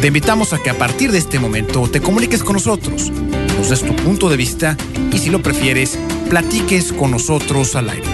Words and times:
Te 0.00 0.06
invitamos 0.06 0.54
a 0.54 0.58
que 0.58 0.70
a 0.70 0.78
partir 0.78 1.12
de 1.12 1.18
este 1.18 1.38
momento 1.38 1.86
te 1.86 2.00
comuniques 2.00 2.42
con 2.42 2.54
nosotros, 2.54 3.10
nos 3.10 3.68
des 3.68 3.82
tu 3.82 3.94
punto 3.96 4.30
de 4.30 4.38
vista 4.38 4.74
y 5.12 5.18
si 5.18 5.28
lo 5.28 5.42
prefieres, 5.42 5.98
platiques 6.30 6.94
con 6.94 7.10
nosotros 7.10 7.76
al 7.76 7.90
aire. 7.90 8.06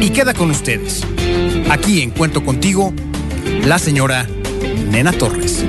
Y 0.00 0.08
queda 0.08 0.32
con 0.32 0.50
ustedes, 0.50 1.02
aquí 1.68 2.00
en 2.00 2.12
Cuento 2.12 2.42
Contigo, 2.42 2.94
la 3.66 3.78
señora 3.78 4.26
Nena 4.90 5.12
Torres. 5.12 5.66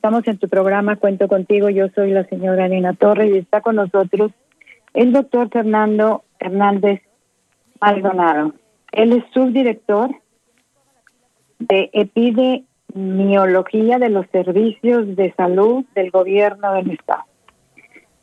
Estamos 0.00 0.26
en 0.28 0.38
tu 0.38 0.48
programa 0.48 0.96
Cuento 0.96 1.28
contigo. 1.28 1.68
Yo 1.68 1.88
soy 1.94 2.12
la 2.12 2.24
señora 2.24 2.66
Nina 2.68 2.94
Torres 2.94 3.34
y 3.34 3.36
está 3.36 3.60
con 3.60 3.76
nosotros 3.76 4.32
el 4.94 5.12
doctor 5.12 5.50
Fernando 5.50 6.24
Hernández 6.38 7.02
Maldonado. 7.82 8.54
Él 8.92 9.12
es 9.12 9.24
subdirector 9.34 10.08
de 11.58 11.90
epidemiología 11.92 13.98
de 13.98 14.08
los 14.08 14.24
servicios 14.32 15.16
de 15.16 15.34
salud 15.34 15.84
del 15.94 16.10
gobierno 16.10 16.72
del 16.72 16.92
estado. 16.92 17.24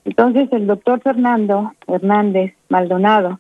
Entonces, 0.04 0.52
el 0.54 0.66
doctor 0.66 1.00
Fernando 1.02 1.74
Hernández 1.86 2.56
Maldonado 2.70 3.40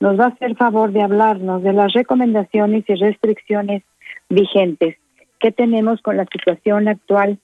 nos 0.00 0.18
va 0.18 0.24
a 0.24 0.30
hacer 0.30 0.56
favor 0.56 0.90
de 0.90 1.02
hablarnos 1.02 1.62
de 1.62 1.72
las 1.72 1.92
recomendaciones 1.92 2.82
y 2.88 2.96
restricciones 2.96 3.84
vigentes 4.28 4.96
que 5.38 5.52
tenemos 5.52 6.02
con 6.02 6.16
la 6.16 6.26
situación 6.32 6.88
actual 6.88 7.38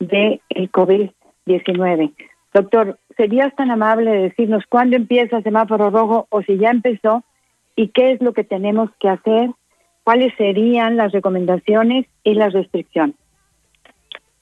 el 0.00 0.72
COVID-19. 0.72 2.12
Doctor, 2.54 2.98
¿serías 3.16 3.54
tan 3.54 3.70
amable 3.70 4.10
de 4.10 4.22
decirnos 4.22 4.64
cuándo 4.68 4.96
empieza 4.96 5.38
el 5.38 5.42
semáforo 5.42 5.90
rojo 5.90 6.26
o 6.30 6.42
si 6.42 6.56
ya 6.58 6.70
empezó 6.70 7.22
y 7.74 7.88
qué 7.88 8.12
es 8.12 8.22
lo 8.22 8.32
que 8.32 8.44
tenemos 8.44 8.90
que 8.98 9.08
hacer? 9.08 9.50
¿Cuáles 10.04 10.32
serían 10.36 10.96
las 10.96 11.12
recomendaciones 11.12 12.06
y 12.24 12.34
las 12.34 12.52
restricciones? 12.52 13.16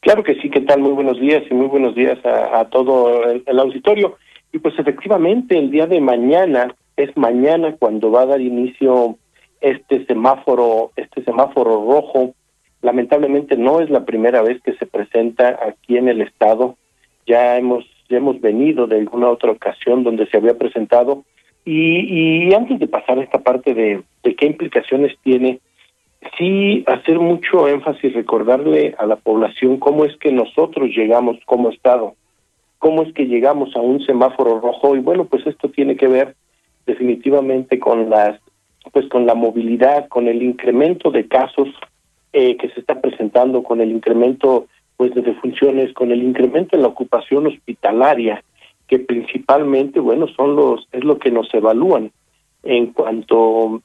Claro 0.00 0.22
que 0.22 0.34
sí, 0.40 0.50
¿qué 0.50 0.60
tal? 0.60 0.80
Muy 0.80 0.92
buenos 0.92 1.18
días 1.18 1.42
y 1.50 1.54
muy 1.54 1.66
buenos 1.66 1.94
días 1.94 2.18
a, 2.24 2.66
todo 2.66 3.30
el, 3.30 3.42
el, 3.46 3.58
auditorio. 3.58 4.18
Y 4.52 4.58
pues 4.58 4.78
efectivamente 4.78 5.58
el 5.58 5.70
día 5.70 5.86
de 5.86 6.00
mañana 6.00 6.74
es 6.96 7.16
mañana 7.16 7.74
cuando 7.78 8.10
va 8.10 8.22
a 8.22 8.26
dar 8.26 8.40
inicio 8.40 9.16
este 9.60 10.04
semáforo, 10.04 10.92
este 10.96 11.24
semáforo 11.24 11.84
rojo 11.90 12.34
lamentablemente 12.84 13.56
no 13.56 13.80
es 13.80 13.88
la 13.88 14.04
primera 14.04 14.42
vez 14.42 14.62
que 14.62 14.74
se 14.74 14.86
presenta 14.86 15.58
aquí 15.66 15.96
en 15.96 16.08
el 16.08 16.20
estado. 16.20 16.76
Ya 17.26 17.56
hemos 17.56 17.84
ya 18.10 18.18
hemos 18.18 18.38
venido 18.40 18.86
de 18.86 18.98
alguna 18.98 19.30
otra 19.30 19.50
ocasión 19.50 20.04
donde 20.04 20.26
se 20.26 20.36
había 20.36 20.58
presentado 20.58 21.24
y, 21.64 22.46
y 22.46 22.54
antes 22.54 22.78
de 22.78 22.86
pasar 22.86 23.18
a 23.18 23.22
esta 23.22 23.38
parte 23.38 23.72
de, 23.72 24.02
de 24.22 24.36
qué 24.36 24.44
implicaciones 24.44 25.16
tiene, 25.22 25.60
sí 26.36 26.84
hacer 26.86 27.18
mucho 27.18 27.66
énfasis, 27.66 28.12
recordarle 28.12 28.94
a 28.98 29.06
la 29.06 29.16
población 29.16 29.78
cómo 29.78 30.04
es 30.04 30.14
que 30.18 30.30
nosotros 30.30 30.90
llegamos 30.94 31.38
como 31.46 31.70
Estado, 31.70 32.14
cómo 32.78 33.02
es 33.02 33.14
que 33.14 33.24
llegamos 33.24 33.74
a 33.74 33.80
un 33.80 34.04
semáforo 34.04 34.60
rojo 34.60 34.94
y 34.94 34.98
bueno, 35.00 35.24
pues 35.24 35.46
esto 35.46 35.70
tiene 35.70 35.96
que 35.96 36.08
ver 36.08 36.34
definitivamente 36.84 37.78
con 37.78 38.10
las 38.10 38.38
pues 38.92 39.08
con 39.08 39.24
la 39.24 39.34
movilidad, 39.34 40.08
con 40.08 40.28
el 40.28 40.42
incremento 40.42 41.10
de 41.10 41.26
casos 41.26 41.68
eh, 42.34 42.56
que 42.56 42.68
se 42.70 42.80
está 42.80 43.00
presentando 43.00 43.62
con 43.62 43.80
el 43.80 43.90
incremento 43.90 44.66
pues 44.96 45.14
de 45.14 45.22
defunciones, 45.22 45.92
con 45.94 46.12
el 46.12 46.22
incremento 46.22 46.76
en 46.76 46.82
la 46.82 46.88
ocupación 46.88 47.46
hospitalaria, 47.46 48.42
que 48.88 48.98
principalmente, 48.98 50.00
bueno, 50.00 50.26
son 50.28 50.56
los 50.56 50.86
es 50.92 51.04
lo 51.04 51.18
que 51.18 51.30
nos 51.30 51.52
evalúan 51.54 52.10
en 52.64 52.88
cuanto 52.88 53.80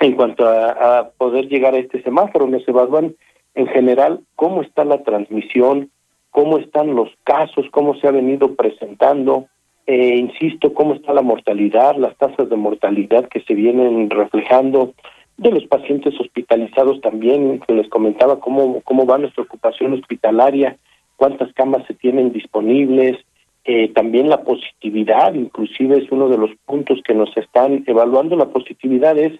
en 0.00 0.12
cuanto 0.12 0.48
a, 0.48 0.98
a 0.98 1.10
poder 1.10 1.48
llegar 1.48 1.74
a 1.74 1.78
este 1.78 2.02
semáforo, 2.02 2.46
nos 2.46 2.66
evalúan 2.66 3.14
en 3.54 3.66
general 3.68 4.20
cómo 4.34 4.62
está 4.62 4.84
la 4.84 5.02
transmisión, 5.02 5.90
cómo 6.30 6.58
están 6.58 6.94
los 6.94 7.10
casos, 7.24 7.66
cómo 7.70 7.94
se 7.94 8.08
ha 8.08 8.10
venido 8.10 8.54
presentando, 8.54 9.46
eh, 9.86 10.16
insisto, 10.16 10.74
cómo 10.74 10.94
está 10.94 11.14
la 11.14 11.22
mortalidad, 11.22 11.96
las 11.96 12.16
tasas 12.16 12.48
de 12.50 12.56
mortalidad 12.56 13.28
que 13.28 13.40
se 13.40 13.54
vienen 13.54 14.10
reflejando, 14.10 14.94
de 15.36 15.50
los 15.50 15.66
pacientes 15.66 16.18
hospitalizados 16.18 17.00
también, 17.00 17.60
que 17.60 17.74
les 17.74 17.88
comentaba 17.88 18.40
cómo, 18.40 18.80
cómo 18.82 19.06
va 19.06 19.18
nuestra 19.18 19.42
ocupación 19.42 19.92
hospitalaria, 19.92 20.78
cuántas 21.16 21.52
camas 21.52 21.86
se 21.86 21.94
tienen 21.94 22.32
disponibles, 22.32 23.18
eh, 23.64 23.92
también 23.92 24.28
la 24.28 24.42
positividad, 24.42 25.34
inclusive 25.34 25.98
es 25.98 26.10
uno 26.10 26.28
de 26.28 26.38
los 26.38 26.50
puntos 26.64 27.00
que 27.04 27.14
nos 27.14 27.36
están 27.36 27.84
evaluando, 27.86 28.36
la 28.36 28.50
positividad 28.50 29.18
es 29.18 29.32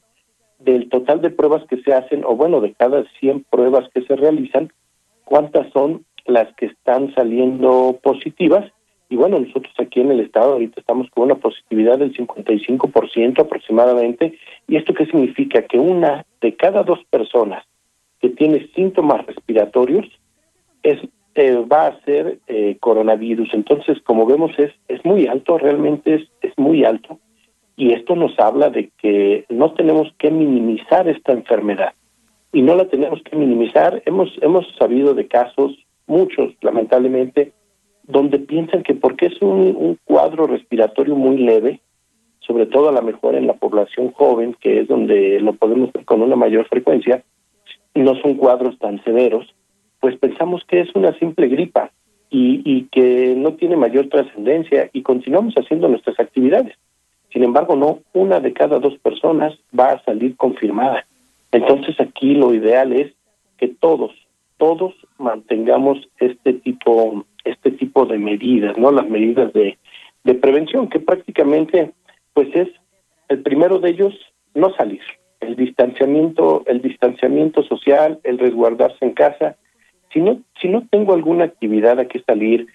del 0.59 0.89
total 0.89 1.21
de 1.21 1.31
pruebas 1.31 1.65
que 1.69 1.81
se 1.83 1.93
hacen, 1.93 2.25
o 2.25 2.35
bueno, 2.35 2.61
de 2.61 2.73
cada 2.75 3.05
100 3.21 3.47
pruebas 3.51 3.89
que 3.95 4.03
se 4.03 4.17
realizan, 4.17 4.73
cuántas 5.25 5.71
son 5.73 6.05
las 6.27 6.53
que 6.57 6.67
están 6.67 7.15
saliendo 7.15 7.99
positivas 8.03 8.71
y 9.09 9.17
bueno, 9.17 9.39
nosotros 9.39 9.73
aquí 9.79 10.01
en 10.01 10.11
el 10.11 10.21
estado 10.21 10.55
ahorita 10.55 10.81
estamos 10.81 11.09
con 11.11 11.25
una 11.25 11.37
positividad 11.37 11.99
del 11.99 12.15
55% 12.17 13.41
aproximadamente. 13.41 14.37
¿Y 14.67 14.77
esto 14.77 14.95
qué 14.95 15.07
significa? 15.07 15.63
Que 15.63 15.79
una 15.79 16.25
de 16.41 16.57
cada 16.57 16.83
dos 16.83 17.05
personas 17.09 17.65
que 18.21 18.31
tiene 18.31 18.69
síntomas 18.75 19.25
respiratorios 19.27 20.07
es 20.83 20.99
eh, 21.37 21.55
va 21.71 21.89
a 21.89 22.01
ser 22.01 22.39
eh, 22.47 22.79
coronavirus. 22.81 23.53
Entonces, 23.53 24.01
como 24.03 24.25
vemos, 24.25 24.59
es, 24.59 24.73
es 24.89 25.05
muy 25.05 25.27
alto, 25.27 25.59
realmente 25.59 26.15
es, 26.15 26.23
es 26.41 26.57
muy 26.57 26.85
alto. 26.85 27.21
Y 27.77 27.93
esto 27.93 28.17
nos 28.17 28.39
habla 28.39 28.71
de 28.71 28.91
que 28.97 29.45
no 29.51 29.73
tenemos 29.73 30.13
que 30.19 30.31
minimizar 30.31 31.07
esta 31.09 31.33
enfermedad. 31.33 31.93
Y 32.55 32.63
no 32.63 32.75
la 32.75 32.87
tenemos 32.87 33.21
que 33.23 33.37
minimizar. 33.37 34.03
Hemos, 34.07 34.31
hemos 34.41 34.67
sabido 34.79 35.13
de 35.13 35.29
casos, 35.29 35.77
muchos 36.07 36.55
lamentablemente, 36.63 37.53
donde 38.07 38.39
piensan 38.39 38.83
que 38.83 38.95
porque 38.95 39.27
es 39.27 39.41
un, 39.43 39.99
cuadro 40.05 40.47
respiratorio 40.47 41.17
muy 41.17 41.39
leve, 41.39 41.81
sobre 42.41 42.67
todo 42.67 42.89
a 42.89 42.93
lo 42.93 43.03
mejor 43.03 43.35
en 43.35 43.47
la 43.47 43.55
población 43.55 44.13
joven, 44.13 44.57
que 44.61 44.81
es 44.81 44.89
donde 44.89 45.41
lo 45.41 45.55
podemos 45.55 45.93
ver 45.93 46.05
con 46.05 46.23
una 46.23 46.37
mayor 46.37 46.67
frecuencia, 46.69 47.25
no 47.95 48.15
son 48.21 48.35
cuadros 48.35 48.79
tan 48.79 49.03
severos, 49.05 49.53
pues 50.01 50.17
pensamos 50.19 50.63
que 50.69 50.81
es 50.81 50.95
una 50.95 51.19
simple 51.19 51.49
gripa 51.49 51.91
y, 52.31 52.63
y 52.65 52.85
que 52.85 53.35
no 53.37 53.55
tiene 53.55 53.77
mayor 53.77 54.09
trascendencia 54.09 54.91
y 54.93 55.03
continuamos 55.03 55.55
haciendo 55.55 55.89
nuestras 55.89 56.21
actividades. 56.21 56.77
Sin 57.33 57.43
embargo, 57.43 57.75
no, 57.75 58.01
una 58.13 58.41
de 58.41 58.53
cada 58.53 58.79
dos 58.79 58.97
personas 58.99 59.59
va 59.79 59.93
a 59.93 60.05
salir 60.05 60.37
confirmada. 60.37 61.07
Entonces 61.53 61.99
aquí 62.01 62.35
lo 62.35 62.55
ideal 62.55 62.93
es 62.93 63.13
que 63.59 63.69
todos, 63.69 64.13
todos 64.59 64.95
mantengamos 65.19 66.09
este 66.19 66.55
tipo 66.55 67.25
este 67.47 67.71
tipo 67.71 68.07
de 68.07 68.19
medidas, 68.19 68.77
¿no? 68.77 68.91
Las 68.91 69.09
medidas 69.09 69.53
de, 69.53 69.79
prevención, 70.41 70.89
que 70.89 71.01
prácticamente, 71.01 71.93
pues 72.35 72.49
es 72.55 72.69
el 73.29 73.43
primero 73.43 73.79
de 73.79 73.91
ellos, 73.91 74.15
no 74.55 74.75
salir. 74.75 75.01
El 75.41 75.55
distanciamiento, 75.57 76.65
el 76.67 76.83
distanciamiento 76.83 77.63
social, 77.63 78.19
el 78.25 78.39
resguardarse 78.39 79.05
en 79.05 79.13
casa. 79.13 79.57
Si 80.13 80.21
no, 80.21 80.41
si 80.61 80.69
no 80.69 80.87
tengo 80.91 81.15
alguna 81.15 81.45
actividad 81.45 82.01
a 82.01 82.07
que 82.07 82.21
salir, 82.21 82.67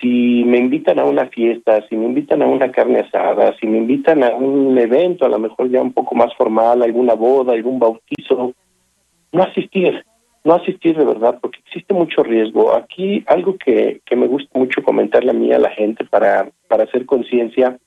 si 0.00 0.44
me 0.44 0.58
invitan 0.58 0.98
a 0.98 1.04
una 1.04 1.26
fiesta, 1.26 1.86
si 1.88 1.96
me 1.96 2.06
invitan 2.06 2.42
a 2.42 2.46
una 2.46 2.70
carne 2.70 3.00
asada, 3.00 3.56
si 3.58 3.66
me 3.66 3.78
invitan 3.78 4.22
a 4.22 4.34
un 4.34 4.76
evento, 4.78 5.24
a 5.24 5.28
lo 5.28 5.38
mejor 5.38 5.70
ya 5.70 5.82
un 5.82 5.92
poco 5.92 6.14
más 6.14 6.34
formal, 6.34 6.82
alguna 6.82 7.14
boda, 7.14 7.54
algún 7.54 7.78
bautizo, 7.78 8.54
no 9.32 9.42
asistir, 9.42 10.04
no 10.44 10.54
asistir 10.54 10.96
de 10.96 11.04
verdad, 11.04 11.38
porque 11.40 11.58
existe 11.66 11.94
mucho 11.94 12.22
riesgo. 12.22 12.74
Aquí 12.74 13.24
algo 13.26 13.56
que, 13.56 14.00
que 14.04 14.16
me 14.16 14.26
gusta 14.26 14.58
mucho 14.58 14.82
comentarle 14.82 15.30
a 15.30 15.34
mí 15.34 15.52
a 15.52 15.58
la 15.58 15.70
gente 15.70 16.04
para, 16.04 16.50
para 16.68 16.84
hacer 16.84 17.06
conciencia 17.06 17.78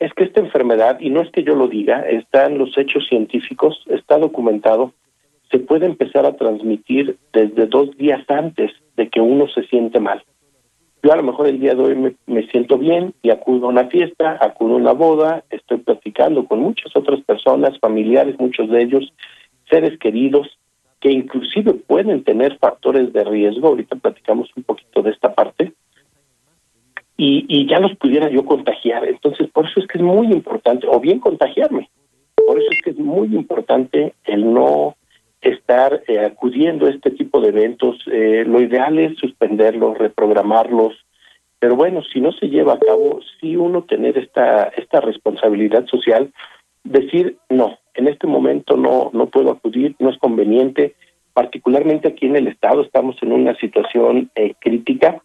es 0.00 0.12
que 0.14 0.24
esta 0.24 0.40
enfermedad, 0.40 0.98
y 1.00 1.10
no 1.10 1.20
es 1.20 1.30
que 1.30 1.44
yo 1.44 1.54
lo 1.54 1.68
diga, 1.68 2.00
está 2.00 2.46
en 2.46 2.58
los 2.58 2.76
hechos 2.78 3.06
científicos, 3.06 3.84
está 3.88 4.18
documentado, 4.18 4.94
se 5.50 5.58
puede 5.58 5.84
empezar 5.84 6.24
a 6.24 6.36
transmitir 6.36 7.18
desde 7.32 7.66
dos 7.66 7.96
días 7.98 8.24
antes 8.28 8.72
de 8.96 9.10
que 9.10 9.20
uno 9.20 9.46
se 9.48 9.62
siente 9.64 10.00
mal. 10.00 10.22
yo 11.02 11.12
a 11.12 11.16
lo 11.16 11.22
mejor 11.22 11.48
el 11.48 11.60
día 11.60 11.74
de 11.74 11.82
hoy 11.82 11.94
me, 11.96 12.14
me, 12.26 12.46
siento 12.48 12.78
bien 12.78 13.14
y 13.22 13.30
acudo 13.30 13.66
a 13.66 13.70
una 13.70 13.86
fiesta, 13.86 14.38
acudo 14.40 14.74
a 14.74 14.76
una 14.76 14.92
boda, 14.92 15.44
estoy 15.50 15.78
platicando 15.78 16.46
con 16.46 16.60
muchas 16.60 16.94
otras 16.96 17.20
personas, 17.22 17.78
familiares, 17.78 18.38
muchos 18.38 18.70
de 18.70 18.82
ellos, 18.82 19.12
seres 19.68 19.98
queridos, 19.98 20.59
que 21.00 21.10
inclusive 21.10 21.74
pueden 21.74 22.22
tener 22.24 22.58
factores 22.58 23.12
de 23.12 23.24
riesgo, 23.24 23.68
ahorita 23.68 23.96
platicamos 23.96 24.50
un 24.56 24.62
poquito 24.64 25.02
de 25.02 25.10
esta 25.10 25.34
parte, 25.34 25.72
y, 27.16 27.44
y 27.48 27.66
ya 27.66 27.80
los 27.80 27.96
pudiera 27.96 28.30
yo 28.30 28.44
contagiar. 28.44 29.04
Entonces, 29.04 29.48
por 29.50 29.66
eso 29.66 29.80
es 29.80 29.86
que 29.86 29.98
es 29.98 30.04
muy 30.04 30.28
importante, 30.28 30.86
o 30.88 31.00
bien 31.00 31.18
contagiarme, 31.18 31.90
por 32.46 32.58
eso 32.58 32.68
es 32.70 32.82
que 32.82 32.90
es 32.90 32.98
muy 32.98 33.34
importante 33.34 34.14
el 34.24 34.52
no 34.52 34.96
estar 35.40 36.02
eh, 36.06 36.20
acudiendo 36.20 36.86
a 36.86 36.90
este 36.90 37.10
tipo 37.10 37.40
de 37.40 37.48
eventos. 37.48 37.96
Eh, 38.10 38.44
lo 38.46 38.60
ideal 38.60 38.98
es 38.98 39.18
suspenderlos, 39.18 39.98
reprogramarlos, 39.98 40.94
pero 41.58 41.76
bueno, 41.76 42.02
si 42.02 42.20
no 42.20 42.32
se 42.32 42.48
lleva 42.48 42.74
a 42.74 42.78
cabo, 42.78 43.20
sí 43.38 43.56
uno 43.56 43.84
tener 43.84 44.16
esta, 44.18 44.64
esta 44.76 45.00
responsabilidad 45.00 45.86
social, 45.86 46.32
decir 46.84 47.38
no, 47.48 47.78
en 47.94 48.08
este 48.08 48.26
momento 48.26 48.76
no, 48.76 49.10
no 49.12 49.26
puedo 49.26 49.50
acudir, 49.50 49.94
no 49.98 50.10
es 50.10 50.18
conveniente, 50.18 50.94
particularmente 51.32 52.08
aquí 52.08 52.26
en 52.26 52.36
el 52.36 52.48
Estado 52.48 52.82
estamos 52.82 53.16
en 53.22 53.32
una 53.32 53.54
situación 53.56 54.30
eh, 54.34 54.54
crítica, 54.60 55.22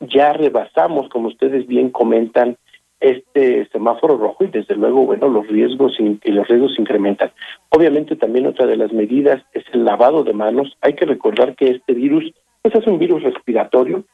ya 0.00 0.32
rebasamos, 0.32 1.08
como 1.08 1.28
ustedes 1.28 1.66
bien 1.66 1.90
comentan, 1.90 2.56
este 3.00 3.68
semáforo 3.70 4.16
rojo 4.16 4.44
y 4.44 4.46
desde 4.48 4.76
luego, 4.76 5.04
bueno, 5.04 5.28
los 5.28 5.46
riesgos 5.48 5.96
y 5.98 6.30
los 6.30 6.48
riesgos 6.48 6.78
incrementan. 6.78 7.32
Obviamente 7.68 8.16
también 8.16 8.46
otra 8.46 8.66
de 8.66 8.76
las 8.76 8.92
medidas 8.92 9.42
es 9.52 9.64
el 9.72 9.84
lavado 9.84 10.24
de 10.24 10.32
manos. 10.32 10.74
Hay 10.80 10.94
que 10.94 11.04
recordar 11.04 11.54
que 11.54 11.68
este 11.68 11.92
virus 11.92 12.32
pues 12.62 12.74
es 12.74 12.86
un 12.86 12.98
virus 12.98 13.22
respiratorio. 13.22 14.04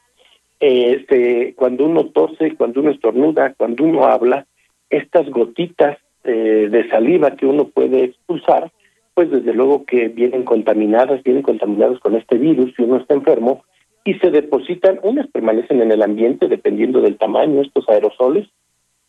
Este, 0.59 1.55
cuando 1.55 1.85
uno 1.85 2.07
tose, 2.07 2.57
cuando 2.57 2.81
uno 2.81 2.91
estornuda, 2.91 3.55
cuando 3.55 3.85
uno 3.85 4.07
habla, 4.07 4.47
estas 4.91 5.31
gotitas 5.31 5.97
eh, 6.25 6.69
de 6.71 6.89
saliva 6.89 7.37
que 7.37 7.47
uno 7.47 7.69
puede 7.69 8.05
expulsar, 8.05 8.71
pues 9.15 9.31
desde 9.31 9.55
luego 9.55 9.85
que 9.85 10.09
vienen 10.09 10.45
contaminadas, 10.45 11.23
vienen 11.23 11.43
contaminadas 11.43 11.99
con 12.01 12.15
este 12.15 12.39
virus 12.39 12.73
si 12.77 12.83
uno 12.83 12.97
está 12.97 13.15
enfermo 13.15 13.65
y 14.05 14.15
se 14.15 14.31
depositan, 14.31 14.99
unas 15.03 15.27
permanecen 15.29 15.83
en 15.83 15.93
el 15.93 16.03
ambiente 16.03 16.49
dependiendo 16.49 17.01
del 17.01 17.19
tamaño, 17.19 17.61
estos 17.61 17.89
aerosoles, 17.89 18.49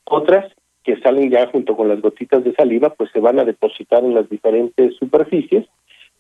otras 0.05 0.51
que 0.83 0.99
salen 0.99 1.29
ya 1.29 1.47
junto 1.47 1.77
con 1.77 1.87
las 1.87 2.01
gotitas 2.01 2.43
de 2.43 2.53
saliva, 2.53 2.89
pues 2.93 3.11
se 3.11 3.19
van 3.19 3.39
a 3.39 3.45
depositar 3.45 4.03
en 4.03 4.15
las 4.15 4.29
diferentes 4.29 4.95
superficies. 4.95 5.65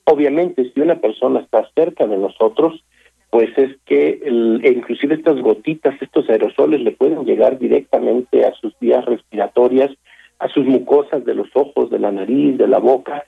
Obviamente, 0.05 0.71
si 0.71 0.79
una 0.81 0.95
persona 0.95 1.39
está 1.39 1.67
cerca 1.75 2.05
de 2.07 2.17
nosotros, 2.17 2.83
pues 3.29 3.49
es 3.57 3.75
que 3.85 4.19
el, 4.23 4.61
e 4.63 4.69
inclusive 4.71 5.15
estas 5.15 5.41
gotitas, 5.41 5.99
estos 6.01 6.29
aerosoles 6.29 6.81
le 6.81 6.91
pueden 6.91 7.25
llegar 7.25 7.57
directamente 7.57 8.45
a 8.45 8.53
sus 8.53 8.77
vías 8.79 9.05
respiratorias, 9.05 9.89
a 10.41 10.49
sus 10.49 10.65
mucosas 10.65 11.23
de 11.23 11.35
los 11.35 11.47
ojos, 11.53 11.89
de 11.89 11.99
la 11.99 12.11
nariz, 12.11 12.57
de 12.57 12.67
la 12.67 12.79
boca, 12.79 13.23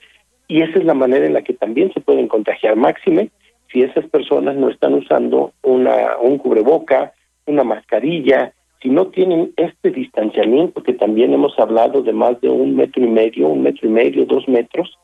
y 0.48 0.62
esa 0.62 0.80
es 0.80 0.86
la 0.86 0.94
manera 0.94 1.26
en 1.26 1.34
la 1.34 1.44
que 1.44 1.54
también 1.54 1.94
se 1.94 2.02
pueden 2.02 2.28
contagiar 2.28 2.76
máxime 2.76 3.30
si 3.72 3.82
esas 3.82 4.06
personas 4.08 4.56
no 4.56 4.70
están 4.70 4.94
usando 4.94 5.54
una 5.62 6.18
un 6.22 6.38
cubreboca, 6.38 7.14
una 7.46 7.64
mascarilla, 7.64 8.54
si 8.82 8.90
no 8.90 9.08
tienen 9.08 9.54
este 9.56 9.92
distanciamiento 9.92 10.84
que 10.84 10.94
también 10.94 11.34
hemos 11.34 11.58
hablado 11.58 12.02
de 12.02 12.14
más 12.14 12.40
de 12.42 12.50
un 12.50 12.76
metro 12.76 13.04
y 13.04 13.08
medio, 13.08 13.48
un 13.48 13.64
metro 13.64 13.88
y 13.88 13.92
medio, 13.92 14.26
dos 14.26 14.48
metros, 14.48 15.00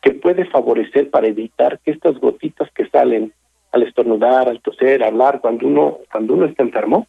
que 0.00 0.12
puede 0.12 0.44
favorecer 0.44 1.10
para 1.10 1.26
evitar 1.26 1.80
que 1.80 1.90
estas 1.90 2.18
gotitas 2.20 2.70
que 2.72 2.86
salen 2.88 3.32
al 3.72 3.82
estornudar, 3.82 4.48
al 4.48 4.60
toser, 4.60 5.02
hablar, 5.02 5.40
cuando 5.40 5.66
uno, 5.66 5.98
cuando 6.12 6.34
uno 6.34 6.46
está 6.46 6.62
enfermo, 6.62 7.06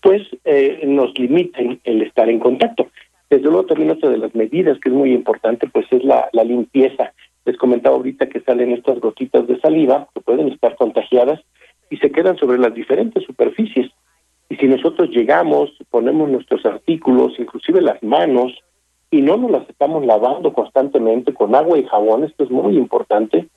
pues 0.00 0.22
eh, 0.44 0.82
nos 0.84 1.18
limiten 1.18 1.80
el 1.82 2.02
estar 2.02 2.28
en 2.28 2.38
contacto. 2.38 2.88
Desde 3.28 3.44
luego 3.44 3.66
también 3.66 3.90
otra 3.90 4.10
de 4.10 4.18
las 4.18 4.34
medidas 4.34 4.78
que 4.78 4.88
es 4.88 4.94
muy 4.94 5.12
importante, 5.12 5.68
pues 5.68 5.86
es 5.90 6.04
la, 6.04 6.28
limpieza. 6.44 7.12
Les 7.44 7.56
comentaba 7.56 7.96
ahorita 7.96 8.28
que 8.28 8.40
salen 8.40 8.72
estas 8.72 9.00
gotitas 9.00 9.46
de 9.46 9.58
saliva 9.60 10.08
que 10.14 10.20
pueden 10.20 10.48
estar 10.48 10.76
contagiadas 10.76 11.40
y 11.90 11.96
se 11.96 12.10
quedan 12.10 12.36
sobre 12.36 12.58
las 12.58 12.74
diferentes 12.74 13.24
superficies. 13.24 13.90
Y 14.48 14.56
si 14.56 14.66
nosotros 14.66 15.10
llegamos, 15.10 15.70
ponemos 15.90 16.28
nuestros 16.28 16.64
artículos, 16.64 17.38
inclusive 17.38 17.80
las 17.80 18.00
manos, 18.02 18.52
y 19.10 19.22
no 19.22 19.36
nos 19.36 19.50
las 19.50 19.68
estamos 19.68 20.04
lavando 20.04 20.52
constantemente 20.52 21.32
con 21.32 21.54
agua 21.54 21.78
y 21.78 21.84
jabón, 21.84 22.24
esto 22.24 22.44
es 22.44 22.50
muy 22.50 22.76
importante, 22.76 23.48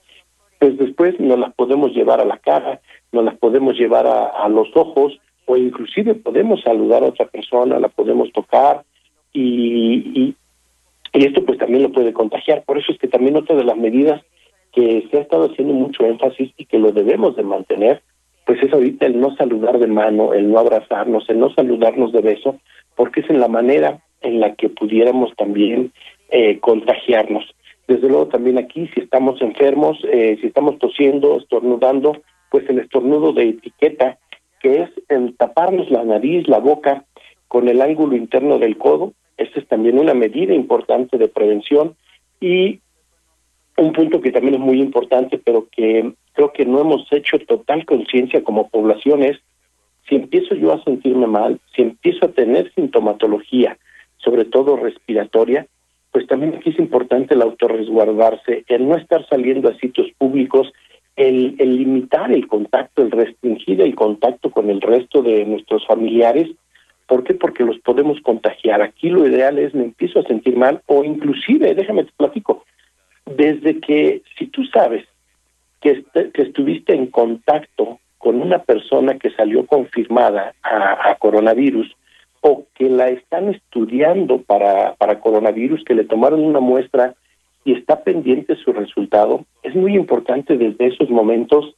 pues 0.60 0.78
después 0.78 1.20
nos 1.20 1.40
las 1.40 1.54
podemos 1.54 1.92
llevar 1.92 2.20
a 2.20 2.26
la 2.26 2.38
cara, 2.38 2.82
nos 3.12 3.24
las 3.24 3.38
podemos 3.38 3.76
llevar 3.76 4.06
a, 4.08 4.48
los 4.50 4.68
ojos, 4.76 5.20
o 5.46 5.58
inclusive 5.58 6.16
podemos 6.16 6.62
saludar 6.62 7.04
a 7.04 7.08
otra 7.08 7.26
persona, 7.26 7.80
la 7.80 7.88
podemos 7.88 8.32
tocar, 8.34 8.84
y, 9.34 10.36
y, 11.14 11.26
esto 11.26 11.44
pues 11.46 11.58
también 11.58 11.84
lo 11.84 11.92
puede 11.92 12.14
contagiar. 12.14 12.64
Por 12.64 12.78
eso 12.78 12.92
es 12.92 13.00
que 13.00 13.08
también 13.08 13.36
otra 13.36 13.56
de 13.56 13.64
las 13.64 13.78
medidas 13.78 14.22
que 14.74 15.08
se 15.10 15.18
ha 15.18 15.22
estado 15.22 15.50
haciendo 15.52 15.74
mucho 15.74 16.06
énfasis 16.06 16.54
y 16.58 16.66
que 16.66 16.78
lo 16.78 16.92
debemos 16.92 17.36
de 17.36 17.44
mantener 17.44 18.02
pues 18.50 18.64
es 18.64 18.74
ahorita 18.74 19.06
el 19.06 19.22
no 19.22 19.36
saludar 19.36 19.78
de 19.78 19.86
mano, 19.86 20.34
el 20.34 20.52
no 20.52 20.58
abrazarnos, 20.58 21.30
el 21.30 21.38
no 21.38 21.54
saludarnos 21.54 22.12
de 22.12 22.22
beso, 22.22 22.58
porque 22.96 23.20
es 23.20 23.30
en 23.30 23.40
la 23.40 23.48
manera 23.48 24.00
en 24.22 24.40
la 24.40 24.56
que 24.56 24.70
pudiéramos 24.70 25.36
también 25.36 25.94
eh, 26.32 26.60
contagiarnos. 26.60 27.46
Desde 27.88 28.08
luego 28.08 28.26
también 28.30 28.58
aquí, 28.58 28.90
si 28.96 29.02
estamos 29.02 29.40
enfermos, 29.44 30.00
eh, 30.12 30.40
si 30.42 30.48
estamos 30.48 30.80
tosiendo, 30.80 31.38
estornudando, 31.38 32.24
pues 32.50 32.68
el 32.72 32.80
estornudo 32.80 33.34
de 33.34 33.50
etiqueta, 33.50 34.18
que 34.60 34.82
es 34.82 34.90
el 35.10 35.38
taparnos 35.38 35.92
la 35.92 36.04
nariz, 36.04 36.48
la 36.48 36.58
boca 36.58 37.06
con 37.48 37.68
el 37.68 37.84
ángulo 37.84 38.16
interno 38.16 38.58
del 38.58 38.80
codo, 38.80 39.14
esta 39.40 39.60
es 39.60 39.68
también 39.68 39.98
una 39.98 40.14
medida 40.14 40.54
importante 40.54 41.18
de 41.18 41.28
prevención 41.28 41.96
y 42.40 42.80
un 43.78 43.94
punto 43.94 44.22
que 44.22 44.32
también 44.32 44.56
es 44.56 44.60
muy 44.60 44.82
importante, 44.82 45.38
pero 45.38 45.68
que 45.72 46.14
creo 46.34 46.52
que 46.52 46.66
no 46.66 46.82
hemos 46.82 47.12
hecho 47.12 47.40
total 47.40 47.86
conciencia 47.86 48.44
como 48.44 48.70
población 48.70 49.24
es, 49.24 49.38
si 50.08 50.16
empiezo 50.16 50.56
yo 50.56 50.74
a 50.74 50.84
sentirme 50.84 51.28
mal, 51.28 51.60
si 51.76 51.84
empiezo 51.84 52.26
a 52.26 52.32
tener 52.32 52.72
sintomatología, 52.74 53.78
sobre 54.18 54.46
todo 54.46 54.76
respiratoria, 54.76 55.68
pues 56.12 56.28
también 56.28 56.56
aquí 56.56 56.72
es 56.72 56.80
importante 56.80 57.36
el 57.36 57.42
autorresguardarse, 57.42 58.66
el 58.68 58.88
no 58.88 58.98
estar 58.98 59.26
saliendo 59.28 59.70
a 59.70 59.78
sitios 59.78 60.08
públicos, 60.18 60.72
el, 61.16 61.56
el 61.60 61.78
limitar 61.78 62.32
el 62.32 62.48
contacto, 62.48 63.04
el 63.04 63.12
restringir 63.12 63.82
el 63.82 63.96
contacto 63.96 64.50
con 64.50 64.70
el 64.70 64.82
resto 64.82 65.22
de 65.22 65.46
nuestros 65.46 65.86
familiares. 65.86 66.50
¿Por 67.10 67.24
qué? 67.24 67.34
Porque 67.34 67.64
los 67.64 67.80
podemos 67.80 68.22
contagiar. 68.22 68.84
Aquí 68.84 69.10
lo 69.10 69.28
ideal 69.28 69.58
es 69.58 69.74
me 69.74 69.84
empiezo 69.84 70.20
a 70.20 70.28
sentir 70.28 70.56
mal 70.56 70.84
o 70.86 71.04
inclusive, 71.04 71.74
déjame 71.74 72.04
te 72.04 72.12
platico, 72.16 72.64
desde 73.26 73.80
que 73.80 74.22
si 74.38 74.46
tú 74.46 74.64
sabes 74.66 75.06
que, 75.82 76.06
que 76.14 76.42
estuviste 76.44 76.94
en 76.94 77.08
contacto 77.08 78.00
con 78.20 78.40
una 78.40 78.60
persona 78.60 79.18
que 79.18 79.32
salió 79.32 79.66
confirmada 79.66 80.54
a, 80.62 81.16
coronavirus 81.16 81.96
o 82.42 82.66
que 82.76 82.88
la 82.88 83.10
están 83.10 83.50
estudiando 83.50 84.44
para, 84.44 84.94
para 84.96 85.20
coronavirus, 85.20 85.84
que 85.86 85.96
le 85.96 86.04
tomaron 86.04 86.42
una 86.42 86.60
muestra 86.60 87.16
y 87.66 87.74
está 87.74 88.04
pendiente 88.04 88.56
su 88.58 88.72
resultado, 88.72 89.46
es 89.64 89.74
muy 89.74 89.96
importante 89.96 90.58
desde 90.58 90.86
esos 90.86 91.10
momentos 91.10 91.76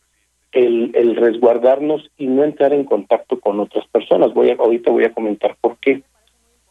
el, 0.52 0.92
el 0.94 1.16
resguardarnos 1.16 2.10
y 2.18 2.28
no 2.28 2.44
entrar 2.44 2.74
en 2.74 2.84
contacto 2.84 3.40
con 3.40 3.60
otras 3.60 3.88
personas. 3.88 4.34
Voy 4.34 4.50
a, 4.50 4.56
ahorita 4.56 4.92
voy 4.92 5.06
a 5.06 5.14
comentar 5.14 5.56
por 5.62 5.78
qué. 5.78 6.04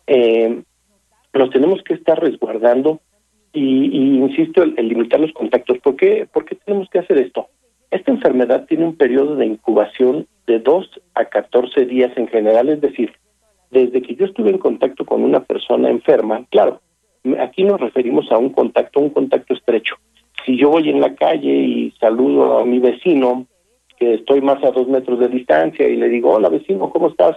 Eh, 0.07 0.63
nos 1.33 1.51
tenemos 1.51 1.83
que 1.83 1.95
estar 1.95 2.21
resguardando 2.21 3.01
y, 3.53 4.19
insisto, 4.19 4.63
el, 4.63 4.75
limitar 4.89 5.21
los 5.21 5.33
contactos. 5.33 5.79
¿Por 5.79 5.97
qué, 5.97 6.29
¿Por 6.33 6.45
qué 6.45 6.57
tenemos 6.57 6.89
que 6.91 6.99
hacer 6.99 7.19
esto? 7.19 7.49
Esta 7.91 8.11
enfermedad 8.11 8.67
tiene 8.67 8.85
un 8.85 8.97
periodo 8.97 9.37
de 9.37 9.47
incubación 9.47 10.27
de 10.47 10.61
2 10.61 11.01
a 11.15 11.25
14 11.25 11.87
días 11.87 12.13
en 12.17 12.29
general, 12.29 12.69
es 12.69 12.81
decir, 12.81 13.13
desde 13.71 14.03
que 14.03 14.15
yo 14.15 14.27
estuve 14.27 14.51
en 14.51 14.59
contacto 14.59 15.05
con 15.05 15.23
una 15.23 15.41
persona 15.41 15.91
enferma, 15.91 16.45
claro, 16.51 16.81
aquí 17.41 17.65
nos 17.65 17.81
referimos 17.81 18.31
a 18.31 18.39
un 18.39 18.51
contacto, 18.51 19.01
un 19.01 19.11
contacto 19.11 19.55
estrecho. 19.55 19.97
Si 20.45 20.57
yo 20.57 20.71
voy 20.71 20.89
en 20.89 21.01
la 21.01 21.15
calle 21.15 21.53
y 21.53 21.91
saludo 22.01 22.59
a 22.59 22.65
mi 22.65 22.79
vecino, 22.79 23.47
que 24.01 24.15
estoy 24.15 24.41
más 24.41 24.65
a 24.65 24.71
dos 24.71 24.89
metros 24.89 25.21
de 25.21 25.29
distancia, 25.29 25.87
y 25.87 25.95
le 25.95 26.09
digo, 26.09 26.31
hola 26.31 26.49
vecino, 26.49 26.89
¿cómo 26.89 27.09
estás? 27.09 27.37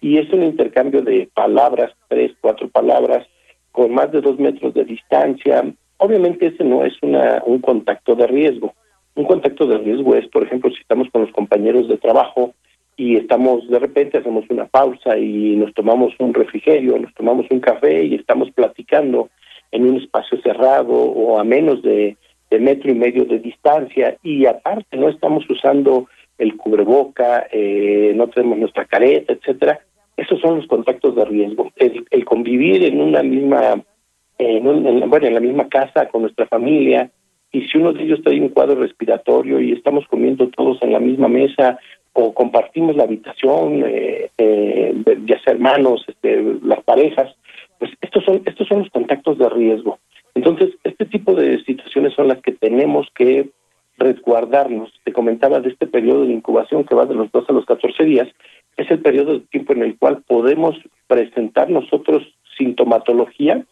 Y 0.00 0.16
es 0.16 0.32
un 0.32 0.42
intercambio 0.42 1.02
de 1.02 1.28
palabras, 1.34 1.92
tres, 2.08 2.32
cuatro 2.40 2.68
palabras, 2.68 3.26
con 3.72 3.92
más 3.92 4.10
de 4.10 4.22
dos 4.22 4.38
metros 4.38 4.72
de 4.72 4.84
distancia. 4.84 5.62
Obviamente 5.98 6.46
ese 6.46 6.64
no 6.64 6.82
es 6.84 6.94
una, 7.02 7.42
un 7.44 7.60
contacto 7.60 8.14
de 8.14 8.26
riesgo. 8.26 8.72
Un 9.16 9.24
contacto 9.24 9.66
de 9.66 9.78
riesgo 9.78 10.14
es, 10.14 10.26
por 10.28 10.44
ejemplo, 10.44 10.70
si 10.70 10.80
estamos 10.80 11.08
con 11.10 11.22
los 11.22 11.32
compañeros 11.32 11.88
de 11.88 11.98
trabajo 11.98 12.54
y 12.96 13.16
estamos, 13.16 13.68
de 13.68 13.78
repente 13.78 14.16
hacemos 14.16 14.44
una 14.48 14.64
pausa 14.64 15.18
y 15.18 15.56
nos 15.56 15.74
tomamos 15.74 16.14
un 16.18 16.32
refrigerio, 16.32 16.98
nos 16.98 17.12
tomamos 17.14 17.46
un 17.50 17.60
café 17.60 18.04
y 18.04 18.14
estamos 18.14 18.50
platicando 18.52 19.28
en 19.72 19.86
un 19.86 19.96
espacio 19.98 20.40
cerrado 20.40 20.94
o 20.94 21.38
a 21.38 21.44
menos 21.44 21.82
de, 21.82 22.16
de 22.50 22.58
metro 22.58 22.90
y 22.90 22.94
medio 22.94 23.24
de 23.24 23.38
distancia 23.38 24.16
y 24.22 24.46
aparte 24.46 24.96
no 24.96 25.08
estamos 25.08 25.48
usando 25.48 26.08
el 26.38 26.56
cubreboca, 26.56 27.46
eh, 27.52 28.12
no 28.14 28.28
tenemos 28.28 28.58
nuestra 28.58 28.84
careta, 28.84 29.32
etcétera. 29.32 29.80
Esos 30.16 30.40
son 30.40 30.56
los 30.56 30.66
contactos 30.66 31.16
de 31.16 31.24
riesgo. 31.24 31.70
El, 31.76 32.24
convivir 32.24 32.84
en 32.84 33.00
una 33.00 33.22
misma, 33.22 33.82
en, 34.38 35.10
bueno, 35.10 35.26
en 35.26 35.34
la 35.34 35.40
misma 35.40 35.68
casa 35.68 36.08
con 36.08 36.22
nuestra 36.22 36.46
familia, 36.46 37.10
y 37.50 37.62
si 37.62 37.78
uno 37.78 37.92
de 37.92 38.04
ellos 38.04 38.20
trae 38.22 38.40
un 38.40 38.50
cuadro 38.50 38.80
respiratorio 38.80 39.60
y 39.60 39.72
estamos 39.72 40.06
comiendo 40.06 40.48
todos 40.48 40.82
en 40.82 40.92
la 40.92 41.00
misma 41.00 41.28
mesa 41.28 41.78
o 42.12 42.34
compartimos 42.34 42.96
la 42.96 43.04
habitación, 43.04 43.84
eh, 43.86 44.30
eh, 44.36 44.94
ya 45.24 45.40
sea 45.42 45.54
hermanos, 45.54 46.04
este, 46.08 46.42
las 46.62 46.82
parejas, 46.82 47.34
pues 47.78 47.92
estos 48.00 48.24
son 48.24 48.42
estos 48.44 48.66
son 48.66 48.80
los 48.80 48.90
contactos 48.90 49.38
de 49.38 49.48
riesgo. 49.48 49.98
Entonces, 50.38 50.70
este 50.84 51.04
tipo 51.04 51.34
de 51.34 51.64
situaciones 51.64 52.14
son 52.14 52.28
las 52.28 52.40
que 52.42 52.52
tenemos 52.52 53.08
que 53.12 53.50
resguardarnos. 53.96 54.88
Te 55.02 55.12
comentaba 55.12 55.58
de 55.58 55.70
este 55.70 55.88
periodo 55.88 56.26
de 56.26 56.32
incubación 56.32 56.84
que 56.84 56.94
va 56.94 57.06
de 57.06 57.16
los 57.16 57.32
2 57.32 57.50
a 57.50 57.52
los 57.54 57.66
14 57.66 58.04
días, 58.04 58.28
es 58.76 58.88
el 58.88 59.00
periodo 59.00 59.32
de 59.32 59.40
tiempo 59.40 59.72
en 59.72 59.82
el 59.82 59.98
cual 59.98 60.22
podemos 60.28 60.76
presentar 61.08 61.68
nosotros 61.70 62.22
sintomatología 62.56 63.64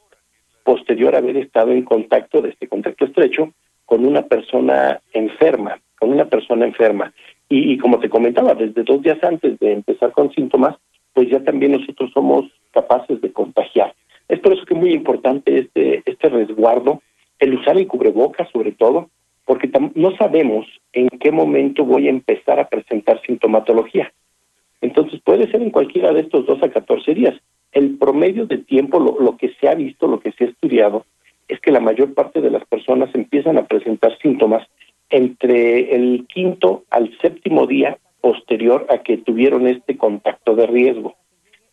posterior 0.64 1.14
a 1.14 1.18
haber 1.18 1.36
estado 1.36 1.70
en 1.70 1.82
contacto, 1.82 2.42
de 2.42 2.48
este 2.48 2.66
contacto 2.66 3.04
estrecho, 3.04 3.52
con 3.84 4.04
una 4.04 4.22
persona 4.22 5.00
enferma, 5.12 5.78
con 6.00 6.10
una 6.10 6.24
persona 6.24 6.66
enferma. 6.66 7.12
Y, 7.48 7.78
como 7.78 8.00
te 8.00 8.10
comentaba, 8.10 8.56
desde 8.56 8.82
dos 8.82 9.02
días 9.02 9.22
antes 9.22 9.56
de 9.60 9.72
empezar 9.72 10.10
con 10.10 10.32
síntomas, 10.32 10.74
pues 11.12 11.30
ya 11.30 11.44
también 11.44 11.70
nosotros 11.70 12.10
somos 12.12 12.46
capaces 12.72 13.20
de 13.20 13.32
contagiar. 13.32 13.94
Es 14.28 14.40
por 14.40 14.52
eso 14.52 14.64
que 14.64 14.74
es 14.74 14.80
muy 14.80 14.92
importante 14.92 15.58
este, 15.58 16.02
este 16.04 16.28
resguardo, 16.28 17.02
el 17.38 17.54
usar 17.54 17.76
el 17.76 17.86
cubreboca 17.86 18.48
sobre 18.52 18.72
todo, 18.72 19.10
porque 19.44 19.70
no 19.94 20.16
sabemos 20.16 20.66
en 20.92 21.08
qué 21.08 21.30
momento 21.30 21.84
voy 21.84 22.08
a 22.08 22.10
empezar 22.10 22.58
a 22.58 22.68
presentar 22.68 23.20
sintomatología. 23.22 24.12
Entonces 24.80 25.20
puede 25.24 25.50
ser 25.50 25.62
en 25.62 25.70
cualquiera 25.70 26.12
de 26.12 26.20
estos 26.20 26.46
dos 26.46 26.62
a 26.62 26.70
14 26.70 27.14
días. 27.14 27.34
El 27.72 27.96
promedio 27.96 28.46
de 28.46 28.58
tiempo, 28.58 28.98
lo, 28.98 29.18
lo 29.20 29.36
que 29.36 29.54
se 29.60 29.68
ha 29.68 29.74
visto, 29.74 30.08
lo 30.08 30.20
que 30.20 30.32
se 30.32 30.44
ha 30.44 30.48
estudiado, 30.48 31.06
es 31.48 31.60
que 31.60 31.70
la 31.70 31.80
mayor 31.80 32.14
parte 32.14 32.40
de 32.40 32.50
las 32.50 32.64
personas 32.66 33.14
empiezan 33.14 33.56
a 33.56 33.66
presentar 33.66 34.18
síntomas 34.18 34.66
entre 35.10 35.94
el 35.94 36.26
quinto 36.26 36.84
al 36.90 37.16
séptimo 37.20 37.66
día 37.66 37.98
posterior 38.20 38.86
a 38.88 38.98
que 38.98 39.18
tuvieron 39.18 39.68
este 39.68 39.96
contacto 39.96 40.56
de 40.56 40.66
riesgo. 40.66 41.14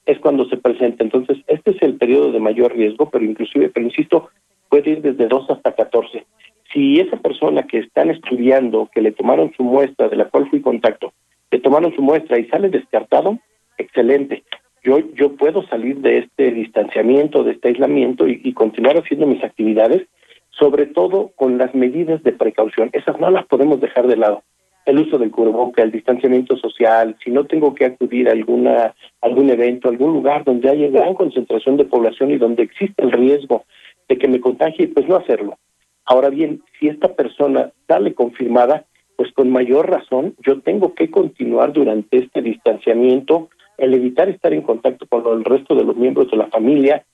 Es 0.06 0.20
cuando 0.20 0.46
se 0.46 0.58
presenta. 0.58 1.04
Entonces, 1.04 1.38
este 1.48 1.72
es 1.72 1.82
el 1.82 1.96
periodo 1.96 2.32
de 2.32 2.40
mayor 2.40 2.76
riesgo, 2.76 3.10
pero 3.10 3.24
inclusive, 3.24 3.70
pero 3.70 3.86
insisto, 3.86 4.30
puede 4.70 4.92
ir 4.92 5.02
desde 5.02 5.28
2 5.28 5.50
hasta 5.50 5.74
14. 5.74 6.26
Si 6.72 7.00
esa 7.00 7.18
persona 7.18 7.64
que 7.64 7.80
están 7.80 8.10
estudiando, 8.10 8.90
que 8.94 9.02
le 9.02 9.12
tomaron 9.12 9.54
su 9.56 9.64
muestra, 9.64 10.10
de 10.10 10.16
la 10.16 10.26
cual 10.26 10.50
fui 10.50 10.62
contacto, 10.62 11.14
le 11.52 11.60
tomaron 11.60 11.96
su 11.96 12.02
muestra 12.02 12.40
y 12.40 12.46
sale 12.46 12.70
descartado, 12.70 13.38
excelente 13.78 14.44
yo, 14.84 15.00
yo 15.14 15.36
puedo 15.36 15.66
salir 15.68 16.00
de 16.00 16.20
este 16.20 16.52
distanciamiento, 16.52 17.44
de 17.44 17.54
este 17.54 17.70
aislamiento 17.70 18.28
y, 18.28 18.54
continuar 18.54 18.98
haciendo 18.98 19.26
mis 19.26 19.44
actividades, 19.44 20.04
sobre 20.50 20.86
todo 20.88 21.32
con 21.36 21.58
las 21.58 21.74
medidas 21.74 22.22
de 22.24 22.34
precaución. 22.34 22.90
Esas 22.92 23.20
no 23.20 23.32
las 23.32 23.46
podemos 23.46 23.80
dejar 23.80 24.08
de 24.08 24.18
lado. 24.18 24.44
El 24.86 25.00
uso 25.00 25.18
del 25.18 25.32
cubreboca, 25.32 25.82
el 25.82 25.92
distanciamiento 25.92 26.58
social, 26.58 27.16
si 27.24 27.32
no 27.32 27.46
tengo 27.46 27.74
que 27.74 27.86
acudir 27.86 28.28
a 28.28 28.34
alguna, 28.34 28.94
algún 29.22 29.50
evento, 29.50 29.88
algún 29.88 30.14
lugar 30.14 30.44
donde 30.44 30.70
haya 30.70 30.90
gran 30.90 31.14
concentración 31.14 31.78
de 31.78 31.86
población 31.86 32.32
y 32.32 32.38
donde 32.38 32.64
existe 32.64 33.02
el 33.04 33.12
riesgo 33.12 33.64
de 34.10 34.18
que 34.18 34.28
me 34.28 34.42
contagie, 34.42 34.90
pues 34.90 35.08
no 35.08 35.16
hacerlo. 35.16 35.58
Ahora 36.06 36.30
bien, 36.30 36.62
si 36.80 36.90
esta 36.90 37.14
persona 37.14 37.72
sale 37.88 38.14
confirmada, 38.14 38.86
pues 39.16 39.32
con 39.32 39.50
mayor 39.50 39.90
razón 39.90 40.36
yo 40.46 40.60
tengo 40.62 40.94
que 40.94 41.10
continuar 41.10 41.72
durante 41.72 42.18
este 42.18 42.42
distanciamiento, 42.42 43.50
el 43.78 43.94
evitar 43.94 44.30
estar 44.30 44.54
en 44.54 44.62
contacto 44.62 45.08
con 45.08 45.26
el 45.38 45.46
resto 45.46 45.76
de 45.76 45.86
los 45.86 45.96
miembros 45.96 46.30
de 46.30 46.38
la 46.38 46.48
familia, 46.48 47.06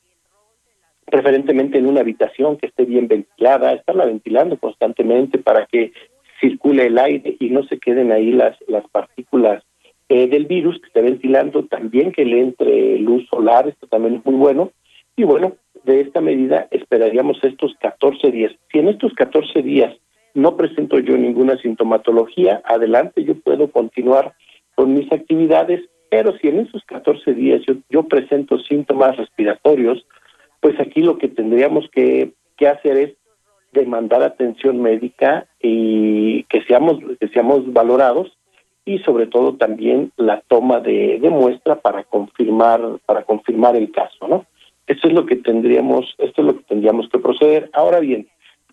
preferentemente 1.06 1.78
en 1.78 1.88
una 1.88 2.02
habitación 2.02 2.58
que 2.58 2.68
esté 2.68 2.86
bien 2.86 3.08
ventilada, 3.08 3.74
estarla 3.74 4.06
ventilando 4.06 4.58
constantemente 4.58 5.40
para 5.40 5.66
que 5.66 5.92
circule 6.40 6.88
el 6.88 6.98
aire 6.98 7.38
y 7.40 7.50
no 7.50 7.64
se 7.64 7.80
queden 7.80 8.12
ahí 8.12 8.32
las, 8.32 8.58
las 8.68 8.88
partículas 8.90 9.64
eh, 10.08 10.28
del 10.28 10.46
virus 10.46 10.80
que 10.80 10.88
esté 10.88 11.02
ventilando, 11.02 11.66
también 11.66 12.12
que 12.12 12.26
le 12.26 12.42
entre 12.42 12.98
luz 13.00 13.28
solar, 13.30 13.68
esto 13.68 13.88
también 13.88 14.16
es 14.16 14.26
muy 14.26 14.36
bueno. 14.36 14.72
Y 15.16 15.24
bueno, 15.24 15.58
de 15.84 16.02
esta 16.02 16.22
medida 16.22 16.68
esperaríamos 16.72 17.44
estos 17.44 17.76
14 17.80 18.32
días. 18.32 18.54
Si 18.72 18.80
en 18.80 18.88
estos 18.88 19.14
14 19.14 19.62
días 19.62 19.96
no 20.34 20.56
presento 20.56 21.00
yo 21.00 21.18
ninguna 21.18 21.58
sintomatología, 21.58 22.62
adelante 22.66 23.24
yo 23.24 23.36
puedo 23.36 23.70
continuar 23.72 24.34
con 24.76 24.94
mis 24.94 25.12
actividades 25.12 25.82
pero 26.10 26.36
si 26.40 26.48
en 26.48 26.60
esos 26.60 26.84
14 26.86 27.34
días 27.34 27.62
yo, 27.90 28.04
presento 28.04 28.58
síntomas 28.60 29.16
respiratorios, 29.16 30.06
pues 30.60 30.80
aquí 30.80 31.02
lo 31.02 31.18
que 31.18 31.28
tendríamos 31.28 31.90
que, 31.92 32.34
hacer 32.68 32.98
es 32.98 33.14
demandar 33.72 34.24
atención 34.24 34.82
médica 34.82 35.48
y 35.62 36.44
que 36.44 36.64
seamos, 36.64 36.98
que 37.20 37.28
seamos 37.30 37.72
valorados 37.72 38.38
y 38.86 39.00
sobre 39.00 39.28
todo 39.28 39.56
también 39.56 40.12
la 40.18 40.42
toma 40.48 40.80
de, 40.80 41.20
muestra 41.30 41.80
para 41.80 42.04
confirmar 42.04 42.82
para 43.06 43.24
confirmar 43.24 43.76
el 43.76 43.92
caso 43.92 44.28
no 44.28 44.46
esto 44.88 45.08
es 45.08 45.14
lo 45.14 45.26
que 45.26 45.36
tendríamos 45.36 46.16
esto 46.18 46.42
es 46.42 46.48
lo 46.48 46.58
que 46.58 46.64
tendríamos 46.64 47.08
que 47.10 47.20
proceder. 47.20 47.70
Ahora 47.74 48.00
bien 48.00 48.28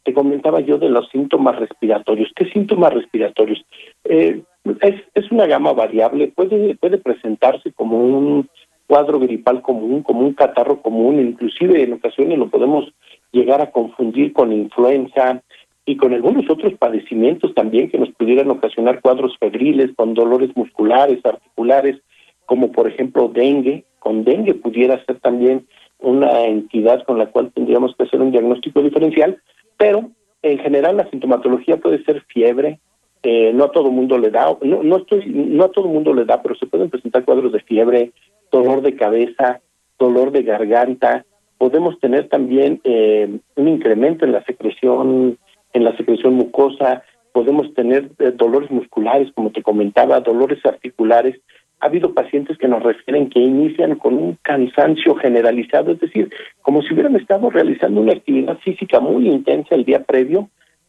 te 0.06 0.14
comentaba 0.14 0.60
yo 0.60 0.78
de 0.78 0.88
los 0.88 1.08
síntomas 1.10 1.56
respiratorios. 1.56 2.30
Qué 2.36 2.48
síntomas 2.50 2.94
respiratorios 2.94 3.62
eh, 4.04 4.40
es, 4.80 4.94
es 5.14 5.30
una 5.32 5.46
gama 5.46 5.72
variable, 5.72 6.28
puede, 6.28 6.76
puede 6.76 6.98
presentarse 6.98 7.72
como 7.72 7.98
un 7.98 8.48
cuadro 8.86 9.18
gripal 9.18 9.62
común, 9.62 10.04
como 10.04 10.20
un 10.20 10.32
catarro 10.32 10.80
común, 10.80 11.20
inclusive 11.20 11.82
en 11.82 11.94
ocasiones 11.94 12.38
lo 12.38 12.48
podemos 12.48 12.92
llegar 13.32 13.60
a 13.60 13.70
confundir 13.70 14.32
con 14.32 14.52
influenza 14.52 15.42
y 15.84 15.96
con 15.96 16.12
algunos 16.12 16.50
otros 16.50 16.74
padecimientos 16.74 17.54
también 17.54 17.90
que 17.90 17.98
nos 17.98 18.10
pudieran 18.10 18.50
ocasionar 18.50 19.00
cuadros 19.00 19.36
febriles, 19.38 19.90
con 19.94 20.14
dolores 20.14 20.50
musculares, 20.56 21.24
articulares, 21.24 22.00
como 22.44 22.72
por 22.72 22.88
ejemplo 22.88 23.28
dengue. 23.28 23.84
Con 23.98 24.24
dengue 24.24 24.54
pudiera 24.54 25.04
ser 25.04 25.20
también 25.20 25.66
una 25.98 26.44
entidad 26.44 27.04
con 27.04 27.18
la 27.18 27.26
cual 27.26 27.52
tendríamos 27.52 27.94
que 27.96 28.04
hacer 28.04 28.20
un 28.20 28.32
diagnóstico 28.32 28.82
diferencial, 28.82 29.40
pero 29.76 30.10
en 30.42 30.58
general 30.58 30.96
la 30.96 31.08
sintomatología 31.10 31.78
puede 31.78 32.02
ser 32.04 32.22
fiebre, 32.28 32.80
eh, 33.22 33.52
no 33.52 33.64
a 33.64 33.72
todo 33.72 33.90
mundo 33.90 34.18
le 34.18 34.30
da, 34.30 34.56
no, 34.62 34.82
no 34.82 34.96
estoy, 34.98 35.24
no 35.26 35.64
a 35.64 35.70
todo 35.72 35.88
mundo 35.88 36.14
le 36.14 36.24
da, 36.24 36.42
pero 36.42 36.54
se 36.54 36.66
pueden 36.66 36.90
presentar 36.90 37.24
cuadros 37.24 37.52
de 37.52 37.60
fiebre, 37.60 38.12
dolor 38.52 38.82
de 38.82 38.94
cabeza, 38.94 39.60
dolor 39.98 40.30
de 40.30 40.42
garganta. 40.42 41.24
Podemos 41.58 41.98
tener 42.00 42.28
también 42.28 42.80
eh, 42.84 43.38
un 43.56 43.68
incremento 43.68 44.24
en 44.24 44.32
la 44.32 44.44
secreción, 44.44 45.38
en 45.72 45.84
la 45.84 45.96
secreción 45.96 46.34
mucosa. 46.34 47.02
Podemos 47.32 47.72
tener 47.74 48.10
eh, 48.18 48.32
dolores 48.34 48.70
musculares, 48.70 49.32
como 49.34 49.50
te 49.50 49.62
comentaba, 49.62 50.20
dolores 50.20 50.64
articulares. 50.64 51.40
Ha 51.80 51.86
habido 51.86 52.14
pacientes 52.14 52.56
que 52.58 52.68
nos 52.68 52.82
refieren 52.82 53.28
que 53.28 53.40
inician 53.40 53.96
con 53.96 54.14
un 54.14 54.38
cansancio 54.42 55.14
generalizado, 55.16 55.92
es 55.92 56.00
decir, 56.00 56.30
como 56.62 56.82
si 56.82 56.94
hubieran 56.94 57.16
estado 57.16 57.50
realizando 57.50 58.00
una 58.00 58.12
actividad 58.12 58.58
física 58.58 59.00
muy 59.00 59.28
intensa 59.28 59.74
el 59.74 59.84
día 59.84 60.02
previo, 60.02 60.48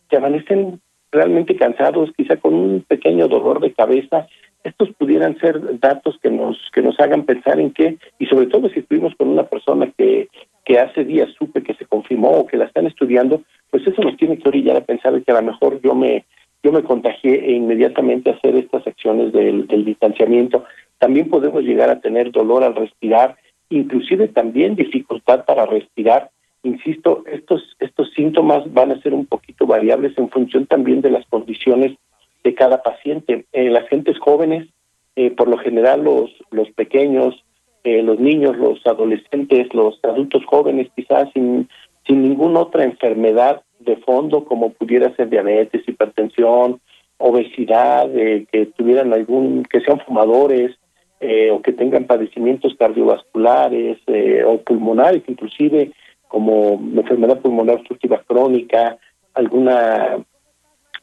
que 0.10 0.18
amanecen 0.18 0.80
realmente 1.12 1.56
cansados, 1.56 2.12
quizá 2.16 2.38
con 2.38 2.54
un 2.54 2.86
pequeño 2.88 3.28
dolor 3.28 3.60
de 3.60 3.74
cabeza, 3.74 4.28
estos 4.64 4.90
pudieran 4.94 5.38
ser 5.40 5.80
datos 5.80 6.18
que 6.22 6.30
nos 6.30 6.58
que 6.74 6.82
nos 6.82 7.00
hagan 7.00 7.24
pensar 7.24 7.60
en 7.60 7.72
qué 7.72 7.98
y 8.20 8.26
sobre 8.26 8.48
todo 8.48 8.70
si 8.70 8.80
estuvimos 8.80 9.16
con 9.16 9.30
una 9.30 9.44
días 11.08 11.30
supe 11.38 11.64
que 11.64 11.74
se 11.74 11.86
confirmó 11.86 12.30
o 12.32 12.48
que 12.48 12.58
la 12.58 12.66
están 12.66 12.86
estudiando, 12.86 13.42
pues 13.72 13.88
eso 13.88 14.02
nos 14.02 14.18
tiene 14.18 14.38
que 14.38 14.48
orillar 14.48 14.78
a 14.78 14.86
pensar 14.86 15.20
que 15.24 15.32
a 15.32 15.42
lo 15.42 15.48
mejor 15.52 15.82
yo 15.82 15.96
me 15.96 16.26
yo 16.64 16.72
me 16.72 16.84
contagié 16.84 17.36
e 17.46 17.52
inmediatamente 17.54 18.32
hacer 18.32 18.56
estas 18.56 18.86
acciones 18.86 19.32
del, 19.32 19.68
del 19.68 19.86
distanciamiento. 19.86 20.66
También 20.98 21.30
podemos 21.30 21.64
llegar 21.64 21.90
a 21.90 22.02
tener 22.02 22.32
dolor 22.32 22.64
al 22.64 22.76
respirar, 22.76 23.38
inclusive 23.70 24.28
también 24.28 24.76
dificultad 24.76 25.46
para 25.46 25.66
respirar 25.66 26.32
insisto, 26.68 27.24
estos, 27.26 27.76
estos 27.80 28.12
síntomas 28.14 28.72
van 28.74 28.92
a 28.92 29.02
ser 29.02 29.14
un 29.14 29.26
poquito 29.26 29.66
variables 29.66 30.18
en 30.18 30.30
función 30.30 30.66
también 30.66 31.02
de 31.02 31.12
las 31.12 31.26
condiciones 31.28 31.98
de 32.44 32.54
cada 32.54 32.84
paciente. 32.84 33.46
Eh, 33.54 33.70
las 33.70 33.88
gentes 33.90 34.18
jóvenes, 34.20 34.68
eh, 35.16 35.32
por 35.32 35.48
lo 35.48 35.58
general 35.58 36.04
los, 36.04 36.32
los 36.52 36.70
pequeños, 36.72 37.44
eh, 37.84 38.02
los 38.02 38.20
niños, 38.20 38.58
los 38.58 38.86
adolescentes, 38.86 39.74
los 39.74 40.00
adultos 40.04 40.44
jóvenes, 40.46 40.90
quizás 40.96 41.30
sin, 41.34 41.70
sin 42.06 42.24
ninguna 42.24 42.62
otra 42.62 42.84
enfermedad 42.84 43.62
de 43.80 43.98
fondo 43.98 44.46
como 44.46 44.72
pudiera 44.72 45.16
ser 45.16 45.30
diabetes, 45.30 45.88
hipertensión, 45.88 46.82
obesidad, 47.18 48.10
que 48.12 48.72
tuvieran 48.76 49.14
algún, 49.14 49.64
que 49.64 49.82
sean 49.82 50.00
fumadores, 50.02 50.76
o 51.52 51.62
que 51.64 51.74
tengan 51.74 52.06
padecimientos 52.06 52.76
cardiovasculares 52.78 53.98
o 54.46 54.58
pulmonares, 54.62 55.24
inclusive 55.28 55.92
como 56.28 56.80
enfermedad 56.96 57.40
pulmonar 57.40 57.78
obstructiva 57.78 58.22
crónica, 58.28 58.98
alguna 59.34 60.18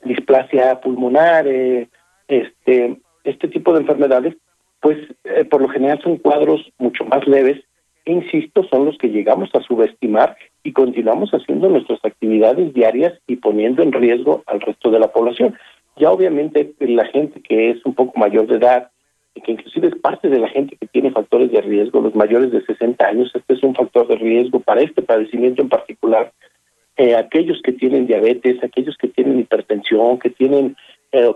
displasia 0.04 0.81
pulmonar, 0.81 1.47
eh, 1.47 1.88
este, 2.28 3.00
este 3.25 3.49
tipo 3.49 3.73
de 3.73 3.81
enfermedades, 3.81 4.37
pues 4.84 4.98
eh, 5.24 5.46
por 5.46 5.62
lo 5.62 5.68
general 5.70 5.98
son 6.02 6.18
cuadros 6.18 6.60
mucho 6.76 7.06
más 7.06 7.26
leves 7.26 7.64
e 8.04 8.12
insisto, 8.12 8.64
son 8.64 8.84
los 8.84 8.98
que 8.98 9.08
llegamos 9.08 9.48
a 9.54 9.62
subestimar 9.62 10.36
y 10.62 10.74
continuamos 10.74 11.30
haciendo 11.30 11.70
nuestras 11.70 12.04
actividades 12.04 12.74
diarias 12.74 13.14
y 13.26 13.36
poniendo 13.36 13.82
en 13.82 13.92
riesgo 13.92 14.42
al 14.44 14.60
resto 14.60 14.90
de 14.90 14.98
la 14.98 15.10
población. 15.10 15.56
Ya 15.96 16.10
obviamente 16.10 16.74
la 16.80 17.06
gente 17.06 17.40
que 17.40 17.70
es 17.70 17.86
un 17.86 17.94
poco 17.94 18.18
mayor 18.18 18.46
de 18.46 18.56
edad, 18.56 18.90
que 19.42 19.52
inclusive 19.52 19.88
es 19.88 19.96
parte 19.96 20.28
de 20.28 20.38
la 20.38 20.50
gente 20.50 20.76
que 20.76 20.86
tiene 20.86 21.12
factores 21.12 21.50
de 21.50 21.62
riesgo, 21.62 22.02
los 22.02 22.14
mayores 22.14 22.52
de 22.52 22.62
60 22.66 23.06
años, 23.06 23.32
este 23.34 23.54
es 23.54 23.62
un 23.62 23.74
factor 23.74 24.06
de 24.06 24.16
riesgo 24.16 24.60
para 24.60 24.82
este 24.82 25.00
padecimiento 25.00 25.62
en 25.62 25.70
particular, 25.70 26.30
eh, 26.98 27.16
aquellos 27.16 27.62
que 27.62 27.72
tienen 27.72 28.06
diabetes, 28.06 28.62
aquellos 28.62 28.98
que 28.98 29.08
tienen 29.08 29.38
hipertensión, 29.38 30.18
que 30.18 30.28
tienen 30.28 30.76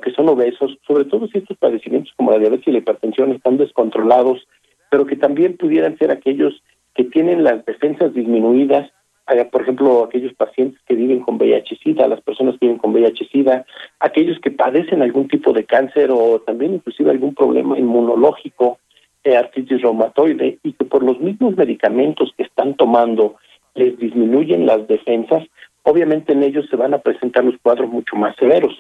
que 0.03 0.11
son 0.13 0.29
obesos, 0.29 0.77
sobre 0.87 1.05
todo 1.05 1.29
si 1.29 1.39
estos 1.39 1.57
padecimientos 1.57 2.13
como 2.17 2.33
la 2.33 2.39
diabetes 2.39 2.67
y 2.67 2.73
la 2.73 2.79
hipertensión 2.79 3.31
están 3.33 3.59
descontrolados, 3.59 4.47
pero 4.91 5.07
que 5.07 5.17
también 5.17 5.57
pudieran 5.57 5.97
ser 5.99 6.11
aquellos 6.11 6.63
que 6.95 7.05
tienen 7.05 7.45
las 7.45 7.65
defensas 7.65 8.13
disminuidas, 8.13 8.91
eh, 9.29 9.45
por 9.45 9.63
ejemplo, 9.63 10.03
aquellos 10.05 10.33
pacientes 10.35 10.81
que 10.87 10.95
viven 10.95 11.21
con 11.21 11.39
VIH-Sida, 11.39 12.09
las 12.09 12.21
personas 12.23 12.55
que 12.59 12.67
viven 12.67 12.79
con 12.79 12.93
VIH-Sida, 12.93 13.67
aquellos 14.01 14.41
que 14.41 14.51
padecen 14.51 15.03
algún 15.03 15.29
tipo 15.29 15.53
de 15.53 15.65
cáncer 15.65 16.11
o 16.11 16.41
también 16.41 16.75
inclusive 16.75 17.11
algún 17.11 17.35
problema 17.35 17.79
inmunológico, 17.79 18.79
eh, 19.23 19.37
artritis 19.37 19.83
reumatoide, 19.83 20.59
y 20.63 20.73
que 20.73 20.85
por 20.85 21.03
los 21.05 21.21
mismos 21.21 21.57
medicamentos 21.57 22.33
que 22.37 22.45
están 22.45 22.75
tomando 22.75 23.37
les 23.75 23.97
disminuyen 23.99 24.67
las 24.67 24.89
defensas, 24.89 25.45
obviamente 25.89 26.33
en 26.33 26.43
ellos 26.43 26.67
se 26.71 26.77
van 26.77 26.95
a 26.95 26.99
presentar 26.99 27.45
los 27.45 27.59
cuadros 27.63 27.89
mucho 27.91 28.17
más 28.17 28.37
severos. 28.37 28.73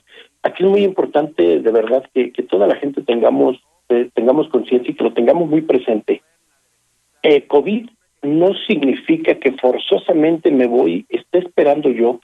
Aquí 0.42 0.64
es 0.64 0.70
muy 0.70 0.82
importante, 0.84 1.60
de 1.60 1.72
verdad, 1.72 2.04
que, 2.14 2.32
que 2.32 2.42
toda 2.42 2.66
la 2.66 2.76
gente 2.76 3.02
tengamos 3.02 3.58
eh, 3.88 4.10
tengamos 4.14 4.48
conciencia 4.48 4.90
y 4.90 4.94
que 4.94 5.04
lo 5.04 5.14
tengamos 5.14 5.48
muy 5.48 5.62
presente. 5.62 6.22
Eh, 7.22 7.46
COVID 7.46 7.88
no 8.22 8.52
significa 8.66 9.34
que 9.36 9.52
forzosamente 9.52 10.50
me 10.50 10.66
voy, 10.66 11.06
esté 11.08 11.38
esperando 11.38 11.88
yo 11.88 12.20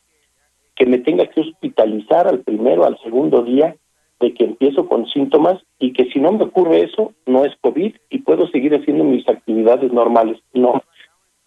que 0.75 0.85
me 0.87 0.99
tenga 0.99 1.27
que 1.27 1.41
hospitalizar 1.41 2.27
al 2.27 2.41
primero, 2.41 2.85
al 2.85 2.99
segundo 2.99 3.43
día 3.43 3.77
de 4.21 4.35
que 4.35 4.45
empiezo 4.45 4.89
con 4.89 5.07
síntomas 5.07 5.63
y 5.79 5.93
que 5.93 6.05
si 6.07 6.19
no 6.19 6.33
me 6.33 6.45
ocurre 6.45 6.83
eso, 6.83 7.15
no 7.27 7.45
es 7.45 7.55
COVID 7.61 7.95
y 8.11 8.19
puedo 8.19 8.47
seguir 8.49 8.75
haciendo 8.75 9.05
mis 9.05 9.27
actividades 9.29 9.93
normales. 9.93 10.39
No, 10.53 10.83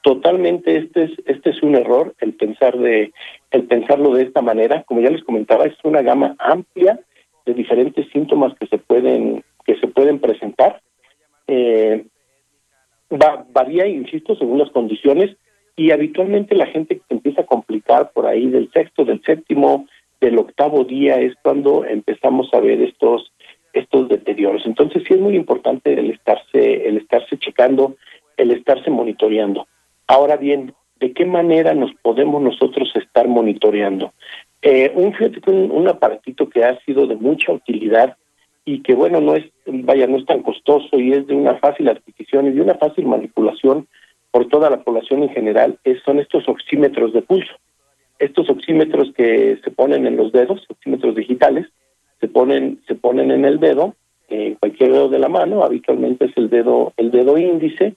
totalmente 0.08 0.78
este 0.78 1.04
es 1.04 1.12
este 1.26 1.50
es 1.50 1.62
un 1.62 1.76
error 1.76 2.16
el 2.22 2.34
pensar 2.34 2.78
de 2.78 3.12
el 3.52 3.64
pensarlo 3.66 4.14
de 4.14 4.24
esta 4.24 4.42
manera. 4.42 4.84
Como 4.84 5.02
ya 5.02 5.10
les 5.10 5.22
comentaba 5.26 5.66
es 5.66 5.76
una 5.84 6.02
gama 6.02 6.34
amplia 6.40 6.98
de 7.46 7.54
diferentes 7.54 8.08
síntomas 8.14 8.54
que 8.58 8.68
se 8.68 8.78
pueden 8.78 9.44
que 9.66 9.78
se 9.80 9.88
pueden 9.88 10.20
presentar. 10.20 10.82
Eh, 11.48 12.06
va, 13.12 13.46
varía 13.52 13.86
insisto 13.86 14.38
según 14.38 14.60
las 14.60 14.72
condiciones 14.72 15.36
y 15.76 15.92
habitualmente 15.92 16.56
la 16.56 16.68
gente 16.68 17.00
que 17.00 17.14
empieza 17.14 17.42
a 17.42 17.46
complicar 17.46 18.12
por 18.14 18.28
ahí 18.28 18.48
del 18.48 18.72
sexto 18.72 19.04
del 19.04 19.22
séptimo 19.24 19.88
del 20.22 20.40
octavo 20.40 20.86
día 20.86 21.20
es 21.20 21.34
cuando 21.44 21.84
empezamos 21.84 22.48
a 22.54 22.62
ver 22.62 22.82
estos 22.82 23.34
estos 23.74 24.08
deterioros. 24.08 24.66
Entonces 24.66 25.04
sí 25.06 25.16
es 25.16 25.20
muy 25.20 25.36
importante 25.36 25.92
el 25.92 26.12
estarse 26.12 26.88
el 26.88 26.96
estarse 26.96 27.38
checando 27.40 27.98
el 28.38 28.52
estarse 28.52 28.90
monitoreando 28.90 29.68
Ahora 30.08 30.38
bien, 30.38 30.74
¿de 31.00 31.14
qué 31.14 31.26
manera 31.26 31.74
nos 31.74 31.92
podemos 32.02 32.42
nosotros 32.42 32.92
estar 32.96 33.28
monitoreando? 33.28 34.14
Eh, 34.62 34.92
un, 34.96 35.14
un, 35.48 35.72
un 35.72 35.88
aparatito 35.88 36.50
que 36.50 36.64
ha 36.64 36.80
sido 36.82 37.06
de 37.08 37.16
mucha 37.16 37.52
utilidad 37.52 38.18
y 38.66 38.82
que 38.82 38.96
bueno, 38.96 39.22
no 39.22 39.36
es, 39.36 39.46
vaya, 39.66 40.08
no 40.08 40.18
es 40.18 40.26
tan 40.26 40.44
costoso 40.44 41.00
y 41.00 41.14
es 41.14 41.28
de 41.28 41.36
una 41.36 41.56
fácil 41.56 41.88
adquisición 41.88 42.48
y 42.48 42.52
de 42.52 42.62
una 42.62 42.76
fácil 42.76 43.06
manipulación 43.06 43.88
por 44.32 44.48
toda 44.50 44.70
la 44.70 44.84
población 44.84 45.24
en 45.24 45.30
general, 45.30 45.80
es, 45.84 46.02
son 46.04 46.20
estos 46.20 46.48
oxímetros 46.48 47.14
de 47.14 47.22
pulso. 47.22 47.54
Estos 48.20 48.50
oxímetros 48.50 49.14
que 49.16 49.60
se 49.64 49.72
ponen 49.72 50.06
en 50.06 50.18
los 50.18 50.32
dedos, 50.32 50.66
oxímetros 50.70 51.16
digitales, 51.16 51.68
se 52.20 52.28
ponen, 52.28 52.82
se 52.88 52.96
ponen 52.96 53.32
en 53.32 53.46
el 53.46 53.60
dedo, 53.60 53.96
en 54.28 54.56
cualquier 54.56 54.92
dedo 54.92 55.10
de 55.10 55.20
la 55.20 55.30
mano, 55.30 55.64
habitualmente 55.64 56.26
es 56.26 56.32
el 56.36 56.50
dedo, 56.50 56.94
el 56.98 57.12
dedo 57.12 57.38
índice, 57.38 57.96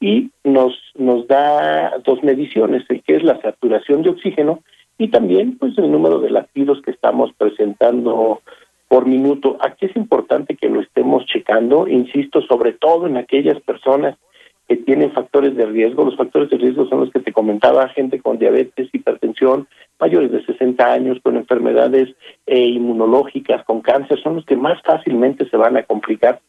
y 0.00 0.30
nos, 0.44 0.74
nos 0.94 1.26
da 1.26 1.98
dos 2.04 2.22
mediciones, 2.22 2.84
que 2.88 3.16
es 3.16 3.22
la 3.22 3.40
saturación 3.40 4.02
de 4.02 4.10
oxígeno 4.10 4.62
y 4.98 5.08
también 5.08 5.56
pues 5.58 5.76
el 5.78 5.90
número 5.90 6.20
de 6.20 6.30
latidos 6.30 6.80
que 6.82 6.90
estamos 6.90 7.32
presentando 7.36 8.42
por 8.88 9.06
minuto. 9.06 9.56
Aquí 9.60 9.86
es 9.86 9.96
importante 9.96 10.56
que 10.56 10.68
lo 10.68 10.80
estemos 10.80 11.24
checando, 11.26 11.88
insisto, 11.88 12.42
sobre 12.42 12.72
todo 12.72 13.06
en 13.06 13.16
aquellas 13.16 13.60
personas 13.60 14.16
que 14.68 14.76
tienen 14.76 15.12
factores 15.12 15.56
de 15.56 15.66
riesgo. 15.66 16.04
Los 16.04 16.16
factores 16.16 16.50
de 16.50 16.58
riesgo 16.58 16.86
son 16.88 17.00
los 17.00 17.10
que 17.10 17.20
te 17.20 17.32
comentaba, 17.32 17.88
gente 17.88 18.20
con 18.20 18.38
diabetes, 18.38 18.88
hipertensión, 18.92 19.68
mayores 19.98 20.30
de 20.32 20.44
60 20.44 20.92
años, 20.92 21.18
con 21.22 21.36
enfermedades 21.36 22.14
eh, 22.46 22.60
inmunológicas, 22.60 23.64
con 23.64 23.80
cáncer, 23.80 24.20
son 24.22 24.36
los 24.36 24.44
que 24.44 24.56
más 24.56 24.80
fácilmente 24.82 25.48
se 25.48 25.56
van 25.56 25.76
a 25.76 25.84
complicar 25.84 26.40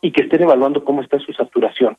y 0.00 0.12
que 0.12 0.22
estén 0.22 0.42
evaluando 0.42 0.84
cómo 0.84 1.02
está 1.02 1.18
su 1.18 1.32
saturación 1.32 1.96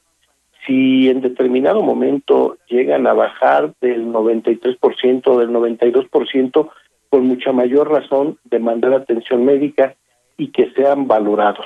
si 0.70 1.10
en 1.10 1.22
determinado 1.22 1.82
momento 1.82 2.58
llegan 2.68 3.08
a 3.08 3.14
bajar 3.14 3.74
del 3.82 4.06
93% 4.06 5.24
o 5.26 5.40
del 5.40 5.50
92%, 5.50 6.70
con 7.10 7.26
mucha 7.26 7.52
mayor 7.52 7.90
razón 7.90 8.38
demandar 8.44 8.94
atención 8.94 9.46
médica 9.46 9.96
y 10.38 10.50
que 10.52 10.72
sean 10.74 11.08
valorados. 11.08 11.66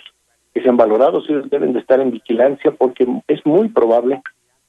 Que 0.54 0.62
sean 0.62 0.78
valorados, 0.78 1.30
ellos 1.30 1.50
deben 1.50 1.74
de 1.74 1.82
estar 1.82 2.00
en 2.00 2.12
vigilancia 2.12 2.72
porque 2.72 3.06
es 3.28 3.46
muy 3.46 3.68
probable 3.68 4.22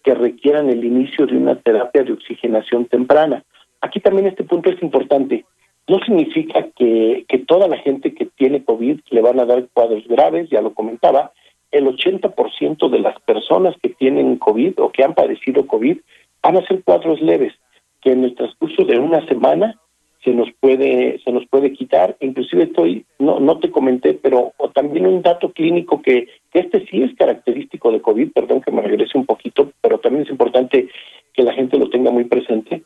que 0.03 0.15
requieran 0.15 0.69
el 0.69 0.85
inicio 0.85 1.27
de 1.27 1.37
una 1.37 1.55
terapia 1.55 2.03
de 2.03 2.15
oxigenación 2.15 2.87
temprana. 2.87 3.45
Aquí 3.83 4.01
también 4.01 4.27
este 4.27 4.43
punto 4.43 4.69
es 4.69 4.83
importante. 4.83 5.45
No 5.87 6.01
significa 6.01 6.67
que, 6.75 7.25
que 7.29 7.39
toda 7.39 7.69
la 7.69 7.77
gente 7.77 8.15
que 8.15 8.27
tiene 8.27 8.65
COVID 8.65 8.99
le 9.11 9.21
van 9.21 9.39
a 9.39 9.45
dar 9.45 9.69
cuadros 9.73 10.09
graves, 10.09 10.51
ya 10.51 10.61
lo 10.61 10.75
comentaba, 10.75 11.31
el 11.75 11.87
80% 11.87 12.89
de 12.89 12.99
las 13.01 13.21
personas 13.23 13.75
que 13.83 13.91
tienen 13.91 14.37
COVID 14.37 14.81
o 14.81 14.91
que 14.91 15.03
han 15.03 15.15
padecido 15.15 15.67
COVID 15.67 15.99
van 16.43 16.57
a 16.57 16.67
ser 16.67 16.83
cuadros 16.85 17.21
leves, 17.21 17.53
que 18.01 18.13
en 18.13 18.25
el 18.25 18.35
transcurso 18.35 18.85
de 18.85 18.99
una 18.99 19.27
semana 19.27 19.81
se 20.23 20.31
nos 20.31 20.49
puede 20.61 21.19
se 21.23 21.33
nos 21.33 21.47
puede 21.49 21.73
quitar. 21.73 22.17
Inclusive 22.21 22.65
estoy 22.65 23.05
no 23.19 23.41
no 23.41 23.59
te 23.59 23.71
comenté 23.71 24.15
pero 24.15 24.53
o 24.57 24.71
también 24.71 25.07
un 25.07 25.21
dato 25.21 25.53
clínico 25.53 26.01
que, 26.01 26.29
que 26.53 26.61
este 26.61 26.87
sí 26.87 27.03
es 27.03 27.15
característico 27.17 27.91
de 27.91 28.01
covid 28.01 28.31
perdón 28.33 28.63
que 28.63 28.71
me 28.71 28.81
regrese 28.81 29.19
un 29.19 29.27
poquito 29.27 29.73
pero 29.83 29.99
también 29.99 30.25
es 30.25 30.31
importante 30.31 30.89
que 31.33 31.43
la 31.43 31.53
gente 31.53 31.77
lo 31.77 31.91
tenga 31.91 32.11
muy 32.11 32.25
presente 32.25 32.85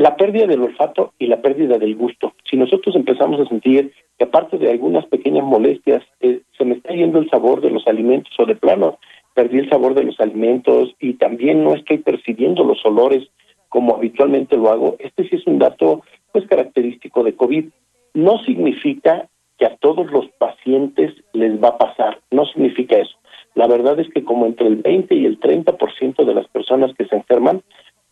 la 0.00 0.16
pérdida 0.16 0.46
del 0.46 0.62
olfato 0.62 1.12
y 1.18 1.26
la 1.26 1.42
pérdida 1.42 1.76
del 1.76 1.94
gusto. 1.94 2.32
Si 2.50 2.56
nosotros 2.56 2.96
empezamos 2.96 3.38
a 3.38 3.44
sentir 3.44 3.92
que 4.16 4.24
aparte 4.24 4.56
de 4.56 4.70
algunas 4.70 5.04
pequeñas 5.04 5.44
molestias, 5.44 6.02
eh, 6.20 6.40
se 6.56 6.64
me 6.64 6.76
está 6.76 6.94
yendo 6.94 7.18
el 7.18 7.28
sabor 7.28 7.60
de 7.60 7.68
los 7.68 7.86
alimentos 7.86 8.32
o 8.38 8.46
de 8.46 8.56
plano, 8.56 8.98
perdí 9.34 9.58
el 9.58 9.68
sabor 9.68 9.92
de 9.92 10.04
los 10.04 10.18
alimentos 10.18 10.94
y 11.00 11.14
también 11.18 11.62
no 11.62 11.74
estoy 11.74 11.98
percibiendo 11.98 12.64
los 12.64 12.82
olores 12.86 13.28
como 13.68 13.94
habitualmente 13.94 14.56
lo 14.56 14.70
hago, 14.70 14.96
este 15.00 15.28
sí 15.28 15.36
es 15.36 15.46
un 15.46 15.58
dato 15.58 16.00
pues 16.32 16.46
característico 16.46 17.22
de 17.22 17.34
COVID. 17.34 17.66
No 18.14 18.38
significa 18.44 19.28
que 19.58 19.66
a 19.66 19.76
todos 19.76 20.10
los 20.10 20.28
pacientes 20.38 21.12
les 21.34 21.62
va 21.62 21.68
a 21.68 21.78
pasar, 21.78 22.20
no 22.30 22.46
significa 22.46 22.96
eso. 22.96 23.18
La 23.54 23.66
verdad 23.66 24.00
es 24.00 24.08
que 24.08 24.24
como 24.24 24.46
entre 24.46 24.66
el 24.66 24.76
20 24.76 25.14
y 25.14 25.26
el 25.26 25.38
30% 25.38 26.24
de 26.24 26.34
las 26.34 26.48
personas 26.48 26.94
que 26.96 27.04
se 27.04 27.16
enferman 27.16 27.62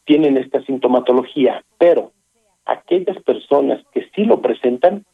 tienen 0.09 0.39
esta 0.39 0.63
sintomatología, 0.63 1.63
pero 1.77 2.13
aquellas 2.65 3.23
personas 3.25 3.79
que 3.93 4.09
sí 4.15 4.25
lo 4.25 4.41
presentan, 4.41 5.05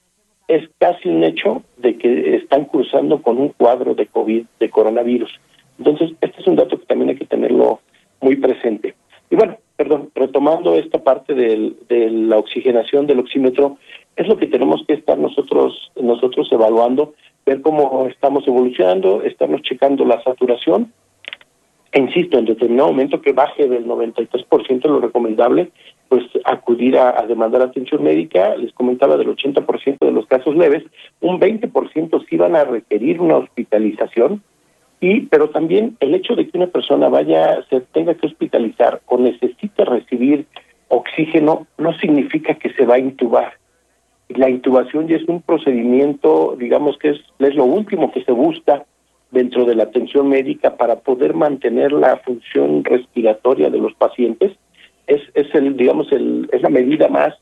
es 0.46 0.70
casi 0.78 1.08
un 1.08 1.24
hecho 1.24 1.64
de 1.78 1.98
que 1.98 2.36
están 2.36 2.66
cruzando 2.66 3.20
con 3.20 3.38
un 3.38 3.48
cuadro 3.48 3.96
de 3.96 4.06
COVID, 4.06 4.46
de 4.60 4.70
coronavirus. 4.70 5.32
Entonces, 5.78 6.12
este 6.20 6.40
es 6.40 6.46
un 6.46 6.54
dato 6.54 6.78
que 6.78 6.86
también 6.86 7.10
hay 7.10 7.16
que 7.16 7.26
tenerlo 7.26 7.80
muy 8.20 8.36
presente. 8.36 8.94
Y 9.30 9.34
bueno, 9.34 9.58
perdón, 9.76 10.10
retomando 10.14 10.76
esta 10.76 11.02
parte 11.02 11.34
del, 11.34 11.76
de 11.88 12.10
la 12.10 12.38
oxigenación 12.38 13.08
del 13.08 13.18
oxímetro, 13.18 13.78
es 14.14 14.28
lo 14.28 14.36
que 14.36 14.46
tenemos 14.46 14.84
que 14.86 14.94
estar 14.94 15.18
nosotros, 15.18 15.90
nosotros 16.00 16.46
evaluando, 16.52 17.14
ver 17.44 17.62
cómo 17.62 18.06
estamos 18.06 18.46
evolucionando, 18.46 19.22
estamos 19.22 19.60
checando 19.62 20.04
la 20.04 20.22
saturación 20.22 20.92
e 21.94 22.00
insisto, 22.00 22.36
en 22.36 22.44
determinado 22.44 22.88
momento 22.88 23.22
que 23.22 23.32
baje 23.32 23.68
del 23.68 23.86
93% 23.86 24.84
lo 24.86 24.98
recomendable, 24.98 25.70
pues 26.08 26.24
acudir 26.44 26.98
a, 26.98 27.24
demandar 27.24 27.62
atención 27.62 28.02
médica. 28.02 28.56
Les 28.56 28.72
comentaba 28.72 29.16
del 29.16 29.28
80% 29.28 29.98
de 30.00 30.10
los 30.10 30.26
casos 30.26 30.56
leves, 30.56 30.82
un 31.20 31.38
20% 31.38 32.26
sí 32.28 32.36
van 32.36 32.56
a 32.56 32.64
requerir 32.64 33.20
una 33.20 33.36
hospitalización, 33.36 34.42
y 35.00 35.20
pero 35.26 35.50
también 35.50 35.96
el 36.00 36.16
hecho 36.16 36.34
de 36.34 36.48
que 36.48 36.58
una 36.58 36.66
persona 36.66 37.08
vaya, 37.08 37.64
se 37.70 37.80
tenga 37.80 38.14
que 38.14 38.26
hospitalizar 38.26 39.00
o 39.06 39.16
necesite 39.16 39.84
recibir 39.84 40.46
oxígeno 40.88 41.68
no 41.78 41.96
significa 41.98 42.54
que 42.54 42.72
se 42.72 42.86
va 42.86 42.96
a 42.96 42.98
intubar. 42.98 43.52
La 44.30 44.50
intubación 44.50 45.06
ya 45.06 45.14
es 45.14 45.28
un 45.28 45.42
procedimiento, 45.42 46.56
digamos 46.58 46.98
que 46.98 47.10
es, 47.10 47.20
es 47.38 47.54
lo 47.54 47.64
último 47.66 48.10
que 48.10 48.24
se 48.24 48.32
busca 48.32 48.84
dentro 49.34 49.66
de 49.66 49.74
la 49.74 49.82
atención 49.82 50.28
médica 50.28 50.76
para 50.76 51.00
poder 51.00 51.34
mantener 51.34 51.92
la 51.92 52.16
función 52.18 52.82
respiratoria 52.84 53.68
de 53.68 53.78
los 53.78 53.92
pacientes. 53.94 54.52
Es, 55.06 55.20
es 55.34 55.54
el, 55.54 55.76
digamos, 55.76 56.10
el, 56.12 56.48
es 56.52 56.62
la 56.62 56.70
medida 56.70 57.08
más, 57.08 57.34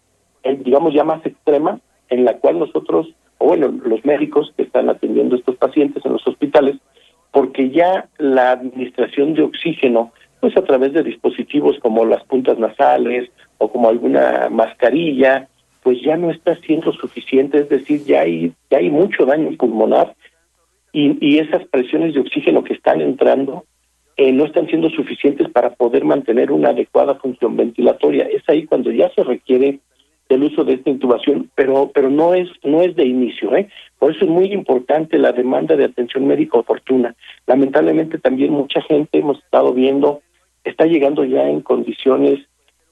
digamos, 0.43 0.93
ya 0.95 1.05
más 1.05 1.25
extrema 1.25 1.79
en 2.09 2.25
la 2.25 2.39
cual 2.39 2.59
nosotros, 2.59 3.15
o 3.39 3.47
bueno, 3.47 3.69
los 3.85 4.05
médicos 4.05 4.53
que 4.57 4.65
están 4.65 4.89
atendiendo 4.91 5.37
estos 5.37 5.57
pacientes 5.57 6.05
en 6.05 6.15
los 6.15 6.27
hospitales, 6.27 6.77
porque 7.31 7.71
ya 7.71 8.09
la 8.19 8.53
administración 8.53 9.35
de 9.35 9.43
oxígeno, 9.43 10.13
pues 10.41 10.57
a 10.57 10.65
través 10.65 10.93
de 10.93 11.03
dispositivos 11.03 11.79
como 11.79 12.05
las 12.05 12.25
puntas 12.25 12.59
nasales 12.59 13.31
o 13.59 13.71
como 13.71 13.89
alguna 13.89 14.49
mascarilla, 14.51 15.49
pues 15.83 16.01
ya 16.03 16.17
no 16.17 16.31
está 16.31 16.57
siendo 16.57 16.93
suficiente, 16.93 17.59
es 17.59 17.69
decir, 17.69 18.03
ya 18.05 18.23
hay, 18.23 18.53
ya 18.71 18.79
hay 18.79 18.91
mucho 18.91 19.25
daño 19.25 19.57
pulmonar 19.57 20.15
y, 20.93 21.17
y 21.21 21.39
esas 21.39 21.67
presiones 21.69 22.15
de 22.15 22.21
oxígeno 22.21 22.65
que 22.65 22.75
están 22.75 23.01
entrando 23.01 23.65
eh, 24.17 24.31
no 24.33 24.45
están 24.45 24.67
siendo 24.67 24.91
suficientes 24.91 25.49
para 25.49 25.71
poder 25.71 26.05
mantener 26.05 26.53
una 26.53 26.71
adecuada 26.71 27.15
función 27.15 27.57
ventilatoria. 27.57 28.25
Es 28.25 28.43
ahí 28.49 28.67
cuando 28.67 28.91
ya 28.91 29.11
se 29.15 29.25
requiere 29.25 29.81
el 30.29 30.43
uso 30.45 30.65
de 30.65 30.75
esta 30.75 30.91
intubación, 30.91 31.51
pero 31.55 31.91
pero 31.95 32.11
no 32.11 32.35
es 32.35 32.49
no 32.63 32.83
es 32.83 32.95
de 32.97 33.05
inicio, 33.05 33.55
¿eh? 33.55 33.69
Por 33.99 34.15
eso 34.15 34.25
es 34.25 34.31
muy 34.31 34.53
importante 34.53 35.19
la 35.19 35.33
demanda 35.33 35.77
de 35.77 35.85
atención 35.85 36.27
médica 36.27 36.59
oportuna. 36.59 37.15
Lamentablemente 37.47 38.19
también 38.19 38.53
mucha 38.53 38.81
gente 38.83 39.19
hemos 39.19 39.39
estado 39.39 39.73
viendo 39.73 40.23
está 40.65 40.87
llegando 40.87 41.25
ya 41.25 41.49
en 41.49 41.61
condiciones 41.61 42.41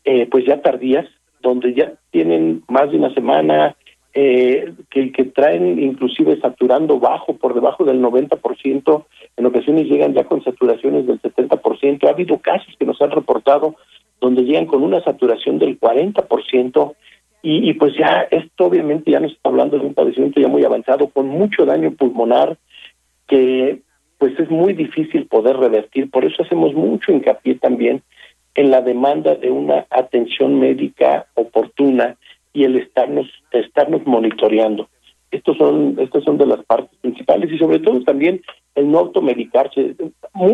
eh, 0.05 0.27
pues 0.31 0.45
ya 0.47 0.61
tardías, 0.61 1.07
donde 1.41 1.75
ya 1.75 1.93
tienen 2.11 2.63
más 2.69 2.91
de 2.91 2.99
una 2.99 3.13
semana 3.15 3.77
eh, 4.13 4.73
que, 4.91 5.25
traen 5.35 5.79
inclusive 5.79 6.41
saturando 6.41 6.99
bajo, 6.99 7.37
por 7.37 7.55
debajo 7.55 7.85
del 7.85 8.01
90%, 8.01 9.05
en 9.37 9.47
ocasiones 9.47 9.87
llegan 9.87 10.15
ya 10.15 10.25
con 10.25 10.43
saturaciones 10.43 11.07
del 11.07 11.21
70%. 11.21 12.07
Ha 12.07 12.11
habido 12.11 12.39
casos 12.39 12.75
que 12.79 12.87
nos 12.87 13.01
han 13.01 13.11
reportado 13.11 13.77
donde 14.21 14.43
llegan 14.43 14.67
con 14.67 14.83
una 14.83 15.03
saturación 15.03 15.59
del 15.59 15.79
40%, 15.79 16.95
y, 17.43 17.71
y 17.71 17.75
pues 17.75 17.95
ya 17.97 18.27
esto 18.31 18.67
obviamente 18.67 19.11
ya 19.11 19.21
nos 19.21 19.33
está 19.33 19.49
hablando 19.49 19.79
de 19.79 19.87
un 19.87 19.95
padecimiento 19.95 20.41
ya 20.41 20.49
muy 20.49 20.65
avanzado, 20.65 21.09
con 21.09 21.27
mucho 21.29 21.65
daño 21.65 21.93
pulmonar, 21.93 22.59
que 23.27 23.81
pues 24.19 24.39
es 24.39 24.51
muy 24.51 24.75
difícil 24.75 25.27
poder 25.27 25.57
revertir. 25.57 26.11
Por 26.11 26.27
eso 26.27 26.43
hacemos 26.43 26.75
mucho 26.75 27.11
hincapié 27.11 27.55
también 27.55 28.03
en 28.55 28.71
la 28.71 28.83
demanda 28.83 29.35
de 29.35 29.51
una 29.51 29.87
atención 29.89 30.61
médica 30.61 31.27
oportuna 31.35 32.17
y 32.53 32.65
el 32.65 32.77
estarnos 32.77 33.29
estarnos 33.53 34.07
monitoreando. 34.07 34.89
Estos 35.31 35.57
son 35.57 35.97
estas 35.99 36.25
son 36.25 36.39
de 36.39 36.47
las 36.47 36.65
partes 36.65 36.97
principales 37.01 37.53
y 37.53 37.59
sobre 37.59 37.79
todo 37.79 38.03
también 38.03 38.41
el 38.75 38.91
no 38.91 38.99
automedicarse. 38.99 39.95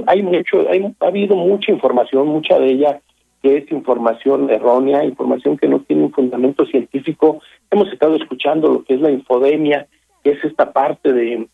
Hay 0.06 0.22
mucho 0.22 0.68
hay 0.68 0.94
ha 1.00 1.06
habido 1.06 1.36
mucha 1.36 1.72
información, 1.72 2.28
mucha 2.28 2.58
de 2.58 2.72
ella 2.72 3.00
que 3.42 3.58
es 3.58 3.70
información 3.70 4.50
errónea, 4.50 5.04
información 5.04 5.56
que 5.56 5.68
no 5.68 5.80
tiene 5.80 6.04
un 6.04 6.12
fundamento 6.12 6.66
científico. 6.66 7.40
Hemos 7.70 7.92
estado 7.92 8.16
escuchando 8.16 8.68
lo 8.72 8.84
que 8.84 8.94
es 8.94 9.00
la 9.00 9.10
infodemia, 9.10 9.86
que 10.24 10.30
es 10.30 10.44
esta 10.44 10.72
parte 10.72 11.12
de 11.12 11.46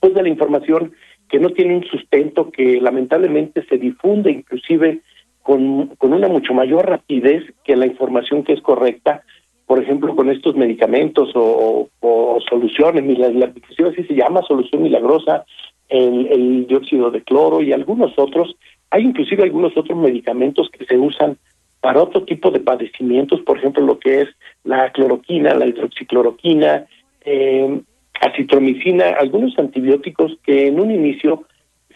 pues 0.00 0.14
de 0.14 0.22
la 0.22 0.28
información 0.28 0.92
que 1.28 1.38
no 1.38 1.50
tiene 1.50 1.76
un 1.76 1.84
sustento, 1.84 2.50
que 2.50 2.80
lamentablemente 2.80 3.64
se 3.66 3.76
difunde 3.76 4.30
inclusive 4.30 5.02
con, 5.42 5.88
con 5.96 6.12
una 6.12 6.28
mucho 6.28 6.54
mayor 6.54 6.88
rapidez 6.88 7.42
que 7.64 7.76
la 7.76 7.86
información 7.86 8.44
que 8.44 8.52
es 8.52 8.62
correcta, 8.62 9.22
por 9.68 9.78
ejemplo, 9.78 10.16
con 10.16 10.30
estos 10.30 10.56
medicamentos 10.56 11.30
o, 11.34 11.90
o 12.00 12.38
soluciones, 12.48 13.04
la 13.18 13.52
así 13.88 14.02
se 14.02 14.14
llama, 14.14 14.40
solución 14.48 14.82
milagrosa, 14.82 15.44
el, 15.90 16.26
el 16.28 16.66
dióxido 16.66 17.10
de 17.10 17.20
cloro 17.22 17.62
y 17.62 17.74
algunos 17.74 18.18
otros, 18.18 18.56
hay 18.90 19.02
inclusive 19.02 19.42
algunos 19.42 19.76
otros 19.76 19.98
medicamentos 19.98 20.70
que 20.70 20.86
se 20.86 20.96
usan 20.96 21.36
para 21.82 22.02
otro 22.02 22.24
tipo 22.24 22.50
de 22.50 22.60
padecimientos, 22.60 23.42
por 23.42 23.58
ejemplo, 23.58 23.84
lo 23.84 23.98
que 23.98 24.22
es 24.22 24.28
la 24.64 24.90
cloroquina, 24.90 25.52
la 25.52 25.66
hidroxicloroquina, 25.66 26.86
eh, 27.26 27.82
acitromicina, 28.22 29.10
algunos 29.20 29.58
antibióticos 29.58 30.38
que 30.44 30.68
en 30.68 30.80
un 30.80 30.90
inicio 30.90 31.44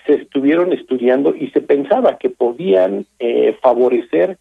se 0.07 0.17
estuvieron 0.17 0.75
estudiando 0.75 1.35
y 1.35 1.49
se 1.53 1.63
pensaba 1.63 2.19
que 2.19 2.29
podían 2.29 3.07
eh, 3.19 3.57
favorecer 3.63 4.37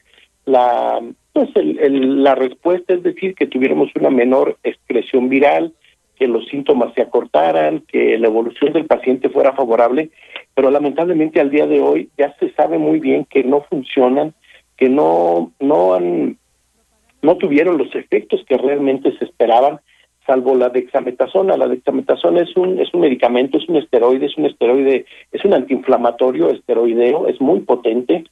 la 0.46 1.00
pues 1.34 1.50
el, 1.56 2.24
la 2.24 2.36
respuesta, 2.36 2.94
es 2.94 3.04
decir, 3.04 3.36
que 3.36 3.48
tuviéramos 3.48 3.90
una 3.96 4.10
menor 4.10 4.58
excreción 4.64 5.30
viral, 5.30 5.74
que 6.16 6.28
los 6.28 6.48
síntomas 6.48 6.94
se 6.94 7.02
acortaran, 7.02 7.84
que 7.88 8.18
la 8.18 8.28
evolución 8.28 8.74
del 8.74 8.86
paciente 8.86 9.30
fuera 9.30 9.54
favorable, 9.54 10.12
pero 10.54 10.70
lamentablemente 10.70 11.40
al 11.40 11.50
día 11.50 11.66
de 11.66 11.82
hoy 11.82 12.10
ya 12.18 12.36
se 12.40 12.52
sabe 12.54 12.78
muy 12.78 13.00
bien 13.00 13.26
que 13.26 13.44
no 13.44 13.62
funcionan, 13.62 14.34
que 14.78 14.90
no 14.90 15.52
no 15.60 15.94
han 15.94 16.38
no 17.24 17.38
tuvieron 17.38 17.78
los 17.78 17.94
efectos 17.96 18.44
que 18.48 18.58
realmente 18.58 19.18
se 19.18 19.26
esperaban 19.26 19.80
salvo 20.26 20.56
la 20.56 20.70
dexametasona. 20.70 21.58
La 21.58 21.68
dexametasona 21.68 22.42
es 22.42 22.56
un 22.56 22.80
es 22.80 22.94
un 22.94 23.02
medicamento, 23.02 23.58
es 23.58 23.68
un 23.68 23.78
esteroide, 23.78 24.28
es 24.28 24.38
un 24.38 24.46
esteroide, 24.46 25.06
es 25.32 25.44
un 25.44 25.54
antiinflamatorio 25.54 26.50
esteroideo, 26.50 27.28
es 27.28 27.40
muy 27.42 27.62
potente, 27.62 28.26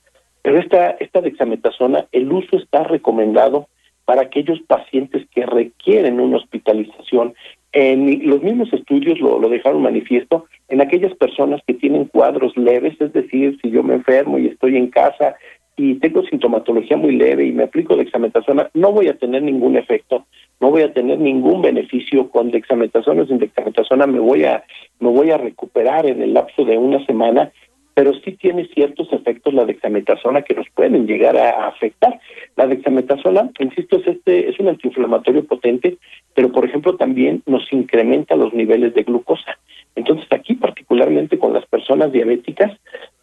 pero 0.50 0.62
esta 0.62 0.90
esta 1.00 1.22
dexametasona 1.22 2.08
el 2.12 2.34
uso 2.34 2.58
está 2.58 2.84
recomendado 2.84 3.68
para 4.06 4.24
aquellos 4.24 4.60
pacientes 4.64 5.28
que 5.30 5.46
requieren 5.46 6.20
una 6.20 6.38
hospitalización. 6.38 7.36
En 7.72 8.28
los 8.28 8.42
mismos 8.42 8.74
estudios 8.74 9.20
lo, 9.20 9.48
dejaron 9.48 9.84
manifiesto 9.84 10.48
en 10.68 10.82
aquellas 10.82 11.14
personas 11.14 11.62
que 11.68 11.76
tienen 11.76 12.06
cuadros 12.06 12.58
leves, 12.58 13.00
es 13.00 13.14
decir, 13.14 13.60
si 13.62 13.70
yo 13.70 13.84
me 13.84 13.94
enfermo 13.94 14.40
y 14.40 14.48
estoy 14.48 14.76
en 14.76 14.88
casa 14.88 15.36
y 15.78 16.00
tengo 16.00 16.24
sintomatología 16.24 16.98
muy 16.98 17.16
leve 17.16 17.46
y 17.46 17.52
me 17.52 17.66
aplico 17.66 17.96
dexametasona, 17.96 18.72
no 18.74 18.92
voy 18.92 19.08
a 19.08 19.18
tener 19.20 19.44
ningún 19.44 19.78
efecto, 19.78 20.26
no 20.60 20.72
voy 20.72 20.82
a 20.82 20.94
tener 20.94 21.20
ningún 21.20 21.62
beneficio 21.62 22.32
con 22.32 22.50
dexametasona 22.50 23.22
o 23.22 23.28
sin 23.28 23.38
dexametasona, 23.38 24.08
me 24.08 24.20
voy 24.20 24.46
a 24.46 24.64
me 25.00 25.10
voy 25.10 25.30
a 25.30 25.38
recuperar 25.38 26.08
en 26.08 26.24
el 26.24 26.34
lapso 26.34 26.66
de 26.66 26.76
una 26.76 27.06
semana, 27.06 27.52
pero 28.00 28.14
sí 28.14 28.32
tiene 28.32 28.66
ciertos 28.74 29.12
efectos 29.12 29.54
la 29.54 29.66
dexametasona 29.66 30.44
que 30.44 30.54
nos 30.54 30.70
pueden 30.70 31.06
llegar 31.06 31.36
a, 31.36 31.68
afectar. 31.68 32.18
La 32.56 32.66
dexametasona, 32.66 33.52
insisto, 33.60 33.98
es 33.98 34.08
este 34.08 34.50
es 34.50 34.58
un 34.58 34.70
antiinflamatorio 34.70 35.44
potente, 35.44 35.98
pero 36.34 36.50
por 36.50 36.64
ejemplo 36.64 36.96
también 36.96 37.44
nos 37.46 37.74
incrementa 37.74 38.38
los 38.38 38.54
niveles 38.54 38.94
de 38.94 39.04
glucosa. 39.04 39.60
Entonces 39.96 40.28
aquí 40.32 40.54
particularmente 40.54 41.38
con 41.38 41.52
las 41.52 41.66
personas 41.66 42.14
diabéticas 42.14 42.72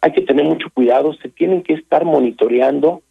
hay 0.01 0.11
que 0.11 0.21
tener 0.21 0.45
mucho 0.45 0.69
cuidado, 0.71 1.11
se 1.15 1.29
tienen 1.29 1.63
que 1.63 1.73
estar 1.73 2.05
monitoreando 2.05 3.01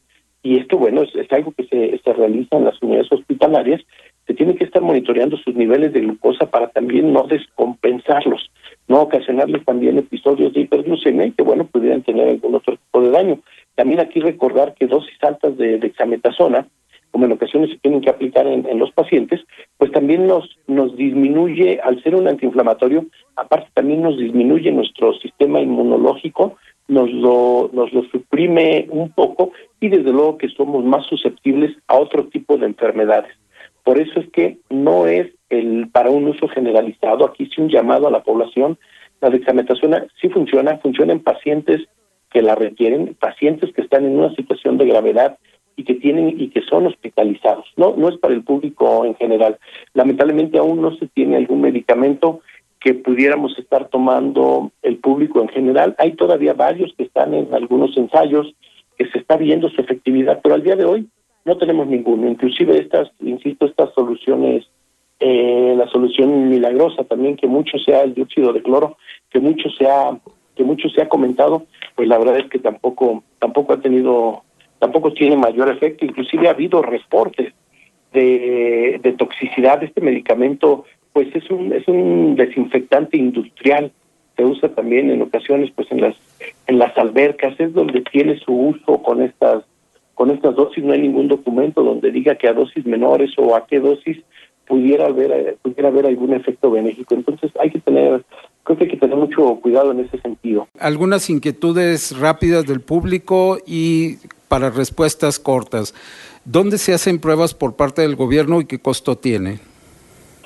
y 0.45 0.59
esto 0.59 0.79
bueno 0.79 1.03
es, 1.03 1.13
es 1.17 1.33
algo 1.33 1.51
que 1.51 1.65
se, 1.65 1.99
se 1.99 2.13
realiza 2.13 2.59
en 2.59 2.67
las 2.67 2.81
unidades 2.81 3.11
hospitalarias, 3.11 3.83
se 4.25 4.35
tiene 4.35 4.55
que 4.55 4.65
estar 4.65 4.83
monitoreando 4.83 5.37
sus 5.39 5.57
niveles 5.57 5.93
de 5.93 6.03
glucosa 6.03 6.49
para 6.49 6.69
también 6.69 7.13
no 7.13 7.25
descompensarlos, 7.25 8.46
no 8.89 9.03
ocasionarles 9.03 9.65
también 9.65 9.99
episodios 9.99 10.53
de 10.53 10.61
hiperglucemia 10.61 11.31
que 11.37 11.43
bueno 11.43 11.67
pudieran 11.67 12.03
tener 12.03 12.29
algún 12.29 12.55
otro 12.55 12.77
tipo 12.77 13.01
de 13.01 13.11
daño. 13.11 13.41
También 13.75 14.01
aquí 14.01 14.21
recordar 14.21 14.75
que 14.75 14.87
dosis 14.87 15.23
altas 15.23 15.57
de 15.57 15.79
dexametasona 15.79 16.67
como 17.11 17.25
en 17.25 17.33
ocasiones 17.33 17.71
se 17.71 17.79
tienen 17.79 18.03
que 18.03 18.11
aplicar 18.11 18.47
en, 18.47 18.67
en, 18.69 18.79
los 18.79 18.93
pacientes, 18.93 19.41
pues 19.79 19.91
también 19.91 20.27
nos, 20.27 20.59
nos 20.67 20.95
disminuye, 20.97 21.81
al 21.83 22.03
ser 22.03 22.15
un 22.15 22.29
antiinflamatorio, 22.29 23.07
aparte 23.37 23.71
también 23.73 24.03
nos 24.03 24.19
disminuye 24.19 24.71
nuestro 24.71 25.15
sistema 25.15 25.61
inmunológico, 25.61 26.57
nos 26.89 27.11
lo, 27.11 27.71
nos 27.73 27.91
lo 27.95 28.03
suprime 28.11 28.87
un 28.91 29.11
poco 29.13 29.53
y 29.81 29.89
desde 29.89 30.13
luego 30.13 30.37
que 30.37 30.49
somos 30.51 30.85
más 30.85 31.07
susceptibles 31.07 31.75
a 31.89 31.97
otro 31.97 32.27
tipo 32.27 32.59
de 32.59 32.67
enfermedades. 32.67 33.33
Por 33.87 34.01
eso 34.01 34.19
es 34.19 34.29
que 34.31 34.59
no 34.69 35.07
es 35.07 35.29
el 35.49 35.89
para 35.93 36.11
un 36.11 36.27
uso 36.27 36.49
generalizado, 36.49 37.25
aquí 37.25 37.47
sí 37.47 37.61
un 37.61 37.69
llamado 37.69 38.09
a 38.09 38.11
la 38.11 38.25
población, 38.25 38.79
la 39.21 39.31
dexametasona 39.31 40.09
sí 40.21 40.29
funciona, 40.29 40.79
funciona 40.79 41.13
en 41.13 41.21
pacientes 41.21 41.83
que 42.33 42.43
la 42.43 42.57
requieren, 42.57 43.15
pacientes 43.15 43.73
que 43.73 43.83
están 43.83 44.05
en 44.05 44.19
una 44.19 44.35
situación 44.35 44.77
de 44.77 44.87
gravedad 44.87 45.39
y 45.77 45.85
que 45.85 45.95
tienen 45.95 46.35
y 46.37 46.49
que 46.49 46.63
son 46.63 46.89
hospitalizados. 46.89 47.67
No, 47.77 47.95
no 47.97 48.09
es 48.09 48.19
para 48.19 48.35
el 48.35 48.43
público 48.43 49.05
en 49.05 49.15
general. 49.15 49.57
Lamentablemente 49.95 50.59
aún 50.59 50.83
no 50.83 50.97
se 50.97 51.07
tiene 51.07 51.37
algún 51.37 51.61
medicamento 51.61 52.41
que 52.81 52.93
pudiéramos 52.95 53.57
estar 53.57 53.87
tomando 53.89 54.73
el 54.83 54.97
público 54.97 55.41
en 55.41 55.49
general. 55.49 55.95
Hay 55.99 56.15
todavía 56.17 56.55
varios 56.55 56.93
que 56.97 57.05
están 57.05 57.35
en 57.35 57.55
algunos 57.55 57.97
ensayos 57.97 58.53
que 58.99 59.07
se 59.13 59.19
está 59.19 59.37
viendo 59.37 59.69
su 59.69 59.81
efectividad, 59.81 60.41
pero 60.43 60.57
al 60.57 60.65
día 60.65 60.75
de 60.75 60.87
hoy 60.87 61.09
no 61.47 61.57
tenemos 61.57 61.87
ninguno. 61.87 62.29
Inclusive 62.29 62.77
estas, 62.77 63.09
insisto, 63.21 63.67
estas 63.67 63.95
soluciones, 63.95 64.67
eh, 65.21 65.75
la 65.77 65.89
solución 65.89 66.51
milagrosa 66.51 67.05
también 67.05 67.37
que 67.37 67.47
mucho 67.47 67.79
sea 67.79 68.03
el 68.03 68.15
dióxido 68.15 68.53
de 68.53 68.63
cloro, 68.63 68.99
que 69.31 69.41
mucho 69.41 69.71
sea 69.71 70.19
que 70.57 70.65
mucho 70.65 70.89
se 70.89 71.03
ha 71.03 71.09
comentado, 71.09 71.65
pues 71.95 72.09
la 72.09 72.19
verdad 72.19 72.39
es 72.39 72.51
que 72.51 72.59
tampoco 72.59 73.23
tampoco 73.39 73.75
ha 73.75 73.81
tenido 73.81 74.43
tampoco 74.79 75.13
tiene 75.13 75.37
mayor 75.37 75.71
efecto, 75.71 76.05
inclusive 76.05 76.49
ha 76.49 76.53
habido 76.53 76.83
reportes 76.83 77.55
de, 78.13 78.99
de 79.03 79.13
toxicidad. 79.13 79.83
Este 79.83 80.01
medicamento 80.01 80.85
pues 81.13 81.35
es 81.35 81.49
un, 81.51 81.73
es 81.73 81.87
un 81.87 82.35
desinfectante 82.37 83.17
industrial 83.17 83.93
se 84.37 84.45
usa 84.45 84.69
también 84.71 85.11
en 85.11 85.23
ocasiones 85.23 85.71
pues 85.75 85.91
en 85.91 86.03
las 86.03 86.17
en 86.67 86.79
las 86.79 86.97
albercas 86.99 87.59
es 87.59 87.73
donde 87.73 88.03
tiene 88.03 88.39
su 88.39 88.53
uso 88.53 89.03
con 89.03 89.23
estas 89.23 89.65
con 90.17 90.31
estas 90.31 90.57
dosis 90.57 90.83
no 90.83 90.93
hay 90.93 91.03
ningún 91.03 91.29
documento 91.29 91.85
donde 91.85 92.11
diga 92.11 92.35
que 92.35 92.49
a 92.49 92.55
dosis 92.55 92.85
menores 92.87 93.31
o 93.37 93.55
a 93.55 93.67
qué 93.67 93.79
dosis 93.79 94.19
pudiera 94.67 95.07
haber 95.07 95.57
pudiera 95.63 95.91
haber 95.91 96.07
algún 96.07 96.33
efecto 96.33 96.71
benéfico. 96.71 97.15
Entonces 97.15 97.53
hay 97.61 97.71
que 97.71 97.79
tener 97.79 98.25
creo 98.65 98.79
que 98.79 98.85
hay 98.85 98.91
que 98.91 98.97
tener 98.97 99.17
mucho 99.17 99.61
cuidado 99.63 99.93
en 99.93 100.01
ese 100.01 100.19
sentido. 100.19 100.67
Algunas 100.81 101.31
inquietudes 101.31 102.19
rápidas 102.19 102.67
del 102.67 102.81
público 102.81 103.59
y 103.65 104.17
para 104.49 104.71
respuestas 104.71 105.39
cortas. 105.39 105.95
Dónde 106.45 106.79
se 106.79 106.95
hacen 106.95 107.21
pruebas 107.21 107.55
por 107.55 107.77
parte 107.77 108.03
del 108.03 108.17
gobierno 108.17 108.61
y 108.61 108.65
qué 108.65 108.81
costo 108.81 109.17
tiene 109.17 109.61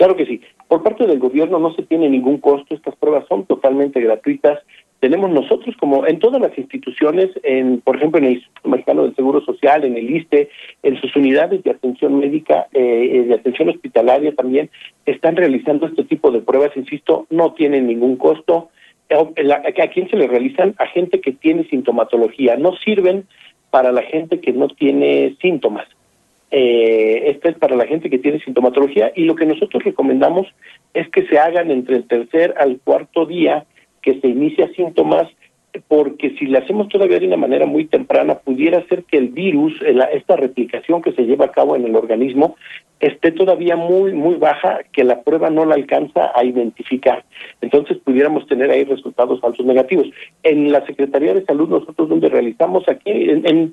claro 0.00 0.16
que 0.16 0.24
sí. 0.24 0.40
Por 0.66 0.82
parte 0.82 1.06
del 1.06 1.18
gobierno 1.18 1.58
no 1.58 1.74
se 1.74 1.82
tiene 1.82 2.08
ningún 2.08 2.38
costo, 2.38 2.74
estas 2.74 2.96
pruebas 2.96 3.26
son 3.28 3.44
totalmente 3.44 4.00
gratuitas. 4.00 4.58
Tenemos 5.00 5.30
nosotros, 5.30 5.74
como 5.78 6.06
en 6.06 6.18
todas 6.18 6.42
las 6.42 6.56
instituciones, 6.58 7.30
en, 7.42 7.80
por 7.80 7.96
ejemplo, 7.96 8.18
en 8.18 8.26
el 8.26 8.32
Instituto 8.34 8.68
Mexicano 8.68 9.04
del 9.04 9.16
Seguro 9.16 9.40
Social, 9.40 9.84
en 9.84 9.96
el 9.96 10.14
ISTE, 10.14 10.50
en 10.82 11.00
sus 11.00 11.16
unidades 11.16 11.64
de 11.64 11.70
atención 11.70 12.18
médica, 12.18 12.66
eh, 12.74 13.24
de 13.26 13.34
atención 13.34 13.70
hospitalaria 13.70 14.34
también, 14.34 14.68
están 15.06 15.36
realizando 15.36 15.86
este 15.86 16.04
tipo 16.04 16.30
de 16.30 16.42
pruebas, 16.42 16.76
insisto, 16.76 17.26
no 17.30 17.54
tienen 17.54 17.86
ningún 17.86 18.16
costo. 18.16 18.68
Eh, 19.08 19.16
¿A 19.52 19.88
quién 19.88 20.10
se 20.10 20.16
le 20.16 20.28
realizan? 20.28 20.74
A 20.78 20.86
gente 20.86 21.22
que 21.22 21.32
tiene 21.32 21.64
sintomatología, 21.64 22.56
no 22.56 22.76
sirven 22.76 23.24
para 23.70 23.92
la 23.92 24.02
gente 24.02 24.40
que 24.40 24.52
no 24.52 24.68
tiene 24.68 25.34
síntomas. 25.40 25.86
Eh, 26.50 27.30
esta 27.30 27.48
es 27.48 27.56
para 27.56 27.76
la 27.76 27.86
gente 27.86 28.10
que 28.10 28.18
tiene 28.18 28.40
sintomatología 28.40 29.12
y 29.14 29.24
lo 29.24 29.36
que 29.36 29.46
nosotros 29.46 29.84
recomendamos 29.84 30.48
es 30.92 31.08
que 31.08 31.24
se 31.26 31.38
hagan 31.38 31.70
entre 31.70 31.96
el 31.96 32.08
tercer 32.08 32.54
al 32.58 32.80
cuarto 32.82 33.24
día 33.24 33.64
que 34.02 34.20
se 34.20 34.28
inicia 34.28 34.72
síntomas 34.74 35.28
porque 35.88 36.30
si 36.38 36.46
le 36.46 36.58
hacemos 36.58 36.88
todavía 36.88 37.20
de 37.20 37.26
una 37.26 37.36
manera 37.36 37.66
muy 37.66 37.84
temprana, 37.86 38.38
pudiera 38.38 38.84
ser 38.88 39.04
que 39.04 39.18
el 39.18 39.28
virus, 39.28 39.72
esta 40.12 40.36
replicación 40.36 41.02
que 41.02 41.12
se 41.12 41.22
lleva 41.22 41.46
a 41.46 41.52
cabo 41.52 41.76
en 41.76 41.84
el 41.84 41.94
organismo, 41.94 42.56
esté 42.98 43.32
todavía 43.32 43.76
muy, 43.76 44.12
muy 44.12 44.34
baja, 44.34 44.80
que 44.92 45.04
la 45.04 45.22
prueba 45.22 45.48
no 45.48 45.64
la 45.64 45.74
alcanza 45.74 46.32
a 46.34 46.44
identificar. 46.44 47.24
Entonces 47.60 47.98
pudiéramos 47.98 48.46
tener 48.46 48.70
ahí 48.70 48.84
resultados 48.84 49.40
falsos 49.40 49.64
negativos. 49.64 50.08
En 50.42 50.70
la 50.70 50.84
Secretaría 50.86 51.34
de 51.34 51.44
Salud, 51.44 51.68
nosotros 51.68 52.08
donde 52.08 52.28
realizamos 52.28 52.88
aquí, 52.88 53.12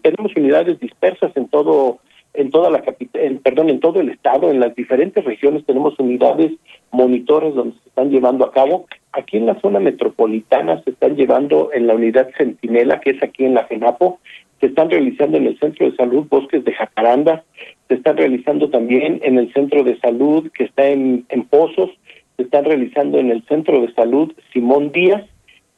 tenemos 0.01 0.35
unidades 0.35 0.79
dispersas 0.79 1.35
en 1.35 1.47
todo 1.49 1.99
en 2.37 2.51
toda 2.51 2.69
la 2.69 2.81
capital, 2.81 3.39
perdón, 3.43 3.69
en 3.69 3.79
todo 3.79 3.99
el 3.99 4.09
estado, 4.09 4.51
en 4.51 4.59
las 4.59 4.75
diferentes 4.75 5.25
regiones 5.25 5.65
tenemos 5.65 5.97
unidades 5.99 6.51
monitores 6.91 7.55
donde 7.55 7.75
se 7.81 7.89
están 7.89 8.11
llevando 8.11 8.45
a 8.45 8.51
cabo. 8.51 8.85
Aquí 9.11 9.37
en 9.37 9.47
la 9.47 9.59
zona 9.59 9.79
metropolitana 9.79 10.81
se 10.83 10.91
están 10.91 11.15
llevando 11.15 11.71
en 11.73 11.87
la 11.87 11.95
unidad 11.95 12.29
Centinela, 12.37 12.99
que 12.99 13.11
es 13.11 13.23
aquí 13.23 13.43
en 13.43 13.55
la 13.55 13.65
FENAPO, 13.65 14.19
se 14.59 14.67
están 14.67 14.89
realizando 14.91 15.37
en 15.37 15.47
el 15.47 15.59
Centro 15.59 15.89
de 15.89 15.95
Salud 15.95 16.27
Bosques 16.29 16.63
de 16.63 16.73
Jacaranda, 16.73 17.43
se 17.87 17.95
están 17.95 18.17
realizando 18.17 18.69
también 18.69 19.19
en 19.23 19.39
el 19.39 19.51
Centro 19.53 19.83
de 19.83 19.99
Salud 19.99 20.51
que 20.51 20.65
está 20.65 20.87
en, 20.87 21.25
en 21.29 21.43
Pozos, 21.43 21.89
se 22.35 22.43
están 22.43 22.65
realizando 22.65 23.17
en 23.17 23.31
el 23.31 23.43
Centro 23.45 23.81
de 23.81 23.91
Salud 23.93 24.31
Simón 24.53 24.91
Díaz 24.91 25.23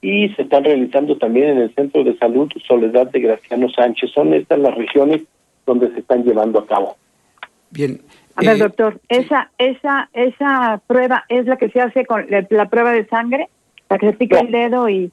y 0.01 0.29
se 0.29 0.41
están 0.41 0.65
realizando 0.65 1.17
también 1.17 1.49
en 1.49 1.57
el 1.59 1.75
Centro 1.75 2.03
de 2.03 2.17
Salud 2.17 2.51
Soledad 2.67 3.11
de 3.11 3.21
Graciano 3.21 3.69
Sánchez. 3.69 4.11
Son 4.11 4.33
estas 4.33 4.59
las 4.59 4.75
regiones 4.75 5.23
donde 5.69 5.93
se 5.93 5.99
están 5.99 6.23
llevando 6.23 6.59
a 6.59 6.65
cabo. 6.65 6.97
Bien. 7.69 8.01
A 8.35 8.41
ver, 8.41 8.55
eh, 8.55 8.59
doctor, 8.59 8.99
esa 9.07 9.51
esa 9.57 10.09
esa 10.13 10.81
prueba 10.87 11.25
es 11.29 11.45
la 11.45 11.57
que 11.57 11.69
se 11.69 11.79
hace 11.79 12.05
con 12.05 12.25
la, 12.29 12.69
prueba 12.69 12.91
de 12.91 13.05
sangre, 13.07 13.49
la 13.89 13.99
que 13.99 14.07
se 14.07 14.13
pica 14.13 14.39
el 14.39 14.51
dedo 14.51 14.89
y 14.89 15.11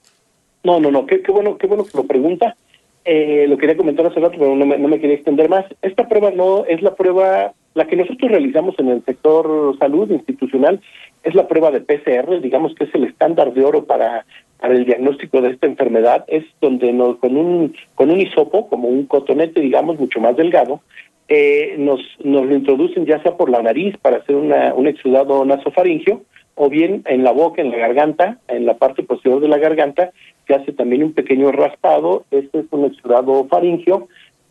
No, 0.65 0.81
no, 0.81 0.91
no, 0.91 1.07
qué, 1.07 1.23
qué 1.23 1.31
bueno, 1.31 1.59
qué 1.59 1.67
bueno 1.67 1.85
que 1.85 1.97
lo 1.97 2.05
pregunta. 2.05 2.57
Eh, 3.05 3.47
lo 3.49 3.59
quería 3.59 3.77
comentar 3.77 4.07
hace 4.07 4.19
rato, 4.19 4.37
pero 4.39 4.57
no 4.57 4.67
me, 4.67 4.79
no 4.79 4.89
me 4.89 4.99
quería 4.99 5.17
extender 5.17 5.49
más. 5.49 5.65
Esta 5.83 6.09
prueba 6.09 6.31
no 6.31 6.65
es 6.65 6.83
la 6.83 6.95
prueba, 6.95 7.53
la 7.77 7.87
que 7.87 7.97
nosotros 7.97 8.31
realizamos 8.31 8.75
en 8.79 8.89
el 8.89 9.05
sector 9.05 9.77
salud 9.79 10.11
institucional, 10.11 10.81
es 11.23 11.35
la 11.35 11.47
prueba 11.47 11.71
de 11.71 11.81
PCR, 11.81 12.41
digamos 12.41 12.75
que 12.75 12.85
es 12.85 12.95
el 12.95 13.05
estándar 13.05 13.53
de 13.53 13.65
oro 13.65 13.85
para 13.85 14.25
para 14.59 14.73
el 14.73 14.87
diagnóstico 14.87 15.43
de 15.43 15.51
esta 15.51 15.67
enfermedad. 15.67 16.25
Es 16.29 16.45
donde 16.61 16.93
nos, 16.93 17.19
con 17.19 17.37
un 17.37 17.75
con 17.95 18.11
un 18.11 18.21
hisopo 18.21 18.69
como 18.69 18.89
un 18.89 19.07
cotonete 19.07 19.61
digamos 19.61 19.99
mucho 19.99 20.19
más 20.21 20.35
delgado 20.37 20.81
eh, 21.29 21.75
nos 21.79 22.01
nos 22.25 22.47
lo 22.47 22.55
introducen 22.55 23.05
ya 23.05 23.23
sea 23.23 23.37
por 23.37 23.51
la 23.51 23.61
nariz 23.61 23.97
para 23.99 24.19
hacer 24.19 24.37
un 24.37 24.87
exudado 24.87 25.45
nasofaringio 25.45 26.23
o 26.55 26.71
bien 26.71 27.03
en 27.07 27.25
la 27.25 27.33
boca 27.33 27.61
en 27.61 27.71
la 27.71 27.77
garganta 27.77 28.39
en 28.49 28.65
la 28.65 28.79
parte 28.79 29.03
posterior 29.03 29.41
de 29.41 29.49
la 29.49 29.59
garganta 29.59 30.13
se 30.47 30.55
hace 30.55 30.73
también 30.73 31.03
un 31.03 31.13
pequeño 31.13 31.51
raspado. 31.53 32.25
Este 32.31 32.61
es 32.61 32.67
un 32.71 32.85
exudado 32.85 33.47
faringio. 33.49 34.09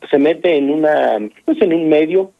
Se 0.09 0.17
mete 0.17 0.57
en 0.57 0.69
una 0.69 1.17
pues 1.45 1.61
en 1.61 1.73
un 1.73 1.89
medio 1.89 2.31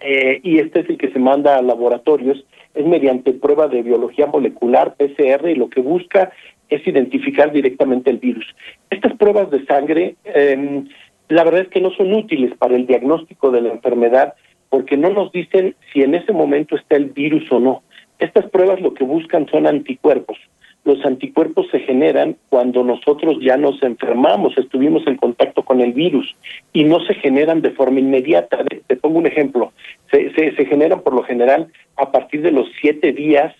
eh, 0.00 0.40
y 0.42 0.58
este 0.58 0.80
es 0.80 0.90
el 0.90 0.98
que 0.98 1.10
se 1.10 1.18
manda 1.18 1.56
a 1.56 1.62
laboratorios 1.62 2.44
es 2.74 2.84
mediante 2.84 3.32
prueba 3.32 3.68
de 3.68 3.82
biología 3.82 4.26
molecular 4.26 4.96
PCR 4.96 5.48
y 5.48 5.54
lo 5.54 5.70
que 5.70 5.80
busca 5.80 6.30
es 6.68 6.86
identificar 6.86 7.50
directamente 7.50 8.10
el 8.10 8.18
virus. 8.18 8.44
Estas 8.90 9.16
pruebas 9.16 9.50
de 9.50 9.64
sangre, 9.64 10.16
eh, 10.24 10.84
la 11.28 11.44
verdad 11.44 11.62
es 11.62 11.68
que 11.68 11.80
no 11.80 11.90
son 11.92 12.12
útiles 12.12 12.52
para 12.58 12.76
el 12.76 12.86
diagnóstico 12.86 13.50
de 13.50 13.62
la 13.62 13.70
enfermedad 13.70 14.34
porque 14.68 14.96
no 14.96 15.10
nos 15.10 15.32
dicen 15.32 15.74
si 15.92 16.02
en 16.02 16.14
ese 16.14 16.32
momento 16.32 16.76
está 16.76 16.96
el 16.96 17.06
virus 17.06 17.50
o 17.50 17.60
no. 17.60 17.82
Estas 18.18 18.48
pruebas 18.50 18.80
lo 18.80 18.94
que 18.94 19.04
buscan 19.04 19.48
son 19.48 19.66
anticuerpos. 19.66 20.38
Los 20.86 21.04
anticuerpos 21.04 21.66
se 21.70 21.80
generan 21.80 22.36
cuando 22.48 22.82
nosotros 22.82 23.36
ya 23.42 23.58
nos 23.58 23.82
enfermamos, 23.82 24.56
estuvimos 24.56 25.06
en 25.06 25.16
contacto 25.16 25.64
con 25.64 25.80
el 25.80 25.92
virus 25.92 26.34
y 26.72 26.84
no 26.84 27.00
se 27.00 27.14
generan 27.14 27.60
de 27.60 27.72
forma 27.72 28.00
inmediata. 28.00 28.64
Te 28.86 28.96
pongo 28.96 29.18
un 29.18 29.26
ejemplo. 29.26 29.72
Se, 30.10 30.32
se, 30.34 30.56
se 30.56 30.64
generan 30.64 31.00
por 31.00 31.12
lo 31.12 31.24
general 31.24 31.68
a 31.96 32.10
partir 32.10 32.40
de 32.40 32.52
los 32.52 32.68
siete 32.80 33.12
días 33.12 33.52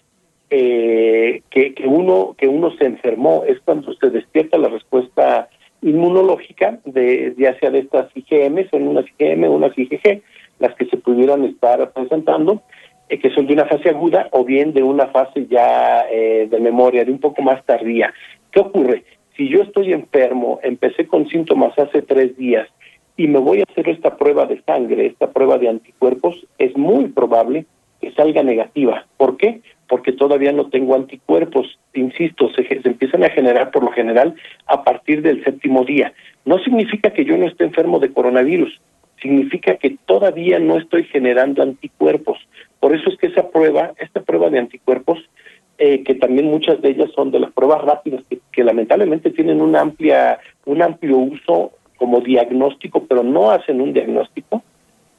eh, 0.51 1.43
que, 1.51 1.75
uno, 1.85 2.37
que 2.39 2.47
uno 2.47 2.71
se 2.77 2.85
enfermó, 2.85 3.43
es 3.45 3.59
cuando 3.65 3.93
se 3.95 4.11
despierta 4.11 4.57
la 4.57 4.69
respuesta 4.69 5.49
inmunológica, 5.83 6.79
de, 6.85 7.35
ya 7.37 7.59
sea 7.59 7.71
de 7.71 7.81
estas 7.81 8.09
IgM, 8.15 8.71
son 8.71 8.87
unas 8.87 9.07
IgM 9.19 9.51
unas 9.51 9.77
IgG, 9.77 10.23
las 10.61 10.75
que 10.77 10.87
se 10.87 10.97
pudieran 10.99 11.45
estar 11.45 11.93
presentando, 11.93 12.63
eh, 13.09 13.19
que 13.19 13.31
son 13.31 13.47
de 13.47 13.55
una 13.55 13.67
fase 13.67 13.91
aguda 13.91 14.29
o 14.33 14.45
bien 14.45 14.73
de 14.73 14.83
una 14.83 15.07
fase 15.09 15.47
ya 15.47 16.07
eh, 16.11 16.49
de 16.51 16.61
memoria, 16.61 17.05
de 17.05 17.13
un 17.13 17.19
poco 17.19 17.43
más 17.43 17.65
tardía. 17.65 18.13
¿Qué 18.51 18.61
ocurre? 18.61 19.05
Si 19.37 19.49
yo 19.49 19.63
estoy 19.63 19.93
enfermo, 19.93 20.61
empecé 20.63 21.07
con 21.07 21.29
síntomas 21.29 21.79
hace 21.79 22.03
tres 22.03 22.37
días 22.37 22.69
y 23.17 23.29
me 23.29 23.39
voy 23.39 23.61
a 23.61 23.65
hacer 23.71 23.89
esta 23.89 24.17
prueba 24.17 24.47
de 24.47 24.63
sangre, 24.63 25.07
esta 25.07 25.31
prueba 25.31 25.59
de 25.59 25.69
anticuerpos, 25.69 26.47
es 26.59 26.77
muy 26.77 27.09
probable 27.09 27.67
que 28.01 28.13
salga 28.13 28.43
negativa. 28.43 29.07
¿Por 29.17 29.37
qué? 29.37 29.61
porque 29.89 30.13
todavía 30.13 30.53
no 30.53 30.69
tengo 30.69 30.95
anticuerpos. 30.95 31.79
Insisto, 31.95 32.51
se, 32.53 32.67
se, 32.67 32.89
empiezan 32.89 33.25
a 33.25 33.31
generar 33.31 33.71
por 33.71 33.85
lo 33.85 33.93
general 33.93 34.35
a 34.67 34.85
partir 34.85 35.23
del 35.23 35.43
séptimo 35.45 35.85
día. 35.85 36.13
No 36.45 36.59
significa 36.59 37.11
que 37.11 37.25
yo 37.25 37.37
no 37.37 37.47
esté 37.47 37.65
enfermo 37.65 37.99
de 37.99 38.13
coronavirus, 38.13 38.81
significa 39.21 39.77
que 39.77 39.97
todavía 40.07 40.59
no 40.59 40.77
estoy 40.77 41.05
generando 41.05 41.63
anticuerpos. 41.63 42.39
Por 42.81 42.95
eso 42.95 43.11
es 43.11 43.17
que 43.19 43.29
esa 43.29 43.51
prueba, 43.51 43.93
esta 43.99 44.23
prueba 44.23 44.51
de 44.51 44.59
anticuerpos, 44.59 45.19
eh, 45.79 46.03
que 46.05 46.15
también 46.15 46.47
muchas 46.47 46.81
de 46.81 46.91
ellas 46.91 47.11
son 47.15 47.31
de 47.31 47.41
las 47.41 47.53
pruebas 47.53 47.83
rápidas, 47.83 48.23
que, 48.29 48.39
que 48.53 48.65
lamentablemente 48.65 49.31
tienen 49.31 49.61
una 49.61 49.81
amplia, 49.81 50.39
un 50.65 50.83
amplio 50.83 51.19
uso 51.19 51.73
como 51.97 52.21
diagnóstico, 52.21 53.05
pero 53.07 53.23
no 53.23 53.51
hacen 53.51 53.81
un 53.81 53.93
diagnóstico, 53.93 54.63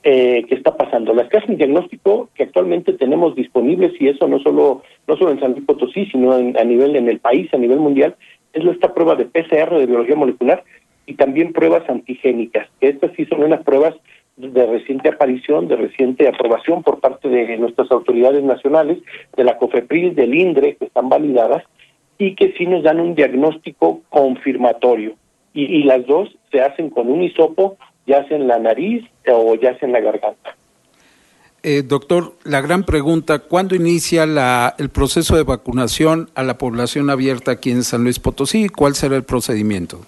eh, 0.10 0.46
que 0.48 0.56
está 0.56 0.78
pasando. 0.78 1.14
Las 1.14 1.28
casas 1.28 1.50
de 1.50 1.58
diagnóstico 1.58 2.30
que 2.34 2.44
actualmente 2.44 2.94
tenemos 2.94 3.36
disponibles, 3.36 3.92
y 4.00 4.08
eso 4.08 4.26
no 4.28 4.40
solo, 4.40 4.84
no 5.06 5.18
solo 5.18 5.32
en 5.32 5.40
San 5.42 5.52
Luis 5.52 5.66
Potosí, 5.66 6.06
sino 6.06 6.32
a 6.32 6.64
nivel 6.64 6.96
en 6.96 7.10
el 7.10 7.20
país, 7.20 7.54
a 7.54 7.58
nivel 7.58 7.80
mundial, 7.80 8.16
es 8.54 8.64
esta 8.64 8.94
prueba 8.94 9.16
de 9.16 9.26
PCR 9.26 9.78
de 9.78 9.86
biología 9.86 10.16
molecular 10.16 10.64
y 11.06 11.16
también 11.16 11.52
pruebas 11.52 11.90
antigénicas. 11.90 12.70
Estas 12.80 13.12
sí 13.18 13.26
son 13.26 13.44
unas 13.44 13.64
pruebas 13.64 13.96
de 14.38 14.66
reciente 14.66 15.10
aparición, 15.10 15.68
de 15.68 15.76
reciente 15.76 16.28
aprobación 16.28 16.84
por 16.84 17.00
parte 17.00 17.28
de 17.28 17.58
nuestras 17.58 17.92
autoridades 17.92 18.44
nacionales, 18.44 19.00
de 19.36 19.44
la 19.44 19.58
COFEPRIL, 19.58 20.16
del 20.16 20.34
INDRE, 20.34 20.76
que 20.76 20.86
están 20.86 21.10
validadas, 21.10 21.64
y 22.18 22.36
que 22.36 22.54
sí 22.58 22.66
nos 22.66 22.84
dan 22.84 23.00
un 23.00 23.16
diagnóstico 23.16 24.02
confirmatorio. 24.10 25.16
Y, 25.54 25.66
y 25.66 25.84
las 25.84 26.06
dos 26.06 26.30
se 26.52 26.62
hacen 26.62 26.90
con 26.90 27.10
un 27.10 27.24
hisopo 27.24 27.78
ya 28.08 28.26
sea 28.28 28.38
en 28.38 28.48
la 28.48 28.58
nariz 28.58 29.04
o 29.28 29.56
ya 29.56 29.78
sea 29.78 29.88
en 29.88 29.92
la 29.92 30.00
garganta. 30.00 30.56
Eh, 31.62 31.84
doctor, 31.84 32.34
la 32.46 32.62
gran 32.62 32.84
pregunta, 32.84 33.40
¿cuándo 33.40 33.76
inicia 33.76 34.26
la, 34.26 34.74
el 34.78 34.90
proceso 34.90 35.36
de 35.36 35.44
vacunación 35.44 36.30
a 36.34 36.44
la 36.44 36.58
población 36.58 37.10
abierta 37.10 37.52
aquí 37.52 37.72
en 37.72 37.84
San 37.84 38.04
Luis 38.04 38.20
Potosí? 38.20 38.70
¿Cuál 38.70 38.96
será 38.96 39.18
el 39.18 39.24
procedimiento? 39.24 40.00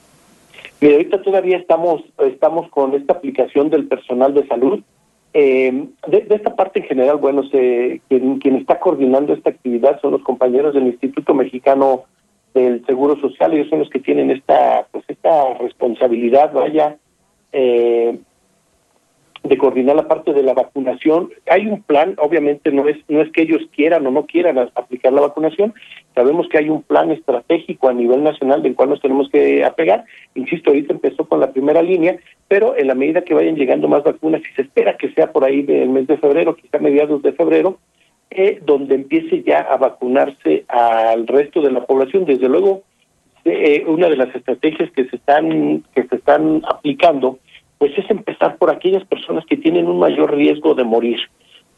Mira, 0.82 0.96
ahorita 0.96 1.22
todavía 1.22 1.58
estamos, 1.58 2.04
estamos 2.20 2.70
con 2.70 2.94
esta 2.94 3.14
aplicación 3.14 3.70
del 3.70 3.88
personal 3.88 4.34
de 4.34 4.48
salud. 4.48 4.82
Eh, 5.34 5.88
de, 6.08 6.26
esta 6.30 6.56
parte 6.56 6.80
en 6.80 6.86
general, 6.86 7.18
bueno, 7.18 7.44
se, 7.50 8.02
quien, 8.08 8.40
quien, 8.40 8.56
está 8.56 8.80
coordinando 8.80 9.34
esta 9.34 9.52
actividad 9.52 10.00
son 10.02 10.14
los 10.14 10.24
compañeros 10.24 10.74
del 10.74 10.88
Instituto 10.88 11.34
Mexicano 11.34 12.06
del 12.54 12.84
Seguro 12.86 13.20
Social, 13.20 13.54
ellos 13.54 13.70
son 13.70 13.80
los 13.80 13.90
que 13.90 14.00
tienen 14.00 14.32
esta, 14.32 14.88
pues 14.92 15.04
esta 15.08 15.54
responsabilidad, 15.60 16.52
vaya, 16.52 16.98
eh, 17.52 18.18
de 19.44 19.58
coordinar 19.58 19.96
la 19.96 20.08
parte 20.08 20.34
de 20.34 20.44
la 20.44 20.54
vacunación. 20.54 21.30
Hay 21.50 21.66
un 21.68 21.82
plan, 21.82 22.16
obviamente 22.18 22.72
no 22.72 22.88
es 22.88 22.98
no 23.08 23.22
es 23.22 23.32
que 23.32 23.44
ellos 23.44 23.62
quieran 23.76 24.06
o 24.06 24.12
no 24.12 24.26
quieran 24.26 24.58
aplicar 24.58 25.14
la 25.14 25.22
vacunación, 25.22 25.74
sabemos 26.14 26.48
que 26.50 26.58
hay 26.58 26.70
un 26.70 26.84
plan 26.84 27.12
estratégico 27.12 27.88
a 27.88 27.94
nivel 27.94 28.24
nacional 28.24 28.62
del 28.62 28.76
cual 28.76 28.90
nos 28.90 29.02
tenemos 29.02 29.30
que 29.30 29.64
apegar. 29.64 30.04
Insisto, 30.36 30.72
ahorita 30.72 30.94
empezó 30.94 31.26
con 31.26 31.40
la 31.40 31.52
primera 31.52 31.82
línea, 31.82 32.18
pero 32.48 32.78
en 32.78 32.88
la 32.88 32.96
medida 32.96 33.24
que 33.24 33.34
vayan 33.34 33.56
llegando 33.56 33.88
más 33.88 34.04
vacunas, 34.04 34.42
y 34.42 34.56
se 34.56 34.64
espera 34.64 34.98
que 34.98 35.12
sea 35.14 35.32
por 35.32 35.46
ahí 35.46 35.62
del 35.62 35.90
mes 35.90 36.08
de 36.08 36.18
febrero, 36.18 36.56
quizá 36.56 36.80
mediados 36.80 37.22
de 37.22 37.34
febrero, 37.34 37.80
eh, 38.32 38.60
donde 38.64 38.96
empiece 38.96 39.42
ya 39.44 39.60
a 39.62 39.78
vacunarse 39.78 40.66
al 40.68 41.26
resto 41.26 41.62
de 41.62 41.72
la 41.72 41.86
población. 41.86 42.26
Desde 42.26 42.50
luego, 42.50 42.84
eh, 43.46 43.84
una 43.88 44.10
de 44.10 44.18
las 44.18 44.36
estrategias 44.36 44.92
que 44.92 45.06
se 45.06 45.16
están 45.16 45.84
que 45.96 46.04
se 46.04 46.18
están 46.18 46.62
aplicando 46.68 47.40
pues 47.80 47.98
es 47.98 48.08
empezar 48.12 48.58
por 48.58 48.70
aquellas 48.70 49.04
personas 49.06 49.46
que 49.46 49.58
tienen 49.58 49.88
un 49.88 49.98
mayor 49.98 50.36
riesgo 50.36 50.76
de 50.76 50.84
morir. 50.84 51.20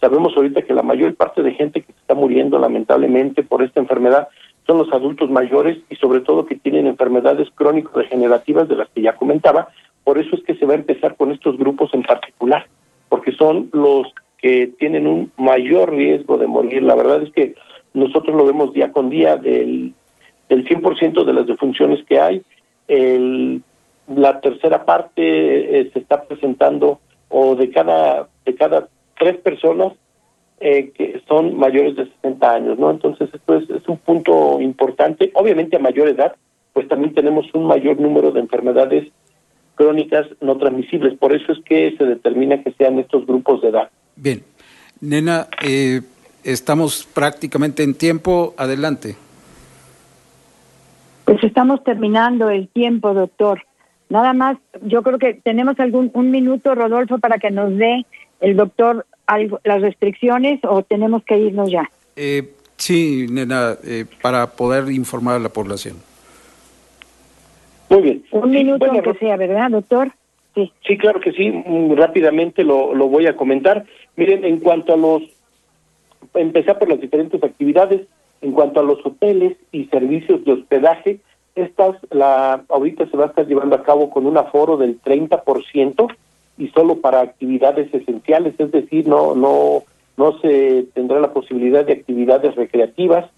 Sabemos 0.01 0.33
ahorita 0.35 0.63
que 0.63 0.73
la 0.73 0.81
mayor 0.81 1.15
parte 1.15 1.43
de 1.43 1.53
gente 1.53 1.83
que 1.83 1.91
está 1.91 2.15
muriendo 2.15 2.57
lamentablemente 2.57 3.43
por 3.43 3.63
esta 3.63 3.79
enfermedad 3.79 4.27
son 4.65 4.79
los 4.79 4.91
adultos 4.91 5.29
mayores 5.29 5.77
y 5.89 5.95
sobre 5.95 6.21
todo 6.21 6.47
que 6.47 6.55
tienen 6.55 6.87
enfermedades 6.87 7.49
crónico-degenerativas 7.53 8.67
de 8.67 8.77
las 8.77 8.89
que 8.89 9.03
ya 9.03 9.15
comentaba. 9.15 9.69
Por 10.03 10.17
eso 10.17 10.35
es 10.35 10.43
que 10.43 10.55
se 10.55 10.65
va 10.65 10.73
a 10.73 10.77
empezar 10.77 11.15
con 11.15 11.31
estos 11.31 11.55
grupos 11.57 11.93
en 11.93 12.01
particular, 12.01 12.65
porque 13.07 13.31
son 13.33 13.69
los 13.71 14.07
que 14.39 14.71
tienen 14.79 15.05
un 15.05 15.31
mayor 15.37 15.93
riesgo 15.93 16.39
de 16.39 16.47
morir. 16.47 16.81
La 16.81 16.95
verdad 16.95 17.21
es 17.21 17.31
que 17.31 17.53
nosotros 17.93 18.35
lo 18.35 18.45
vemos 18.45 18.73
día 18.73 18.91
con 18.91 19.11
día 19.11 19.37
del, 19.37 19.93
del 20.49 20.67
100% 20.67 21.23
de 21.23 21.33
las 21.33 21.45
defunciones 21.45 22.03
que 22.05 22.19
hay, 22.19 22.41
el 22.87 23.61
la 24.15 24.39
tercera 24.41 24.85
parte 24.85 25.21
eh, 25.79 25.89
se 25.93 25.99
está 25.99 26.23
presentando 26.23 26.99
o 27.29 27.55
de 27.55 27.69
cada 27.69 28.27
de 28.45 28.55
cada 28.55 28.87
tres 29.17 29.37
personas 29.37 29.93
eh, 30.59 30.91
que 30.95 31.21
son 31.27 31.57
mayores 31.57 31.95
de 31.95 32.05
60 32.05 32.51
años, 32.51 32.77
¿no? 32.77 32.91
Entonces 32.91 33.29
esto 33.33 33.55
es, 33.55 33.69
es 33.69 33.87
un 33.87 33.97
punto 33.97 34.61
importante. 34.61 35.31
Obviamente 35.33 35.75
a 35.75 35.79
mayor 35.79 36.07
edad, 36.07 36.35
pues 36.73 36.87
también 36.87 37.13
tenemos 37.13 37.45
un 37.53 37.65
mayor 37.65 37.99
número 37.99 38.31
de 38.31 38.41
enfermedades 38.41 39.11
crónicas 39.75 40.27
no 40.39 40.57
transmisibles. 40.57 41.17
Por 41.17 41.33
eso 41.33 41.51
es 41.51 41.59
que 41.65 41.95
se 41.97 42.03
determina 42.05 42.61
que 42.63 42.71
sean 42.73 42.99
estos 42.99 43.25
grupos 43.25 43.61
de 43.61 43.69
edad. 43.69 43.89
Bien, 44.15 44.43
nena, 44.99 45.47
eh, 45.65 46.01
estamos 46.43 47.07
prácticamente 47.11 47.81
en 47.81 47.95
tiempo. 47.95 48.53
Adelante. 48.57 49.15
Pues 51.25 51.43
estamos 51.43 51.83
terminando 51.83 52.49
el 52.49 52.67
tiempo, 52.67 53.13
doctor. 53.13 53.63
Nada 54.11 54.33
más, 54.33 54.57
yo 54.81 55.03
creo 55.03 55.17
que 55.17 55.35
tenemos 55.35 55.79
algún 55.79 56.11
un 56.13 56.31
minuto, 56.31 56.75
Rodolfo, 56.75 57.17
para 57.19 57.37
que 57.37 57.49
nos 57.49 57.77
dé 57.77 58.05
el 58.41 58.57
doctor 58.57 59.05
algo, 59.25 59.61
las 59.63 59.81
restricciones 59.81 60.59
o 60.63 60.83
tenemos 60.83 61.23
que 61.23 61.37
irnos 61.37 61.71
ya. 61.71 61.89
Eh, 62.17 62.51
sí, 62.75 63.27
nena, 63.31 63.77
eh, 63.85 64.03
para 64.21 64.47
poder 64.47 64.91
informar 64.91 65.37
a 65.37 65.39
la 65.39 65.47
población. 65.47 65.95
Muy 67.89 68.01
bien. 68.01 68.23
Un 68.31 68.51
minuto 68.51 68.85
aunque 68.85 69.13
sea, 69.13 69.37
¿verdad, 69.37 69.71
doctor? 69.71 70.11
Sí. 70.55 70.73
Sí, 70.85 70.97
claro 70.97 71.21
que 71.21 71.31
sí. 71.31 71.49
Mm, 71.49 71.93
rápidamente 71.93 72.65
lo, 72.65 72.93
lo 72.93 73.07
voy 73.07 73.27
a 73.27 73.37
comentar. 73.37 73.85
Miren, 74.17 74.43
en 74.43 74.59
cuanto 74.59 74.93
a 74.93 74.97
los, 74.97 75.23
empezar 76.33 76.77
por 76.77 76.89
las 76.89 76.99
diferentes 76.99 77.41
actividades, 77.41 78.01
en 78.41 78.51
cuanto 78.51 78.81
a 78.81 78.83
los 78.83 78.99
hoteles 79.05 79.55
y 79.71 79.85
servicios 79.85 80.43
de 80.43 80.51
hospedaje, 80.51 81.19
estas, 81.55 81.95
la, 82.11 82.63
ahorita 82.69 83.07
se 83.07 83.17
va 83.17 83.25
a 83.25 83.27
estar 83.27 83.47
llevando 83.47 83.75
a 83.75 83.83
cabo 83.83 84.09
con 84.09 84.25
un 84.25 84.37
aforo 84.37 84.77
del 84.77 85.01
30% 85.01 86.07
y 86.57 86.67
solo 86.69 86.97
para 86.97 87.21
actividades 87.21 87.93
esenciales, 87.93 88.53
es 88.57 88.71
decir, 88.71 89.07
no, 89.07 89.35
no, 89.35 89.83
no 90.17 90.39
se 90.39 90.85
tendrá 90.93 91.19
la 91.19 91.33
posibilidad 91.33 91.85
de 91.85 91.93
actividades 91.93 92.55
recreativas. 92.55 93.29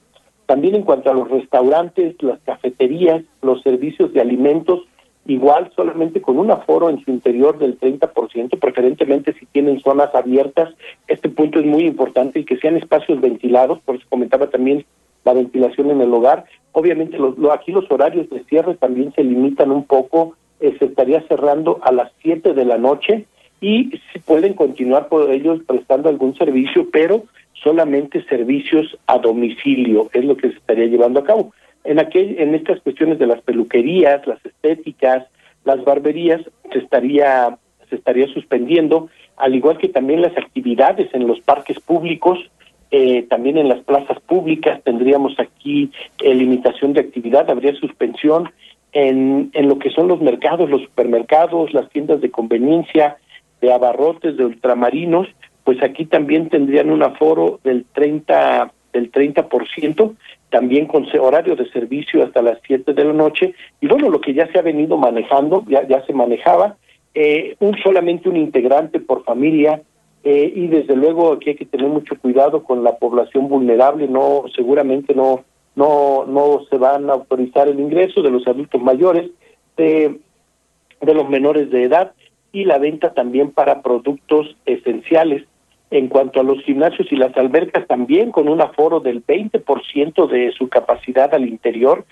También 0.46 0.76
en 0.76 0.84
cuanto 0.84 1.10
a 1.10 1.14
los 1.14 1.30
restaurantes, 1.30 2.22
las 2.22 2.40
cafeterías, 2.42 3.24
los 3.42 3.62
servicios 3.62 4.14
de 4.14 4.22
alimentos, 4.22 4.82
igual 5.26 5.72
solamente 5.76 6.22
con 6.22 6.38
un 6.38 6.52
aforo 6.52 6.90
en 6.90 7.04
su 7.04 7.12
interior 7.12 7.58
del 7.58 7.80
30%, 7.80 8.60
preferentemente 8.60 9.34
si 9.34 9.46
tienen 9.46 9.80
zonas 9.80 10.14
abiertas. 10.14 10.74
Este 11.08 11.30
punto 11.30 11.60
es 11.60 11.66
muy 11.66 11.86
importante 11.86 12.40
y 12.40 12.46
que 12.46 12.58
sean 12.58 12.76
espacios 12.76 13.22
ventilados, 13.22 13.80
por 13.86 13.96
eso 13.96 14.06
comentaba 14.10 14.48
también 14.48 14.86
la 15.26 15.34
ventilación 15.34 15.92
en 15.92 16.02
el 16.02 16.14
hogar. 16.14 16.46
Obviamente 16.72 17.18
los, 17.18 17.36
aquí 17.52 17.72
los 17.72 17.90
horarios 17.92 18.30
de 18.30 18.44
cierre 18.46 18.76
también 18.76 19.14
se 19.14 19.24
limitan 19.24 19.72
un 19.72 19.86
poco, 19.86 20.36
eh, 20.60 20.76
se 20.80 20.86
estaría 20.86 21.22
cerrando 21.28 21.80
a 21.84 21.92
las 21.92 22.12
7 22.22 22.54
de 22.54 22.66
la 22.66 22.78
noche 22.78 23.26
y 23.62 23.92
si 24.12 24.20
pueden 24.20 24.54
continuar 24.54 25.08
por 25.08 25.30
ellos 25.32 25.62
prestando 25.66 26.10
algún 26.10 26.36
servicio, 26.36 26.88
pero 26.92 27.24
solamente 27.54 28.24
servicios 28.26 28.98
a 29.08 29.20
domicilio 29.20 30.10
es 30.14 30.26
lo 30.26 30.36
que 30.36 30.50
se 30.50 30.58
estaría 30.58 30.88
llevando 30.88 31.22
a 31.22 31.24
cabo. 31.24 31.54
En 31.84 32.00
aquel, 32.00 32.40
en 32.40 32.56
estas 32.56 32.82
cuestiones 32.82 33.20
de 33.20 33.28
las 33.28 33.42
peluquerías, 33.42 34.26
las 34.28 34.44
estéticas, 34.46 35.26
las 35.64 35.84
barberías 35.84 36.42
se 36.72 36.80
estaría 36.80 37.58
se 37.90 37.98
estaría 37.98 38.28
suspendiendo, 38.28 39.10
al 39.38 39.54
igual 39.54 39.78
que 39.78 39.88
también 39.88 40.22
las 40.22 40.36
actividades 40.36 41.14
en 41.14 41.28
los 41.28 41.40
parques 41.42 41.80
públicos, 41.80 42.40
eh, 42.96 43.26
también 43.28 43.58
en 43.58 43.70
las 43.70 43.80
plazas 43.80 44.20
públicas 44.20 44.80
tendríamos 44.84 45.34
aquí 45.40 45.90
eh, 46.22 46.36
limitación 46.36 46.94
de 46.94 47.00
actividad, 47.00 47.50
habría 47.50 47.74
suspensión 47.74 48.52
en, 48.92 49.50
en 49.54 49.68
lo 49.68 49.80
que 49.80 49.90
son 49.90 50.08
los 50.08 50.22
mercados, 50.22 50.70
los 50.70 50.84
supermercados, 50.84 51.74
las 51.74 51.90
tiendas 51.90 52.22
de 52.22 52.30
conveniencia, 52.30 53.18
de 53.62 53.74
abarrotes, 53.74 54.38
de 54.38 54.46
ultramarinos, 54.46 55.28
pues 55.64 55.82
aquí 55.82 56.06
también 56.06 56.50
tendrían 56.50 56.92
un 56.92 57.02
aforo 57.02 57.60
del 57.64 57.84
30 57.96 58.72
del 58.94 59.12
30%, 59.12 60.14
también 60.52 60.86
con 60.86 61.08
horario 61.20 61.56
de 61.56 61.68
servicio 61.72 62.24
hasta 62.24 62.44
las 62.44 62.60
7 62.68 62.94
de 62.94 63.06
la 63.06 63.14
noche, 63.14 63.56
y 63.82 63.88
bueno, 63.88 64.12
lo 64.12 64.22
que 64.22 64.36
ya 64.36 64.46
se 64.52 64.60
ha 64.60 64.62
venido 64.62 64.98
manejando, 64.98 65.66
ya, 65.68 65.88
ya 65.88 66.06
se 66.06 66.14
manejaba, 66.14 66.78
eh, 67.16 67.56
un 67.60 67.76
solamente 67.80 68.30
un 68.30 68.38
integrante 68.38 69.00
por 69.00 69.24
familia 69.24 69.82
eh, 70.24 70.54
y 70.56 70.68
desde 70.68 70.96
luego 70.96 71.34
aquí 71.34 71.50
hay 71.50 71.56
que 71.56 71.66
tener 71.66 71.88
mucho 71.88 72.18
cuidado 72.18 72.64
con 72.64 72.84
la 72.84 72.98
población 72.98 73.50
vulnerable, 73.50 74.08
no 74.08 74.46
seguramente 74.56 75.14
no 75.14 75.44
no 75.76 76.26
no 76.26 76.62
se 76.70 76.78
van 76.78 77.10
a 77.10 77.14
autorizar 77.14 77.68
el 77.68 77.80
ingreso 77.80 78.22
de 78.22 78.32
los 78.32 78.48
adultos 78.48 78.82
mayores, 78.82 79.30
de, 79.76 80.20
de 81.02 81.14
los 81.14 81.30
menores 81.30 81.70
de 81.72 81.84
edad 81.84 82.14
y 82.54 82.64
la 82.66 82.78
venta 82.78 83.14
también 83.14 83.52
para 83.52 83.82
productos 83.82 84.56
esenciales. 84.66 85.44
En 85.92 86.08
cuanto 86.08 86.40
a 86.40 86.44
los 86.44 86.64
gimnasios 86.64 87.12
y 87.12 87.16
las 87.16 87.36
albercas, 87.38 87.86
también 87.86 88.32
con 88.32 88.48
un 88.48 88.62
aforo 88.62 89.00
del 89.00 89.24
20% 89.24 90.28
de 90.28 90.52
su 90.54 90.68
capacidad 90.68 91.32
al 91.36 91.48
interior, 91.48 92.06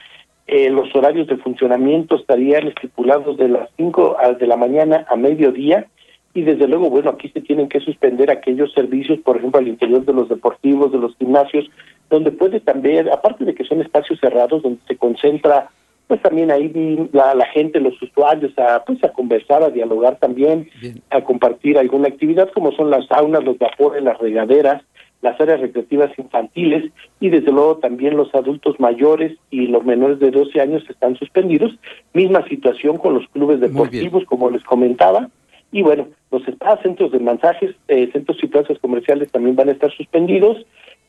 eh, 0.46 0.70
los 0.70 0.94
horarios 0.96 1.28
de 1.28 1.38
funcionamiento 1.38 2.16
estarían 2.16 2.68
estipulados 2.68 3.38
de 3.38 3.48
las 3.48 3.70
5 3.78 4.18
de 4.40 4.48
la 4.48 4.58
mañana 4.58 5.06
a 5.10 5.16
mediodía 5.16 5.88
y 6.34 6.44
desde 6.44 6.68
luego, 6.68 6.90
bueno, 6.90 7.10
aquí 7.10 7.30
se 7.30 7.42
tienen 7.42 7.68
que 7.68 7.80
suspender 7.82 8.32
aquellos 8.32 8.72
servicios, 8.74 9.20
por 9.20 9.38
ejemplo, 9.38 9.60
al 9.60 9.68
interior 9.68 10.06
de 10.06 10.14
los 10.14 10.30
deportivos, 10.30 10.92
de 10.92 10.98
los 10.98 11.16
gimnasios, 11.18 11.70
donde 12.10 12.32
puede 12.32 12.60
también, 12.60 13.10
aparte 13.10 13.44
de 13.44 13.54
que 13.54 13.66
son 13.66 13.82
espacios 13.82 14.20
cerrados, 14.20 14.64
donde 14.64 14.80
se 14.88 14.96
concentra, 14.96 15.70
pues 16.08 16.22
también 16.22 16.52
ahí 16.52 17.10
la, 17.14 17.36
la 17.36 17.46
gente, 17.48 17.80
los 17.80 18.02
usuarios, 18.02 18.52
a, 18.58 18.84
pues 18.86 19.04
a 19.04 19.14
conversar, 19.14 19.64
a 19.64 19.70
dialogar 19.70 20.18
también, 20.18 20.70
a 21.10 21.22
compartir 21.22 21.78
alguna 21.78 22.08
actividad, 22.08 22.50
como 22.52 22.72
son 22.74 22.90
las 22.90 23.08
saunas, 23.08 23.44
los 23.44 23.58
vapores, 23.58 24.04
las 24.04 24.18
regaderas, 24.18 24.84
las 25.22 25.40
áreas 25.40 25.62
recreativas 25.62 26.12
infantiles 26.18 26.92
y 27.20 27.30
desde 27.30 27.52
luego 27.52 27.78
también 27.78 28.18
los 28.18 28.34
adultos 28.34 28.80
mayores 28.80 29.38
y 29.52 29.68
los 29.68 29.86
menores 29.86 30.20
de 30.20 30.32
12 30.32 30.60
años 30.60 30.84
están 30.90 31.16
suspendidos. 31.16 31.78
Misma 32.14 32.46
situación 32.48 32.98
con 32.98 33.14
los 33.14 33.28
clubes 33.30 33.60
deportivos, 33.60 34.26
como 34.26 34.50
les 34.50 34.64
comentaba, 34.64 35.30
y 35.72 35.82
bueno, 35.82 36.08
los 36.32 36.44
centros 36.82 37.12
de 37.12 37.20
mensajes, 37.20 37.76
eh, 37.88 38.10
centros 38.12 38.38
y 38.44 38.48
plazas 38.48 38.78
comerciales 38.80 39.32
también 39.32 39.56
van 39.56 39.70
a 39.70 39.74
estar 39.74 39.92
suspendidos. 39.92 40.58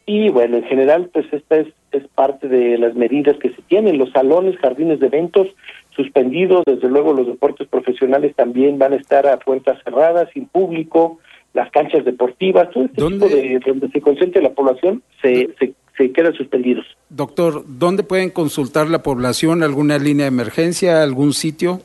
Y 0.04 0.30
bueno, 0.30 0.56
en 0.56 0.64
general, 0.64 1.10
pues 1.12 1.26
esta 1.32 1.56
es, 1.56 1.68
es 1.92 2.06
parte 2.08 2.48
de 2.48 2.76
las 2.76 2.94
medidas 2.94 3.36
que 3.38 3.50
se 3.50 3.62
tienen. 3.62 3.98
Los 3.98 4.10
salones, 4.10 4.56
jardines 4.58 4.98
de 4.98 5.06
eventos 5.06 5.46
suspendidos. 5.94 6.64
Desde 6.66 6.88
luego, 6.88 7.12
los 7.12 7.26
deportes 7.26 7.68
profesionales 7.68 8.34
también 8.34 8.78
van 8.78 8.94
a 8.94 8.96
estar 8.96 9.26
a 9.26 9.38
puertas 9.38 9.78
cerradas, 9.84 10.28
sin 10.34 10.46
público. 10.46 11.18
Las 11.54 11.70
canchas 11.70 12.04
deportivas, 12.04 12.70
todo 12.70 12.84
este 12.84 13.02
tipo 13.02 13.28
de 13.28 13.60
donde 13.64 13.88
se 13.90 14.00
concentre 14.00 14.42
la 14.42 14.50
población, 14.50 15.02
se, 15.20 15.50
se, 15.58 15.74
se 15.98 16.10
quedan 16.10 16.32
suspendidos. 16.34 16.86
Doctor, 17.10 17.62
¿dónde 17.66 18.02
pueden 18.02 18.30
consultar 18.30 18.88
la 18.88 19.02
población? 19.02 19.62
¿Alguna 19.62 19.98
línea 19.98 20.24
de 20.24 20.28
emergencia? 20.28 21.02
¿Algún 21.02 21.34
sitio? 21.34 21.80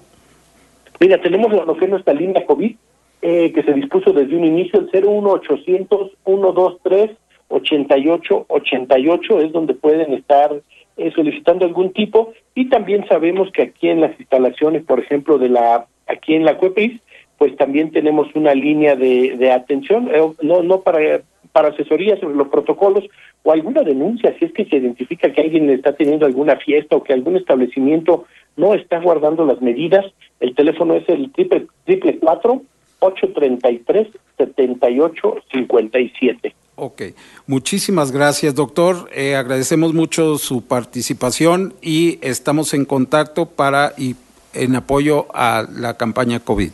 Mira, 0.99 1.21
tenemos 1.21 1.51
lo 1.51 1.77
que 1.77 1.85
es 1.85 1.91
nuestra 1.91 2.13
línea 2.13 2.45
COVID, 2.45 2.75
eh, 3.21 3.51
que 3.51 3.63
se 3.63 3.73
dispuso 3.73 4.13
desde 4.13 4.35
un 4.35 4.45
inicio, 4.45 4.79
el 4.79 4.89
01800 4.91 6.11
123 6.23 7.11
8888 7.49 9.39
es 9.39 9.51
donde 9.51 9.73
pueden 9.73 10.13
estar 10.13 10.51
eh, 10.97 11.11
solicitando 11.15 11.65
algún 11.65 11.93
tipo. 11.93 12.33
Y 12.55 12.69
también 12.69 13.07
sabemos 13.07 13.51
que 13.51 13.63
aquí 13.63 13.89
en 13.89 14.01
las 14.01 14.19
instalaciones, 14.19 14.83
por 14.83 14.99
ejemplo, 14.99 15.37
de 15.37 15.49
la 15.49 15.87
aquí 16.07 16.35
en 16.35 16.45
la 16.45 16.57
CUEPRIS, 16.57 16.99
pues 17.37 17.55
también 17.55 17.91
tenemos 17.91 18.27
una 18.35 18.53
línea 18.53 18.95
de, 18.95 19.35
de 19.37 19.51
atención, 19.51 20.09
eh, 20.13 20.21
no 20.41 20.63
no 20.63 20.81
para 20.81 21.21
para 21.51 21.69
asesoría 21.69 22.19
sobre 22.19 22.35
los 22.35 22.49
protocolos 22.49 23.03
o 23.43 23.51
alguna 23.51 23.83
denuncia 23.83 24.35
si 24.37 24.45
es 24.45 24.53
que 24.53 24.65
se 24.65 24.77
identifica 24.77 25.31
que 25.31 25.41
alguien 25.41 25.69
está 25.69 25.93
teniendo 25.93 26.25
alguna 26.25 26.55
fiesta 26.57 26.95
o 26.95 27.03
que 27.03 27.13
algún 27.13 27.37
establecimiento 27.37 28.25
no 28.55 28.73
está 28.73 28.99
guardando 28.99 29.45
las 29.45 29.61
medidas, 29.61 30.05
el 30.39 30.55
teléfono 30.55 30.95
es 30.95 31.07
el 31.09 31.31
triple 31.31 31.67
triple 31.85 32.17
cuatro 32.19 32.63
833 32.99 34.07
7857. 34.37 36.55
Ok, 36.75 37.01
muchísimas 37.47 38.11
gracias, 38.11 38.53
doctor. 38.53 39.09
Eh, 39.15 39.35
agradecemos 39.35 39.95
mucho 39.95 40.37
su 40.37 40.61
participación 40.61 41.73
y 41.81 42.19
estamos 42.21 42.75
en 42.75 42.85
contacto 42.85 43.47
para 43.47 43.93
y 43.97 44.15
en 44.53 44.75
apoyo 44.75 45.25
a 45.33 45.65
la 45.71 45.97
campaña 45.97 46.39
COVID. 46.39 46.69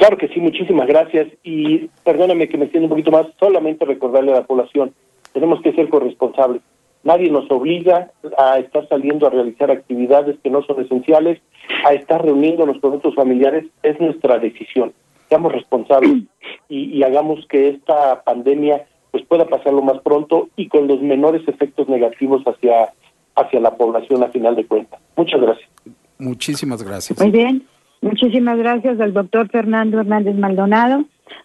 Claro 0.00 0.16
que 0.16 0.28
sí, 0.28 0.40
muchísimas 0.40 0.88
gracias. 0.88 1.28
Y 1.44 1.90
perdóname 2.04 2.48
que 2.48 2.56
me 2.56 2.64
extienda 2.64 2.86
un 2.86 2.90
poquito 2.90 3.10
más, 3.10 3.26
solamente 3.38 3.84
recordarle 3.84 4.32
a 4.32 4.36
la 4.36 4.46
población, 4.46 4.94
tenemos 5.32 5.60
que 5.62 5.72
ser 5.74 5.88
corresponsables. 5.88 6.62
Nadie 7.04 7.30
nos 7.30 7.50
obliga 7.50 8.10
a 8.36 8.58
estar 8.58 8.88
saliendo 8.88 9.26
a 9.26 9.30
realizar 9.30 9.70
actividades 9.70 10.36
que 10.42 10.50
no 10.50 10.62
son 10.62 10.80
esenciales, 10.80 11.40
a 11.86 11.92
estar 11.92 12.24
reuniéndonos 12.24 12.78
con 12.80 12.90
nuestros 12.90 13.14
familiares, 13.14 13.66
es 13.82 14.00
nuestra 14.00 14.38
decisión 14.38 14.92
seamos 15.30 15.52
responsables 15.52 16.24
y, 16.68 17.02
hagamos 17.02 17.46
que 17.46 17.68
esta 17.68 18.22
pandemia 18.22 18.84
pues 19.12 19.24
pueda 19.26 19.46
pasar 19.46 19.72
lo 19.72 19.82
más 19.82 20.00
pronto 20.02 20.48
y 20.56 20.68
con 20.68 20.88
los 20.88 21.00
menores 21.00 21.46
efectos 21.48 21.88
negativos 21.88 22.42
hacia 22.44 22.92
hacia 23.36 23.60
la 23.60 23.76
población 23.76 24.24
a 24.24 24.28
final 24.28 24.56
de 24.56 24.66
cuentas. 24.66 25.00
Muchas 25.16 25.40
gracias. 25.40 25.70
Muchísimas 26.18 26.82
gracias. 26.82 27.18
Muy 27.20 27.30
bien. 27.30 27.62
Muchísimas 28.00 28.58
gracias 28.58 29.00
al 29.00 29.12
doctor 29.12 29.48
Fernando 29.50 30.00
Hernández 30.00 30.34
Maldonado. 30.36 31.04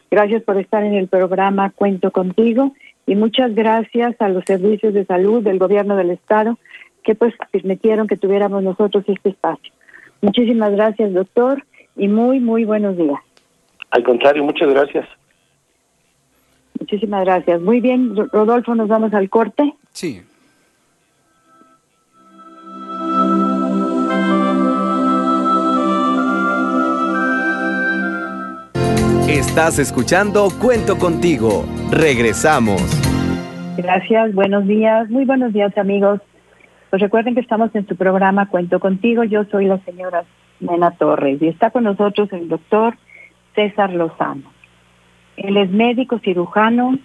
Gracias 0.10 0.43
por 0.43 0.58
estar 0.58 0.84
en 0.84 0.93
el 0.93 1.08
programa 1.08 1.72
Cuento 1.72 2.12
contigo 2.12 2.74
y 3.06 3.16
muchas 3.16 3.53
gracias 3.53 4.16
a 4.20 4.30
los 4.30 4.43
servicios 4.45 4.93
de 4.93 5.06
salud 5.06 5.43
del 5.43 5.60
gobierno 5.60 5.95
del 5.95 6.12
estado 6.12 6.58
que 7.03 7.14
pues 7.14 7.34
permitieron 7.51 8.08
que 8.08 8.18
tuviéramos 8.18 8.64
nosotros 8.64 9.03
este 9.08 9.30
espacio. 9.30 9.72
Muchísimas 10.22 10.72
gracias, 10.72 11.14
doctor, 11.14 11.64
y 11.95 12.08
muy, 12.08 12.39
muy 12.39 12.66
buenos 12.66 12.97
días. 12.97 13.20
Al 13.91 14.03
contrario, 14.03 14.43
muchas 14.43 14.70
gracias. 14.70 15.08
Muchísimas 16.80 17.24
gracias. 17.26 17.62
Muy 17.62 17.80
bien, 17.80 18.16
Rodolfo, 18.16 18.74
nos 18.76 18.88
vamos 18.88 19.14
al 19.14 19.30
corte. 19.30 19.76
Sí. 19.91 20.22
Estás 29.28 29.80
escuchando 29.80 30.49
Cuento 30.61 30.99
contigo. 30.99 31.65
Regresamos. 31.89 32.80
Gracias, 33.76 34.36
buenos 34.36 34.67
días, 34.67 35.09
muy 35.09 35.26
buenos 35.26 35.51
días 35.51 35.76
amigos. 35.80 36.21
Pues 36.91 37.01
recuerden 37.01 37.34
que 37.34 37.41
estamos 37.41 37.73
en 37.73 37.88
su 37.88 37.95
programa 37.95 38.49
Cuento 38.49 38.80
contigo. 38.80 39.23
Yo 39.23 39.43
soy 39.45 39.65
la 39.65 39.80
señora 39.80 40.26
Nena 40.59 40.91
Torres 40.91 41.41
y 41.41 41.47
está 41.47 41.71
con 41.71 41.86
nosotros 41.86 42.32
el 42.34 42.47
doctor 42.47 42.97
César 43.55 43.91
Lozano. 43.93 44.43
Él 45.38 45.57
es 45.57 45.71
médico 45.71 46.19
cirujano 46.19 46.99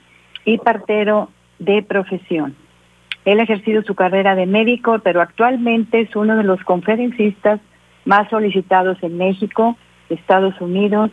y 0.45 0.59
partero 0.59 1.31
de 1.59 1.83
profesión. 1.83 2.55
Él 3.25 3.41
ha 3.41 3.45
ejercido 3.45 3.83
su 3.83 3.95
carrera 3.95 4.35
de 4.35 4.45
médico, 4.45 4.99
pero 4.99 5.23
actualmente 5.23 6.03
es 6.03 6.14
uno 6.14 6.37
de 6.37 6.45
los 6.45 6.62
conferencistas 6.64 7.61
más 8.05 8.29
solicitados 8.29 9.03
en 9.03 9.16
México, 9.16 9.79
Estados 10.11 10.61
Unidos, 10.61 11.11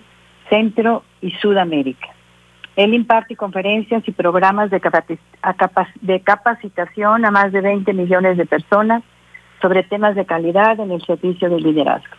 Centro 0.50 1.04
y 1.22 1.32
Sudamérica. 1.32 2.08
Él 2.76 2.94
imparte 2.94 3.36
conferencias 3.36 4.04
y 4.08 4.12
programas 4.12 4.70
de, 4.70 4.80
de 6.02 6.22
capacitación 6.22 7.26
a 7.26 7.32
más 7.32 7.52
de 7.52 7.62
20 7.62 7.92
millones 7.94 8.38
de 8.38 8.46
personas 8.46 9.04
sobre 9.62 9.84
temas 9.84 10.16
de 10.16 10.26
calidad 10.26 10.80
en 10.80 10.92
el 10.92 11.02
servicio 11.02 11.50
del 11.50 11.64
liderazgo. 11.64 12.16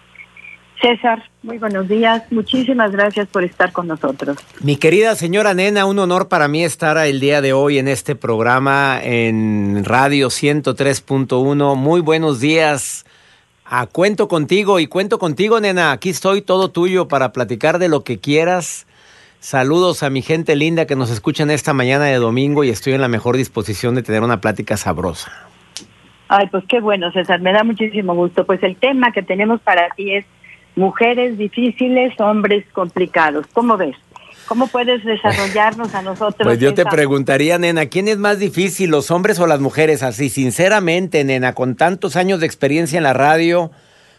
César, 0.81 1.23
muy 1.43 1.59
buenos 1.59 1.89
días. 1.89 2.23
Muchísimas 2.31 2.93
gracias 2.93 3.27
por 3.29 3.43
estar 3.43 3.73
con 3.73 3.89
nosotros. 3.89 4.37
Mi 4.61 4.77
querida 4.77 5.17
señora 5.17 5.55
Nena, 5.55 5.87
un 5.87 5.99
honor 5.99 6.29
para 6.29 6.47
mí 6.47 6.65
estar 6.65 6.97
el 7.05 7.19
día 7.19 7.41
de 7.41 7.53
hoy 7.53 7.79
en 7.79 7.89
este 7.89 8.15
programa 8.15 9.01
en 9.03 9.85
Radio 9.85 10.29
103.1. 10.29 11.75
Muy 11.75 12.01
buenos 12.01 12.39
días. 12.41 13.05
A 13.71 13.87
cuento 13.87 14.29
contigo 14.29 14.81
y 14.81 14.87
cuento 14.87 15.19
contigo, 15.19 15.61
nena. 15.61 15.93
Aquí 15.93 16.09
estoy 16.09 16.41
todo 16.41 16.71
tuyo 16.71 17.07
para 17.07 17.33
platicar 17.33 17.79
de 17.79 17.91
lo 17.91 18.03
que 18.03 18.19
quieras. 18.19 18.87
Saludos 19.41 20.03
a 20.03 20.09
mi 20.09 20.23
gente 20.23 20.57
linda 20.57 20.87
que 20.87 20.97
nos 20.97 21.11
escuchan 21.11 21.51
esta 21.51 21.75
mañana 21.75 22.07
de 22.07 22.17
domingo 22.17 22.65
y 22.65 22.71
estoy 22.71 22.95
en 22.95 23.03
la 23.03 23.09
mejor 23.09 23.37
disposición 23.37 23.95
de 23.95 24.03
tener 24.03 24.23
una 24.23 24.41
plática 24.41 24.79
sabrosa. 24.79 25.31
Ay, 26.29 26.47
pues 26.51 26.65
qué 26.67 26.81
bueno, 26.81 27.13
César, 27.13 27.43
me 27.43 27.53
da 27.53 27.63
muchísimo 27.63 28.15
gusto. 28.15 28.47
Pues 28.47 28.63
el 28.63 28.75
tema 28.77 29.13
que 29.13 29.23
tenemos 29.23 29.61
para 29.61 29.91
ti 29.91 30.15
es 30.15 30.25
mujeres 30.75 31.37
difíciles, 31.37 32.19
hombres 32.21 32.65
complicados. 32.73 33.47
¿Cómo 33.53 33.77
ves? 33.77 33.97
¿Cómo 34.49 34.67
puedes 34.67 35.05
desarrollarnos 35.05 35.95
a 35.95 36.01
nosotros? 36.01 36.47
Pues 36.47 36.59
yo 36.59 36.73
te 36.73 36.87
preguntaría, 36.87 37.59
nena, 37.59 37.85
¿quién 37.87 38.09
es 38.09 38.17
más 38.17 38.39
difícil, 38.39 38.89
los 38.89 39.11
hombres 39.11 39.39
o 39.39 39.47
las 39.47 39.61
mujeres? 39.61 40.03
Así, 40.03 40.31
sinceramente, 40.31 41.23
nena, 41.23 41.53
con 41.53 41.77
tantos 41.77 42.17
años 42.17 42.41
de 42.41 42.47
experiencia 42.47 42.97
en 42.97 43.03
la 43.03 43.13
radio, 43.13 43.71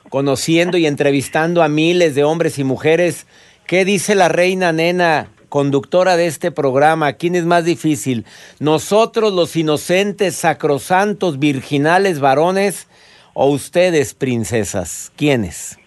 conociendo 0.10 0.78
y 0.78 0.86
entrevistando 0.86 1.64
a 1.64 1.68
miles 1.68 2.14
de 2.14 2.24
hombres 2.24 2.60
y 2.60 2.64
mujeres, 2.64 3.26
¿qué 3.66 3.86
dice 3.86 4.14
la 4.14 4.30
reina, 4.30 4.72
nena, 4.72 5.30
conductora 5.50 6.16
de 6.16 6.28
este 6.28 6.52
programa? 6.52 7.14
¿Quién 7.14 7.34
es 7.34 7.46
más 7.46 7.66
difícil? 7.66 8.24
¿Nosotros, 8.60 9.34
los 9.34 9.56
inocentes, 9.56 10.36
sacrosantos, 10.36 11.40
virginales 11.40 12.20
varones, 12.20 12.88
o 13.34 13.50
ustedes, 13.50 14.14
princesas? 14.14 15.12
¿Quiénes? 15.16 15.79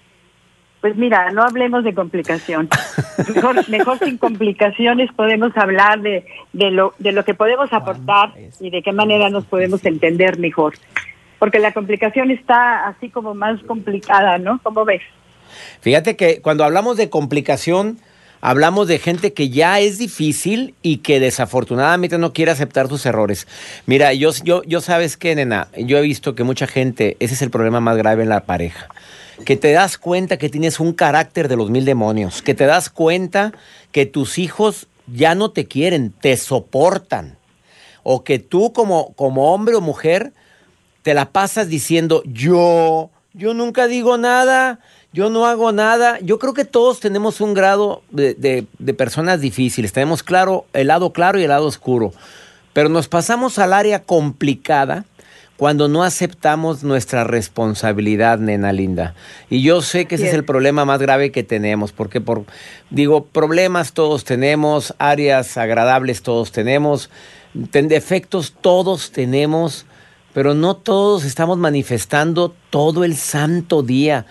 Pues 0.82 0.96
mira, 0.96 1.30
no 1.30 1.44
hablemos 1.44 1.84
de 1.84 1.94
complicación. 1.94 2.68
Mejor, 3.34 3.68
mejor 3.68 4.00
sin 4.00 4.18
complicaciones 4.18 5.10
podemos 5.14 5.56
hablar 5.56 6.00
de, 6.00 6.26
de, 6.52 6.72
lo, 6.72 6.92
de 6.98 7.12
lo 7.12 7.24
que 7.24 7.34
podemos 7.34 7.72
aportar 7.72 8.32
y 8.58 8.70
de 8.70 8.82
qué 8.82 8.90
manera 8.90 9.30
nos 9.30 9.44
podemos 9.44 9.84
entender 9.84 10.40
mejor. 10.40 10.74
Porque 11.38 11.60
la 11.60 11.72
complicación 11.72 12.32
está 12.32 12.88
así 12.88 13.10
como 13.10 13.32
más 13.32 13.62
complicada, 13.62 14.38
¿no? 14.38 14.58
¿Cómo 14.64 14.84
ves? 14.84 15.02
Fíjate 15.82 16.16
que 16.16 16.40
cuando 16.40 16.64
hablamos 16.64 16.96
de 16.96 17.10
complicación, 17.10 17.98
hablamos 18.40 18.88
de 18.88 18.98
gente 18.98 19.32
que 19.32 19.50
ya 19.50 19.78
es 19.78 19.98
difícil 19.98 20.74
y 20.82 20.96
que 20.96 21.20
desafortunadamente 21.20 22.18
no 22.18 22.32
quiere 22.32 22.50
aceptar 22.50 22.88
sus 22.88 23.06
errores. 23.06 23.46
Mira, 23.86 24.14
yo, 24.14 24.30
yo, 24.42 24.64
yo 24.64 24.80
sabes 24.80 25.16
que, 25.16 25.36
nena, 25.36 25.68
yo 25.76 25.98
he 25.98 26.02
visto 26.02 26.34
que 26.34 26.42
mucha 26.42 26.66
gente, 26.66 27.16
ese 27.20 27.34
es 27.34 27.42
el 27.42 27.50
problema 27.50 27.80
más 27.80 27.96
grave 27.96 28.24
en 28.24 28.30
la 28.30 28.40
pareja 28.40 28.88
que 29.44 29.56
te 29.56 29.72
das 29.72 29.98
cuenta 29.98 30.36
que 30.36 30.48
tienes 30.48 30.80
un 30.80 30.92
carácter 30.92 31.48
de 31.48 31.56
los 31.56 31.70
mil 31.70 31.84
demonios, 31.84 32.42
que 32.42 32.54
te 32.54 32.66
das 32.66 32.90
cuenta 32.90 33.52
que 33.90 34.06
tus 34.06 34.38
hijos 34.38 34.86
ya 35.06 35.34
no 35.34 35.50
te 35.50 35.66
quieren, 35.66 36.12
te 36.12 36.36
soportan, 36.36 37.36
o 38.02 38.24
que 38.24 38.38
tú 38.38 38.72
como, 38.72 39.12
como 39.14 39.52
hombre 39.52 39.74
o 39.74 39.80
mujer 39.80 40.32
te 41.02 41.14
la 41.14 41.30
pasas 41.30 41.68
diciendo 41.68 42.22
yo, 42.26 43.10
yo 43.32 43.54
nunca 43.54 43.86
digo 43.86 44.18
nada, 44.18 44.78
yo 45.12 45.30
no 45.30 45.46
hago 45.46 45.72
nada. 45.72 46.18
Yo 46.20 46.38
creo 46.38 46.54
que 46.54 46.64
todos 46.64 47.00
tenemos 47.00 47.40
un 47.40 47.54
grado 47.54 48.02
de, 48.10 48.34
de, 48.34 48.66
de 48.78 48.94
personas 48.94 49.40
difíciles, 49.40 49.92
tenemos 49.92 50.22
claro 50.22 50.66
el 50.72 50.88
lado 50.88 51.12
claro 51.12 51.38
y 51.38 51.42
el 51.42 51.48
lado 51.48 51.66
oscuro, 51.66 52.12
pero 52.72 52.88
nos 52.88 53.08
pasamos 53.08 53.58
al 53.58 53.72
área 53.72 54.02
complicada 54.02 55.04
cuando 55.62 55.86
no 55.86 56.02
aceptamos 56.02 56.82
nuestra 56.82 57.22
responsabilidad, 57.22 58.40
nena 58.40 58.72
linda. 58.72 59.14
Y 59.48 59.62
yo 59.62 59.80
sé 59.80 60.06
que 60.06 60.16
ese 60.16 60.26
es 60.26 60.34
el 60.34 60.44
problema 60.44 60.84
más 60.84 61.00
grave 61.00 61.30
que 61.30 61.44
tenemos, 61.44 61.92
porque 61.92 62.20
por 62.20 62.46
digo, 62.90 63.26
problemas 63.26 63.92
todos 63.92 64.24
tenemos, 64.24 64.92
áreas 64.98 65.56
agradables 65.56 66.22
todos 66.22 66.50
tenemos, 66.50 67.10
defectos 67.54 68.54
todos 68.60 69.12
tenemos, 69.12 69.86
pero 70.34 70.54
no 70.54 70.74
todos 70.74 71.24
estamos 71.24 71.58
manifestando 71.58 72.52
todo 72.70 73.04
el 73.04 73.14
santo 73.16 73.84
día. 73.84 74.26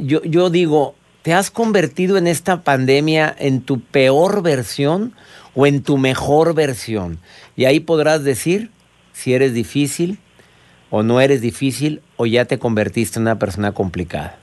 Yo, 0.00 0.22
yo 0.22 0.48
digo, 0.48 0.94
¿te 1.22 1.34
has 1.34 1.50
convertido 1.50 2.18
en 2.18 2.28
esta 2.28 2.62
pandemia 2.62 3.34
en 3.36 3.62
tu 3.62 3.80
peor 3.80 4.42
versión 4.44 5.12
o 5.56 5.66
en 5.66 5.82
tu 5.82 5.98
mejor 5.98 6.54
versión? 6.54 7.18
Y 7.56 7.64
ahí 7.64 7.80
podrás 7.80 8.22
decir 8.22 8.70
si 9.12 9.34
eres 9.34 9.54
difícil, 9.54 10.20
o 10.90 11.02
no 11.02 11.20
eres 11.20 11.40
difícil 11.40 12.02
o 12.16 12.26
ya 12.26 12.44
te 12.44 12.58
convertiste 12.58 13.18
en 13.18 13.22
una 13.22 13.38
persona 13.38 13.72
complicada? 13.72 14.36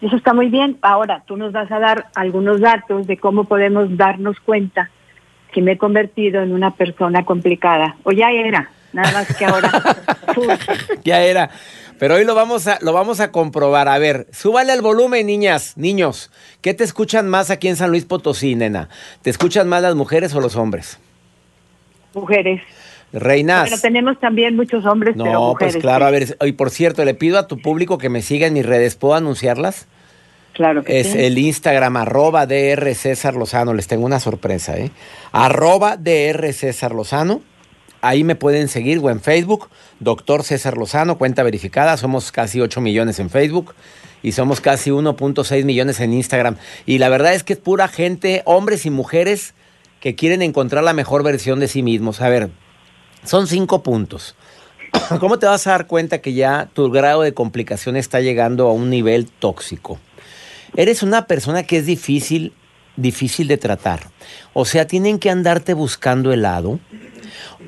Eso 0.00 0.16
está 0.16 0.34
muy 0.34 0.48
bien. 0.48 0.78
Ahora, 0.82 1.22
tú 1.26 1.36
nos 1.36 1.52
vas 1.52 1.70
a 1.70 1.78
dar 1.78 2.06
algunos 2.14 2.60
datos 2.60 3.06
de 3.06 3.16
cómo 3.18 3.44
podemos 3.44 3.96
darnos 3.96 4.38
cuenta 4.40 4.90
que 5.52 5.62
me 5.62 5.72
he 5.72 5.78
convertido 5.78 6.42
en 6.42 6.52
una 6.52 6.72
persona 6.72 7.24
complicada. 7.24 7.96
O 8.02 8.10
ya 8.10 8.30
era, 8.32 8.70
nada 8.92 9.12
más 9.12 9.36
que 9.36 9.44
ahora. 9.44 9.70
ya 11.04 11.22
era. 11.22 11.50
Pero 12.00 12.16
hoy 12.16 12.24
lo 12.24 12.34
vamos 12.34 12.66
a 12.66 12.78
lo 12.82 12.92
vamos 12.92 13.20
a 13.20 13.30
comprobar. 13.30 13.86
A 13.86 13.98
ver, 13.98 14.26
súbale 14.32 14.72
el 14.72 14.82
volumen, 14.82 15.24
niñas, 15.26 15.76
niños. 15.76 16.32
¿Qué 16.62 16.74
te 16.74 16.82
escuchan 16.82 17.28
más 17.28 17.50
aquí 17.50 17.68
en 17.68 17.76
San 17.76 17.90
Luis 17.90 18.04
Potosí, 18.04 18.56
nena? 18.56 18.88
¿Te 19.22 19.30
escuchan 19.30 19.68
más 19.68 19.82
las 19.82 19.94
mujeres 19.94 20.34
o 20.34 20.40
los 20.40 20.56
hombres? 20.56 20.98
Mujeres. 22.12 22.60
Reinas. 23.12 23.68
Pero 23.68 23.80
tenemos 23.80 24.18
también 24.20 24.56
muchos 24.56 24.84
hombres, 24.86 25.16
no, 25.16 25.24
pero 25.24 25.38
pues 25.38 25.48
mujeres. 25.48 25.74
pues 25.74 25.82
claro, 25.82 26.06
a 26.06 26.10
ver, 26.10 26.36
y 26.40 26.52
por 26.52 26.70
cierto, 26.70 27.04
le 27.04 27.14
pido 27.14 27.38
a 27.38 27.46
tu 27.46 27.58
público 27.58 27.98
que 27.98 28.08
me 28.08 28.22
siga 28.22 28.46
en 28.46 28.54
mis 28.54 28.66
redes, 28.66 28.96
¿puedo 28.96 29.14
anunciarlas? 29.14 29.86
Claro 30.52 30.84
que 30.84 31.00
es 31.00 31.14
el 31.14 31.38
Instagram, 31.38 31.96
arroba 31.96 32.46
DR 32.46 32.94
César 32.94 33.34
Lozano. 33.34 33.72
Les 33.72 33.86
tengo 33.86 34.04
una 34.04 34.20
sorpresa, 34.20 34.76
¿eh? 34.78 34.90
Arroba 35.32 35.96
DR 35.96 36.52
César 36.52 36.92
Lozano. 36.94 37.40
Ahí 38.02 38.24
me 38.24 38.34
pueden 38.34 38.68
seguir 38.68 38.98
o 38.98 39.10
en 39.10 39.20
Facebook, 39.20 39.70
Doctor 40.00 40.42
César 40.42 40.76
Lozano, 40.76 41.16
cuenta 41.16 41.42
verificada. 41.42 41.96
Somos 41.96 42.32
casi 42.32 42.60
8 42.60 42.80
millones 42.80 43.18
en 43.18 43.30
Facebook 43.30 43.74
y 44.22 44.32
somos 44.32 44.60
casi 44.60 44.90
1.6 44.90 45.64
millones 45.64 46.00
en 46.00 46.12
Instagram. 46.12 46.56
Y 46.84 46.98
la 46.98 47.08
verdad 47.08 47.34
es 47.34 47.44
que 47.44 47.54
es 47.54 47.58
pura 47.58 47.88
gente, 47.88 48.42
hombres 48.44 48.86
y 48.86 48.90
mujeres, 48.90 49.54
que 50.00 50.16
quieren 50.16 50.42
encontrar 50.42 50.82
la 50.82 50.92
mejor 50.92 51.22
versión 51.22 51.60
de 51.60 51.68
sí 51.68 51.82
mismos. 51.82 52.20
A 52.20 52.28
ver, 52.28 52.50
son 53.24 53.46
cinco 53.46 53.82
puntos. 53.82 54.34
¿Cómo 55.20 55.38
te 55.38 55.46
vas 55.46 55.66
a 55.66 55.70
dar 55.70 55.86
cuenta 55.86 56.20
que 56.20 56.32
ya 56.32 56.68
tu 56.72 56.90
grado 56.90 57.22
de 57.22 57.34
complicación 57.34 57.96
está 57.96 58.20
llegando 58.20 58.68
a 58.68 58.72
un 58.72 58.90
nivel 58.90 59.26
tóxico? 59.26 59.98
Eres 60.76 61.02
una 61.02 61.26
persona 61.26 61.64
que 61.64 61.78
es 61.78 61.86
difícil, 61.86 62.52
difícil 62.96 63.48
de 63.48 63.58
tratar. 63.58 64.10
O 64.52 64.64
sea, 64.64 64.86
tienen 64.86 65.18
que 65.18 65.30
andarte 65.30 65.74
buscando 65.74 66.32
helado. 66.32 66.80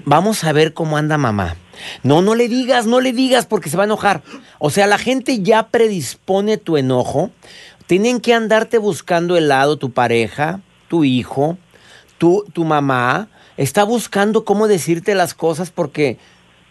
Vamos 0.04 0.44
a 0.44 0.52
ver 0.52 0.74
cómo 0.74 0.96
anda 0.96 1.18
mamá. 1.18 1.56
No, 2.02 2.22
no 2.22 2.34
le 2.34 2.48
digas, 2.48 2.86
no 2.86 3.00
le 3.00 3.12
digas 3.12 3.46
porque 3.46 3.68
se 3.68 3.76
va 3.76 3.84
a 3.84 3.86
enojar. 3.86 4.22
O 4.58 4.70
sea, 4.70 4.86
la 4.86 4.98
gente 4.98 5.42
ya 5.42 5.68
predispone 5.68 6.56
tu 6.56 6.76
enojo. 6.76 7.30
Tienen 7.86 8.20
que 8.20 8.32
andarte 8.32 8.78
buscando 8.78 9.36
helado 9.36 9.76
tu 9.76 9.92
pareja, 9.92 10.60
tu 10.88 11.04
hijo, 11.04 11.58
tu, 12.18 12.44
tu 12.52 12.64
mamá. 12.64 13.28
Está 13.56 13.84
buscando 13.84 14.44
cómo 14.44 14.66
decirte 14.66 15.14
las 15.14 15.34
cosas 15.34 15.70
porque, 15.70 16.18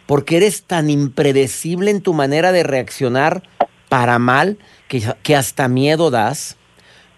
porque 0.05 0.38
eres 0.38 0.63
tan 0.63 0.89
impredecible 0.89 1.91
en 1.91 2.01
tu 2.01 2.13
manera 2.13 2.51
de 2.51 2.63
reaccionar 2.63 3.43
para 3.89 4.19
mal 4.19 4.57
que, 4.88 5.36
hasta 5.36 5.67
miedo 5.67 6.11
das. 6.11 6.57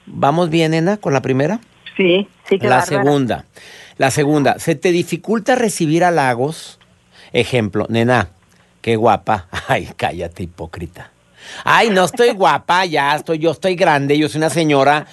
¿Vamos 0.05 0.49
bien, 0.49 0.72
nena, 0.72 0.97
con 0.97 1.13
la 1.13 1.22
primera? 1.22 1.59
Sí, 1.97 2.28
sí, 2.47 2.59
que 2.59 2.68
La 2.68 2.82
segunda. 2.82 3.45
La 3.97 4.11
segunda, 4.11 4.59
¿se 4.59 4.76
te 4.76 4.91
dificulta 4.91 5.55
recibir 5.55 6.03
halagos? 6.03 6.80
Ejemplo, 7.32 7.86
nena, 7.89 8.30
qué 8.82 8.97
guapa. 8.97 9.47
Ay, 9.68 9.89
cállate, 9.95 10.43
hipócrita. 10.43 11.11
Ay, 11.63 11.89
no 11.89 12.05
estoy 12.05 12.32
guapa, 12.32 12.86
ya 12.86 13.16
estoy, 13.16 13.39
yo 13.39 13.51
estoy 13.51 13.76
grande, 13.76 14.18
yo 14.18 14.28
soy 14.30 14.39
una 14.39 14.49
señora. 14.49 15.07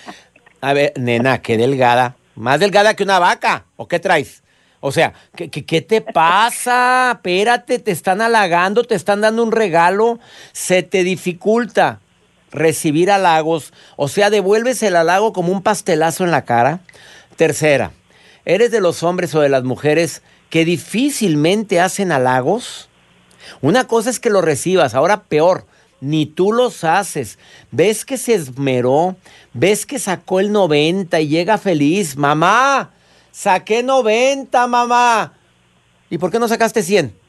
A 0.60 0.72
ver, 0.72 0.92
nena, 0.96 1.42
qué 1.42 1.56
delgada. 1.56 2.16
Más 2.34 2.60
delgada 2.60 2.94
que 2.94 3.04
una 3.04 3.18
vaca. 3.18 3.66
¿O 3.76 3.88
qué 3.88 3.98
traes? 3.98 4.42
O 4.80 4.90
sea, 4.90 5.12
¿qué, 5.36 5.80
te 5.80 6.00
pasa? 6.00 7.12
Espérate, 7.14 7.78
te 7.78 7.92
están 7.92 8.20
halagando, 8.20 8.84
te 8.84 8.96
están 8.96 9.20
dando 9.20 9.42
un 9.42 9.52
regalo. 9.52 10.18
Se 10.52 10.82
te 10.82 11.04
dificulta 11.04 12.00
recibir 12.52 13.10
halagos, 13.10 13.72
o 13.96 14.08
sea, 14.08 14.30
devuelves 14.30 14.82
el 14.82 14.96
halago 14.96 15.32
como 15.32 15.52
un 15.52 15.62
pastelazo 15.62 16.24
en 16.24 16.30
la 16.30 16.44
cara. 16.44 16.80
Tercera, 17.36 17.92
¿eres 18.44 18.70
de 18.70 18.80
los 18.80 19.02
hombres 19.02 19.34
o 19.34 19.40
de 19.40 19.48
las 19.48 19.64
mujeres 19.64 20.22
que 20.50 20.64
difícilmente 20.64 21.80
hacen 21.80 22.12
halagos? 22.12 22.88
Una 23.60 23.86
cosa 23.86 24.10
es 24.10 24.20
que 24.20 24.30
lo 24.30 24.42
recibas, 24.42 24.94
ahora 24.94 25.22
peor, 25.24 25.66
ni 26.02 26.26
tú 26.26 26.52
los 26.52 26.82
haces. 26.82 27.38
Ves 27.70 28.04
que 28.04 28.18
se 28.18 28.34
esmeró, 28.34 29.16
ves 29.54 29.86
que 29.86 30.00
sacó 30.00 30.40
el 30.40 30.50
90 30.50 31.20
y 31.20 31.28
llega 31.28 31.58
feliz. 31.58 32.16
Mamá, 32.16 32.90
saqué 33.30 33.84
90, 33.84 34.66
mamá. 34.66 35.32
¿Y 36.10 36.18
por 36.18 36.30
qué 36.30 36.38
no 36.38 36.48
sacaste 36.48 36.82
100? 36.82 37.22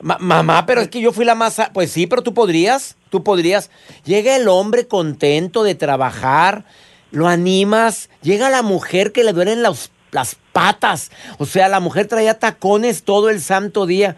mamá, 0.00 0.64
pero 0.64 0.80
es 0.80 0.88
que 0.88 1.00
yo 1.00 1.12
fui 1.12 1.24
la 1.24 1.34
más... 1.34 1.60
Pues 1.74 1.90
sí, 1.90 2.06
pero 2.06 2.22
tú 2.22 2.32
podrías, 2.32 2.96
tú 3.10 3.24
podrías. 3.24 3.68
Llega 4.04 4.36
el 4.36 4.46
hombre 4.46 4.86
contento 4.86 5.64
de 5.64 5.74
trabajar, 5.74 6.64
lo 7.10 7.26
animas. 7.26 8.08
Llega 8.22 8.48
la 8.48 8.62
mujer 8.62 9.10
que 9.12 9.24
le 9.24 9.32
duelen 9.32 9.60
las 9.62 10.36
patas. 10.52 11.10
O 11.38 11.46
sea, 11.46 11.68
la 11.68 11.80
mujer 11.80 12.06
traía 12.06 12.38
tacones 12.38 13.02
todo 13.02 13.28
el 13.28 13.42
santo 13.42 13.86
día. 13.86 14.16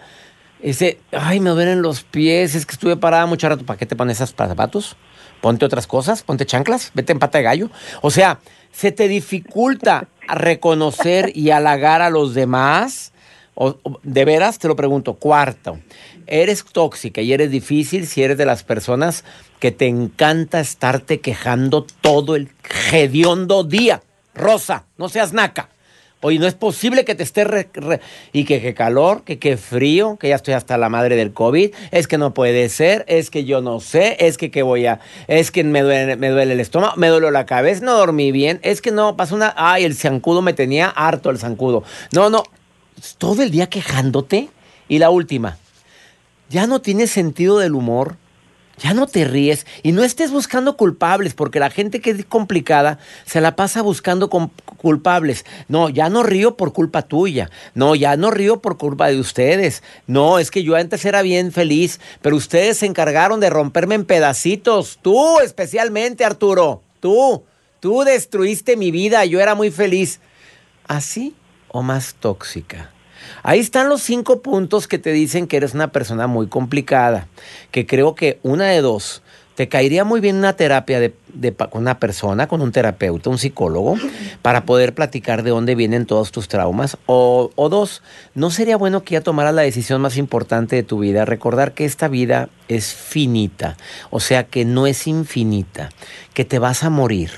Ese, 0.62 0.98
ay, 1.12 1.40
me 1.40 1.50
duelen 1.50 1.82
los 1.82 2.02
pies, 2.02 2.54
es 2.54 2.66
que 2.66 2.72
estuve 2.72 2.96
parada 2.96 3.26
mucho 3.26 3.48
rato. 3.48 3.64
¿Para 3.64 3.78
qué 3.78 3.86
te 3.86 3.96
pones 3.96 4.20
esos 4.20 4.34
zapatos? 4.36 4.96
Ponte 5.40 5.64
otras 5.64 5.86
cosas, 5.86 6.22
ponte 6.22 6.44
chanclas, 6.44 6.90
vete 6.94 7.12
en 7.12 7.18
pata 7.18 7.38
de 7.38 7.44
gallo. 7.44 7.70
O 8.02 8.10
sea, 8.10 8.40
se 8.72 8.92
te 8.92 9.08
dificulta 9.08 10.08
reconocer 10.28 11.32
y 11.34 11.50
halagar 11.50 12.02
a 12.02 12.10
los 12.10 12.34
demás 12.34 13.12
de 14.02 14.24
veras 14.24 14.58
te 14.58 14.68
lo 14.68 14.76
pregunto, 14.76 15.14
cuarto, 15.14 15.78
eres 16.26 16.64
tóxica 16.64 17.20
y 17.20 17.32
eres 17.32 17.50
difícil 17.50 18.06
si 18.06 18.22
eres 18.22 18.38
de 18.38 18.46
las 18.46 18.62
personas 18.62 19.24
que 19.58 19.70
te 19.70 19.86
encanta 19.86 20.60
estarte 20.60 21.20
quejando 21.20 21.84
todo 22.00 22.36
el 22.36 22.50
hediondo 22.90 23.64
día. 23.64 24.02
Rosa, 24.34 24.84
no 24.96 25.08
seas 25.08 25.32
naca. 25.32 25.68
Oye, 26.22 26.38
no 26.38 26.46
es 26.46 26.54
posible 26.54 27.06
que 27.06 27.14
te 27.14 27.22
esté 27.22 27.46
y 28.34 28.44
que 28.44 28.60
qué 28.60 28.74
calor, 28.74 29.22
que 29.24 29.38
qué 29.38 29.56
frío, 29.56 30.18
que 30.18 30.28
ya 30.28 30.36
estoy 30.36 30.52
hasta 30.52 30.76
la 30.76 30.90
madre 30.90 31.16
del 31.16 31.32
COVID, 31.32 31.72
es 31.92 32.06
que 32.06 32.18
no 32.18 32.34
puede 32.34 32.68
ser, 32.68 33.06
es 33.08 33.30
que 33.30 33.44
yo 33.44 33.62
no 33.62 33.80
sé, 33.80 34.18
es 34.20 34.36
que 34.36 34.50
qué 34.50 34.62
voy 34.62 34.84
a, 34.84 35.00
es 35.28 35.50
que 35.50 35.64
me 35.64 35.80
duele, 35.80 36.16
me 36.16 36.28
duele 36.28 36.52
el 36.52 36.60
estómago, 36.60 36.92
me 36.96 37.08
duele 37.08 37.30
la 37.30 37.46
cabeza, 37.46 37.82
no 37.82 37.94
dormí 37.94 38.32
bien, 38.32 38.60
es 38.62 38.82
que 38.82 38.90
no, 38.90 39.16
pasó 39.16 39.34
una, 39.34 39.54
ay, 39.56 39.84
el 39.84 39.94
zancudo 39.94 40.42
me 40.42 40.52
tenía 40.52 40.88
harto 40.88 41.30
el 41.30 41.38
zancudo. 41.38 41.84
No, 42.12 42.28
no, 42.28 42.42
todo 43.16 43.42
el 43.42 43.50
día 43.50 43.68
quejándote. 43.68 44.50
Y 44.88 44.98
la 44.98 45.10
última, 45.10 45.56
ya 46.50 46.66
no 46.66 46.80
tienes 46.80 47.10
sentido 47.12 47.58
del 47.58 47.74
humor, 47.74 48.16
ya 48.80 48.94
no 48.94 49.06
te 49.06 49.24
ríes 49.24 49.66
y 49.82 49.92
no 49.92 50.02
estés 50.02 50.30
buscando 50.30 50.76
culpables, 50.76 51.34
porque 51.34 51.60
la 51.60 51.70
gente 51.70 52.00
que 52.00 52.10
es 52.10 52.24
complicada 52.24 52.98
se 53.26 53.40
la 53.40 53.54
pasa 53.54 53.82
buscando 53.82 54.28
culpables. 54.28 55.44
No, 55.68 55.88
ya 55.88 56.08
no 56.08 56.22
río 56.22 56.56
por 56.56 56.72
culpa 56.72 57.02
tuya. 57.02 57.50
No, 57.74 57.94
ya 57.94 58.16
no 58.16 58.30
río 58.30 58.60
por 58.60 58.78
culpa 58.78 59.08
de 59.08 59.20
ustedes. 59.20 59.82
No, 60.06 60.38
es 60.38 60.50
que 60.50 60.62
yo 60.62 60.76
antes 60.76 61.04
era 61.04 61.22
bien 61.22 61.52
feliz, 61.52 62.00
pero 62.22 62.36
ustedes 62.36 62.78
se 62.78 62.86
encargaron 62.86 63.40
de 63.40 63.50
romperme 63.50 63.94
en 63.94 64.04
pedacitos. 64.04 64.98
Tú 65.02 65.38
especialmente, 65.40 66.24
Arturo. 66.24 66.82
Tú. 67.00 67.44
Tú 67.80 68.02
destruiste 68.02 68.76
mi 68.76 68.90
vida. 68.90 69.24
Yo 69.24 69.40
era 69.40 69.54
muy 69.54 69.70
feliz. 69.70 70.20
Así 70.86 71.34
o 71.68 71.82
más 71.82 72.14
tóxica. 72.14 72.90
Ahí 73.42 73.60
están 73.60 73.88
los 73.88 74.02
cinco 74.02 74.42
puntos 74.42 74.88
que 74.88 74.98
te 74.98 75.12
dicen 75.12 75.46
que 75.46 75.56
eres 75.56 75.74
una 75.74 75.92
persona 75.92 76.26
muy 76.26 76.48
complicada, 76.48 77.26
que 77.70 77.86
creo 77.86 78.14
que 78.14 78.38
una 78.42 78.66
de 78.66 78.80
dos, 78.80 79.22
te 79.54 79.68
caería 79.68 80.04
muy 80.04 80.20
bien 80.20 80.36
una 80.36 80.54
terapia 80.54 81.00
de, 81.00 81.12
con 81.52 81.82
una 81.82 81.98
persona, 81.98 82.48
con 82.48 82.62
un 82.62 82.72
terapeuta, 82.72 83.28
un 83.28 83.36
psicólogo, 83.36 83.96
para 84.40 84.64
poder 84.64 84.94
platicar 84.94 85.42
de 85.42 85.50
dónde 85.50 85.74
vienen 85.74 86.06
todos 86.06 86.32
tus 86.32 86.48
traumas. 86.48 86.96
O, 87.04 87.50
o 87.56 87.68
dos, 87.68 88.02
no 88.34 88.50
sería 88.50 88.78
bueno 88.78 89.02
que 89.02 89.14
ya 89.14 89.20
tomaras 89.20 89.54
la 89.54 89.60
decisión 89.60 90.00
más 90.00 90.16
importante 90.16 90.76
de 90.76 90.82
tu 90.82 91.00
vida, 91.00 91.26
recordar 91.26 91.72
que 91.72 91.84
esta 91.84 92.08
vida 92.08 92.48
es 92.68 92.94
finita, 92.94 93.76
o 94.08 94.18
sea 94.20 94.44
que 94.44 94.64
no 94.64 94.86
es 94.86 95.06
infinita, 95.06 95.90
que 96.32 96.46
te 96.46 96.58
vas 96.58 96.82
a 96.82 96.88
morir 96.88 97.30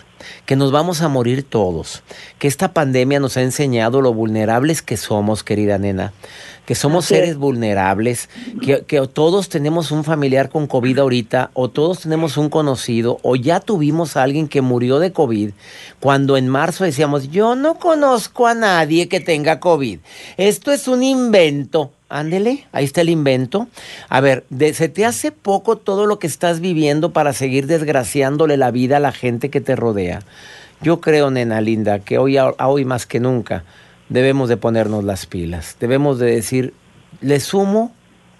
que 0.47 0.57
nos 0.57 0.73
vamos 0.73 1.03
a 1.03 1.09
morir 1.09 1.43
todos, 1.43 2.03
que 2.39 2.49
esta 2.49 2.73
pandemia 2.73 3.21
nos 3.21 3.37
ha 3.37 3.43
enseñado 3.43 4.01
lo 4.01 4.13
vulnerables 4.13 4.83
que 4.83 4.97
somos, 4.97 5.43
querida 5.43 5.79
nena, 5.79 6.13
que 6.67 6.75
somos 6.75 7.07
seres 7.07 7.37
vulnerables, 7.37 8.29
que, 8.61 8.85
que, 8.87 9.07
todos 9.09 9.49
tenemos 9.49 9.91
un 9.91 10.05
familiar 10.05 10.49
con 10.49 10.67
COVID 10.67 10.99
ahorita, 10.99 11.51
o 11.55 11.69
todos 11.69 12.01
tenemos 12.01 12.37
un 12.37 12.49
conocido, 12.49 13.19
o 13.23 13.37
ya 13.37 13.61
tuvimos 13.61 14.17
a 14.17 14.23
alguien 14.23 14.49
que 14.49 14.63
murió 14.63 14.99
de 14.99 15.13
COVID, 15.13 15.51
cuando 16.01 16.37
en 16.37 16.49
marzo 16.49 16.85
decíamos, 16.85 17.31
yo 17.31 17.57
no 17.57 17.79
conozco 17.79 18.47
a 18.47 18.55
nadie 18.55 19.09
que 19.09 19.21
tenga 19.21 19.61
COVID, 19.61 19.99
esto 20.37 20.73
es 20.73 20.89
un 20.89 21.03
invento. 21.03 21.93
Ándele, 22.13 22.67
ahí 22.73 22.85
está 22.85 23.01
el 23.01 23.09
invento. 23.09 23.69
A 24.11 24.21
ver, 24.21 24.45
¿se 24.75 24.89
te 24.91 25.07
hace 25.07 25.33
poco 25.33 25.77
todo 25.77 26.05
lo 26.05 26.19
que 26.19 26.27
estás 26.27 26.61
viviendo 26.61 27.13
para 27.13 27.33
seguir 27.33 27.67
desgraciándole 27.67 28.59
la 28.59 28.71
vida 28.71 28.99
a 28.99 29.01
la 29.01 29.13
gente 29.13 29.49
que 29.49 29.63
te 29.63 29.77
rodea? 29.77 30.21
Yo 30.83 31.01
creo, 31.01 31.31
nena 31.31 31.63
linda, 31.63 32.01
que 32.01 32.19
hoy, 32.19 32.37
hoy 32.39 32.85
más 32.85 33.07
que 33.07 33.19
nunca 33.19 33.65
debemos 34.11 34.51
de 34.51 34.59
ponernos 34.59 35.05
las 35.05 35.25
pilas. 35.25 35.77
Debemos 35.81 36.19
de 36.19 36.27
decir, 36.35 36.75
le 37.23 37.41
sumo 37.41 37.93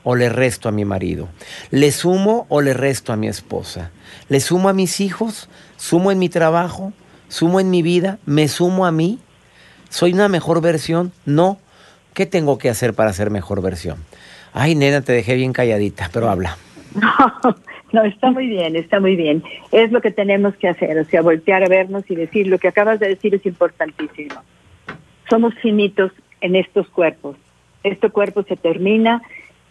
o 0.05 0.17
le 0.17 0.29
resto 0.29 0.69
a 0.69 0.73
mi 0.73 0.85
marido? 0.85 1.29
¿Le 1.71 1.93
sumo 1.93 2.47
o 2.49 2.61
le 2.61 2.75
resto 2.75 3.13
a 3.13 3.17
mi 3.17 3.29
esposa? 3.29 3.91
¿Le 4.29 4.41
sumo 4.41 4.69
a 4.69 4.73
mis 4.73 5.01
hijos? 5.01 5.49
¿Sumo 5.77 6.13
en 6.13 6.19
mi 6.19 6.29
trabajo? 6.29 6.93
¿Sumo 7.29 7.59
en 7.61 7.71
mi 7.71 7.83
vida? 7.83 8.19
¿Me 8.27 8.49
sumo 8.49 8.85
a 8.85 8.93
mí? 8.93 9.19
¿Soy 9.89 10.13
una 10.13 10.29
mejor 10.29 10.61
versión? 10.61 11.13
No. 11.25 11.59
¿Qué 12.15 12.27
tengo 12.27 12.59
que 12.59 12.69
hacer 12.69 12.95
para 12.95 13.13
ser 13.13 13.31
mejor 13.31 13.63
versión? 13.63 13.99
Ay, 14.53 14.75
nena, 14.75 15.01
te 15.01 15.13
dejé 15.13 15.35
bien 15.35 15.53
calladita, 15.53 16.11
pero 16.13 16.29
habla. 16.29 16.57
No, 17.93 18.03
está 18.05 18.31
muy 18.31 18.47
bien, 18.47 18.75
está 18.75 19.01
muy 19.01 19.17
bien. 19.17 19.43
Es 19.71 19.93
lo 19.93 20.01
que 20.01 20.11
tenemos 20.11 20.57
que 20.57 20.67
hacer, 20.67 20.99
o 20.99 21.05
sea, 21.05 21.21
voltear 21.21 21.63
a 21.63 21.69
vernos 21.69 22.11
y 22.11 22.15
decir, 22.15 22.47
lo 22.47 22.57
que 22.57 22.69
acabas 22.69 22.99
de 22.99 23.09
decir 23.09 23.35
es 23.35 23.45
importantísimo. 23.45 24.37
Somos 25.29 25.55
finitos 25.57 26.11
en 26.41 26.57
estos 26.57 26.89
cuerpos. 26.89 27.37
Este 27.85 28.09
cuerpo 28.09 28.45
se 28.45 28.57
termina 28.57 29.21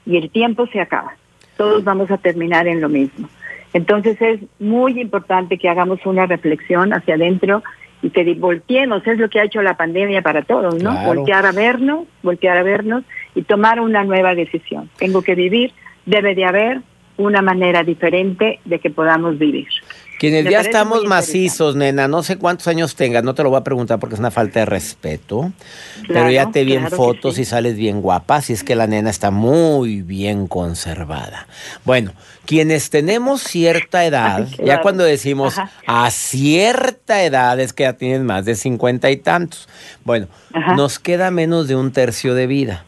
y 0.06 0.18
el 0.18 0.30
tiempo 0.30 0.68
se 0.68 0.80
acaba. 0.80 1.16
Todos 1.58 1.84
vamos 1.84 2.12
a 2.12 2.20
terminar 2.20 2.68
en 2.68 2.80
lo 2.80 2.90
mismo. 2.90 3.28
Entonces 3.74 4.22
es 4.22 4.40
muy 4.60 5.00
importante 5.02 5.58
que 5.58 5.70
hagamos 5.70 6.06
una 6.06 6.28
reflexión 6.28 6.94
hacia 6.94 7.16
adentro 7.16 7.64
y 8.02 8.10
que 8.10 8.34
volteemos, 8.34 9.06
es 9.06 9.20
lo 9.20 9.30
que 9.30 9.40
ha 9.40 9.44
hecho 9.44 9.62
la 9.62 9.78
pandemia 9.78 10.22
para 10.22 10.42
todos, 10.42 10.82
¿no? 10.82 11.06
Voltear 11.06 11.46
a 11.46 11.52
vernos, 11.52 12.08
voltear 12.24 12.58
a 12.58 12.64
vernos 12.64 13.04
y 13.36 13.44
tomar 13.44 13.80
una 13.80 14.04
nueva 14.04 14.34
decisión. 14.34 14.90
Tengo 14.98 15.22
que 15.22 15.36
vivir, 15.36 15.72
debe 16.06 16.34
de 16.34 16.46
haber 16.46 16.82
una 17.18 17.42
manera 17.42 17.84
diferente 17.84 18.60
de 18.66 18.80
que 18.80 18.90
podamos 18.90 19.38
vivir. 19.38 19.68
Quienes 20.22 20.46
ya 20.46 20.62
estamos 20.62 21.06
macizos, 21.06 21.76
nena, 21.76 22.08
no 22.08 22.22
sé 22.22 22.38
cuántos 22.38 22.68
años 22.68 22.94
tengas, 22.94 23.24
no 23.24 23.34
te 23.34 23.42
lo 23.42 23.50
voy 23.50 23.58
a 23.58 23.64
preguntar 23.64 23.98
porque 23.98 24.14
es 24.14 24.20
una 24.20 24.30
falta 24.30 24.60
de 24.60 24.68
respeto, 24.68 25.52
pero 26.08 26.30
ya 26.30 26.52
te 26.52 26.64
vi 26.64 26.76
en 26.76 26.92
fotos 26.92 27.40
y 27.40 27.44
sales 27.44 27.76
bien 27.76 28.04
guapa, 28.04 28.36
así 28.36 28.54
es 28.54 28.64
que 28.64 28.76
la 28.76 28.86
nena 28.86 29.10
está 29.10 29.32
muy 29.32 30.04
bien 30.04 30.46
conservada. 30.46 31.48
Bueno, 31.86 32.14
quienes 32.46 32.92
tenemos 32.92 33.42
cierta 33.42 34.06
edad, 34.06 34.48
ya 34.64 34.82
cuando 34.82 35.04
decimos 35.04 35.56
a 35.88 36.12
cierta 36.12 37.24
edad 37.24 37.60
es 37.60 37.74
que 37.74 37.82
ya 37.82 37.94
tienen 37.94 38.24
más 38.24 38.46
de 38.46 38.54
cincuenta 38.54 39.10
y 39.10 39.18
tantos, 39.18 39.68
bueno, 40.06 40.28
nos 40.76 41.00
queda 41.00 41.32
menos 41.32 41.68
de 41.68 41.76
un 41.76 41.92
tercio 41.92 42.36
de 42.36 42.46
vida. 42.46 42.86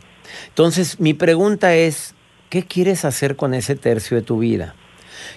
Entonces, 0.49 0.99
mi 0.99 1.15
pregunta 1.15 1.73
es, 1.73 2.13
¿qué 2.49 2.63
quieres 2.63 3.05
hacer 3.05 3.35
con 3.35 3.55
ese 3.55 3.75
tercio 3.75 4.17
de 4.17 4.21
tu 4.21 4.37
vida? 4.37 4.75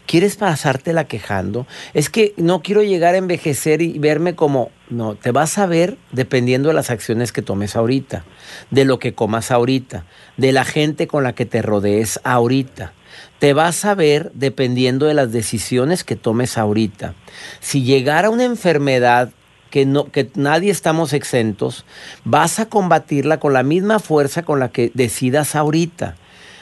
¿Quieres 0.06 0.36
pasártela 0.36 1.04
quejando? 1.04 1.66
Es 1.94 2.10
que 2.10 2.34
no 2.36 2.62
quiero 2.62 2.82
llegar 2.82 3.14
a 3.14 3.18
envejecer 3.18 3.82
y 3.82 3.98
verme 3.98 4.34
como... 4.34 4.70
No, 4.88 5.16
te 5.16 5.32
vas 5.32 5.58
a 5.58 5.66
ver 5.66 5.98
dependiendo 6.12 6.68
de 6.68 6.74
las 6.74 6.90
acciones 6.90 7.32
que 7.32 7.42
tomes 7.42 7.74
ahorita, 7.74 8.24
de 8.70 8.84
lo 8.84 9.00
que 9.00 9.14
comas 9.14 9.50
ahorita, 9.50 10.04
de 10.36 10.52
la 10.52 10.64
gente 10.64 11.08
con 11.08 11.24
la 11.24 11.34
que 11.34 11.44
te 11.44 11.60
rodees 11.60 12.20
ahorita. 12.22 12.92
Te 13.40 13.52
vas 13.52 13.84
a 13.84 13.94
ver 13.94 14.30
dependiendo 14.34 15.06
de 15.06 15.14
las 15.14 15.32
decisiones 15.32 16.04
que 16.04 16.16
tomes 16.16 16.56
ahorita. 16.56 17.14
Si 17.60 17.82
llegara 17.82 18.30
una 18.30 18.44
enfermedad 18.44 19.30
que, 19.70 19.84
no, 19.86 20.10
que 20.10 20.30
nadie 20.34 20.70
estamos 20.70 21.12
exentos, 21.12 21.84
vas 22.24 22.60
a 22.60 22.66
combatirla 22.66 23.40
con 23.40 23.52
la 23.52 23.62
misma 23.62 23.98
fuerza 23.98 24.42
con 24.42 24.60
la 24.60 24.70
que 24.70 24.90
decidas 24.94 25.54
ahorita. 25.54 26.16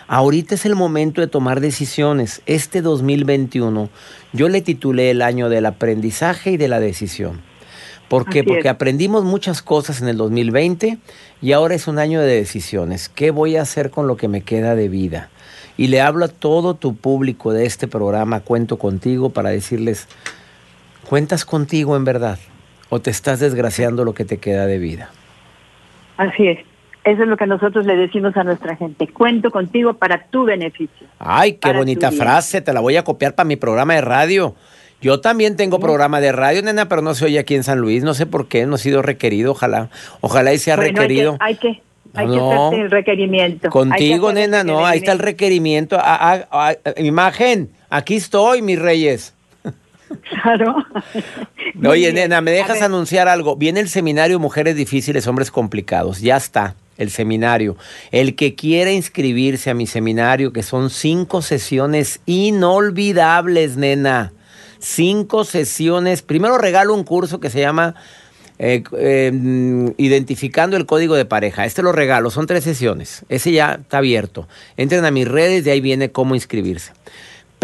Ahorita 0.07 0.55
es 0.55 0.67
el 0.67 0.75
momento 0.75 1.21
de 1.21 1.27
tomar 1.27 1.61
decisiones. 1.61 2.43
Este 2.47 2.83
2021 2.83 3.89
yo 4.33 4.49
le 4.49 4.61
titulé 4.61 5.11
el 5.11 5.23
año 5.23 5.49
del 5.49 5.67
aprendizaje 5.67 6.53
y 6.53 6.57
de 6.57 6.69
la 6.69 6.81
decisión. 6.81 7.41
¿Por 8.09 8.29
qué? 8.29 8.45
Porque 8.45 8.69
aprendimos 8.69 9.25
muchas 9.25 9.63
cosas 9.63 10.03
en 10.03 10.09
el 10.09 10.19
2020 10.19 10.99
y 11.41 11.53
ahora 11.53 11.75
es 11.75 11.89
un 11.89 11.99
año 11.99 12.21
de 12.21 12.37
decisiones. 12.37 13.09
¿Qué 13.09 13.31
voy 13.31 13.57
a 13.57 13.63
hacer 13.63 13.91
con 13.91 14.07
lo 14.07 14.17
que 14.17 14.29
me 14.29 14.43
queda 14.43 14.75
de 14.75 14.89
vida? 14.89 15.31
Y 15.77 15.89
le 15.89 16.01
hablo 16.01 16.27
a 16.27 16.29
todo 16.29 16.75
tu 16.75 16.95
público 16.95 17.53
de 17.53 17.65
este 17.65 17.89
programa, 17.89 18.41
cuento 18.41 18.79
contigo 18.79 19.31
para 19.31 19.51
decirles, 19.51 20.07
¿cuentas 21.09 21.45
contigo 21.45 21.97
en 21.97 22.05
verdad? 22.05 22.39
¿O 22.91 23.01
te 23.01 23.11
estás 23.11 23.41
desgraciando 23.41 24.05
lo 24.05 24.13
que 24.13 24.27
te 24.27 24.37
queda 24.37 24.67
de 24.67 24.79
vida? 24.79 25.11
Así 26.19 26.47
es. 26.47 26.74
Eso 27.05 27.23
es 27.23 27.29
lo 27.29 27.37
que 27.37 27.47
nosotros 27.47 27.85
le 27.85 27.97
decimos 27.97 28.35
a 28.37 28.45
nuestra 28.45 28.77
gente. 28.77 29.07
Cuento 29.09 29.51
contigo 29.51 29.93
para 29.93 30.25
tu 30.25 30.45
beneficio. 30.45 31.07
Ay, 31.19 31.55
qué 31.55 31.71
bonita 31.73 32.11
frase. 32.11 32.63
Te 32.63 32.73
la 32.73 32.81
voy 32.81 32.97
a 32.97 33.05
copiar 33.05 33.35
para 33.35 33.47
mi 33.47 33.57
programa 33.57 33.95
de 33.95 34.01
radio. 34.01 34.55
Yo 35.03 35.21
también 35.21 35.57
tengo 35.57 35.81
programa 35.81 36.23
de 36.23 36.33
radio, 36.33 36.63
nena, 36.63 36.89
pero 36.89 37.03
no 37.03 37.13
se 37.13 37.27
oye 37.27 37.39
aquí 37.39 37.55
en 37.55 37.63
San 37.63 37.79
Luis. 37.79 38.03
No 38.05 38.15
sé 38.15 38.25
por 38.25 38.49
qué, 38.49 38.65
no 38.65 38.77
ha 38.77 38.79
sido 38.79 39.03
requerido. 39.03 39.53
Ojalá, 39.53 39.91
ojalá 40.23 40.55
y 40.55 40.59
sea 40.59 40.77
requerido. 40.77 41.37
Hay 41.41 41.57
que, 41.57 41.83
hay 42.15 42.27
que, 42.27 42.41
hay 42.41 42.81
el 42.81 42.91
requerimiento. 42.91 43.69
Contigo, 43.69 44.33
nena, 44.33 44.65
no, 44.65 44.87
ahí 44.87 45.01
está 45.01 45.13
el 45.13 45.19
requerimiento. 45.19 46.01
imagen, 46.97 47.69
aquí 47.91 48.15
estoy, 48.15 48.63
mis 48.63 48.79
reyes. 48.79 49.35
Claro. 50.43 50.77
Oye, 51.87 52.13
nena, 52.15 52.41
¿me 52.41 52.53
dejas 52.53 52.81
anunciar 52.81 53.29
algo? 53.29 53.57
Viene 53.57 53.81
el 53.81 53.89
seminario 53.91 54.39
Mujeres 54.39 54.75
Difíciles, 54.75 55.27
Hombres 55.27 55.51
Complicados. 55.51 56.21
Ya 56.21 56.37
está 56.37 56.77
el 56.99 57.11
seminario. 57.11 57.77
El 58.11 58.37
que 58.37 58.55
quiera 58.55 58.93
inscribirse 58.93 59.71
a 59.71 59.75
mi 59.75 59.87
seminario, 59.87 60.53
que 60.53 60.63
son 60.63 60.91
cinco 60.91 61.43
sesiones 61.43 62.21
inolvidables, 62.27 63.77
nena. 63.77 64.33
Cinco 64.79 65.45
sesiones. 65.45 66.23
Primero 66.23 66.59
regalo 66.59 66.95
un 66.95 67.05
curso 67.05 67.41
que 67.41 67.51
se 67.51 67.61
llama 67.61 67.95
eh, 68.59 68.83
em, 68.99 69.95
Identificando 69.97 70.77
el 70.77 70.87
Código 70.87 71.15
de 71.15 71.25
Pareja. 71.25 71.65
Este 71.65 71.83
lo 71.83 71.93
regalo, 71.93 72.31
son 72.31 72.47
tres 72.47 72.65
sesiones. 72.65 73.25
Ese 73.29 73.53
ya 73.53 73.79
está 73.83 73.99
abierto. 73.99 74.47
Entren 74.77 75.05
a 75.05 75.11
mis 75.11 75.27
redes, 75.27 75.65
de 75.65 75.71
ahí 75.71 75.81
viene 75.81 76.11
cómo 76.11 76.35
inscribirse 76.35 76.93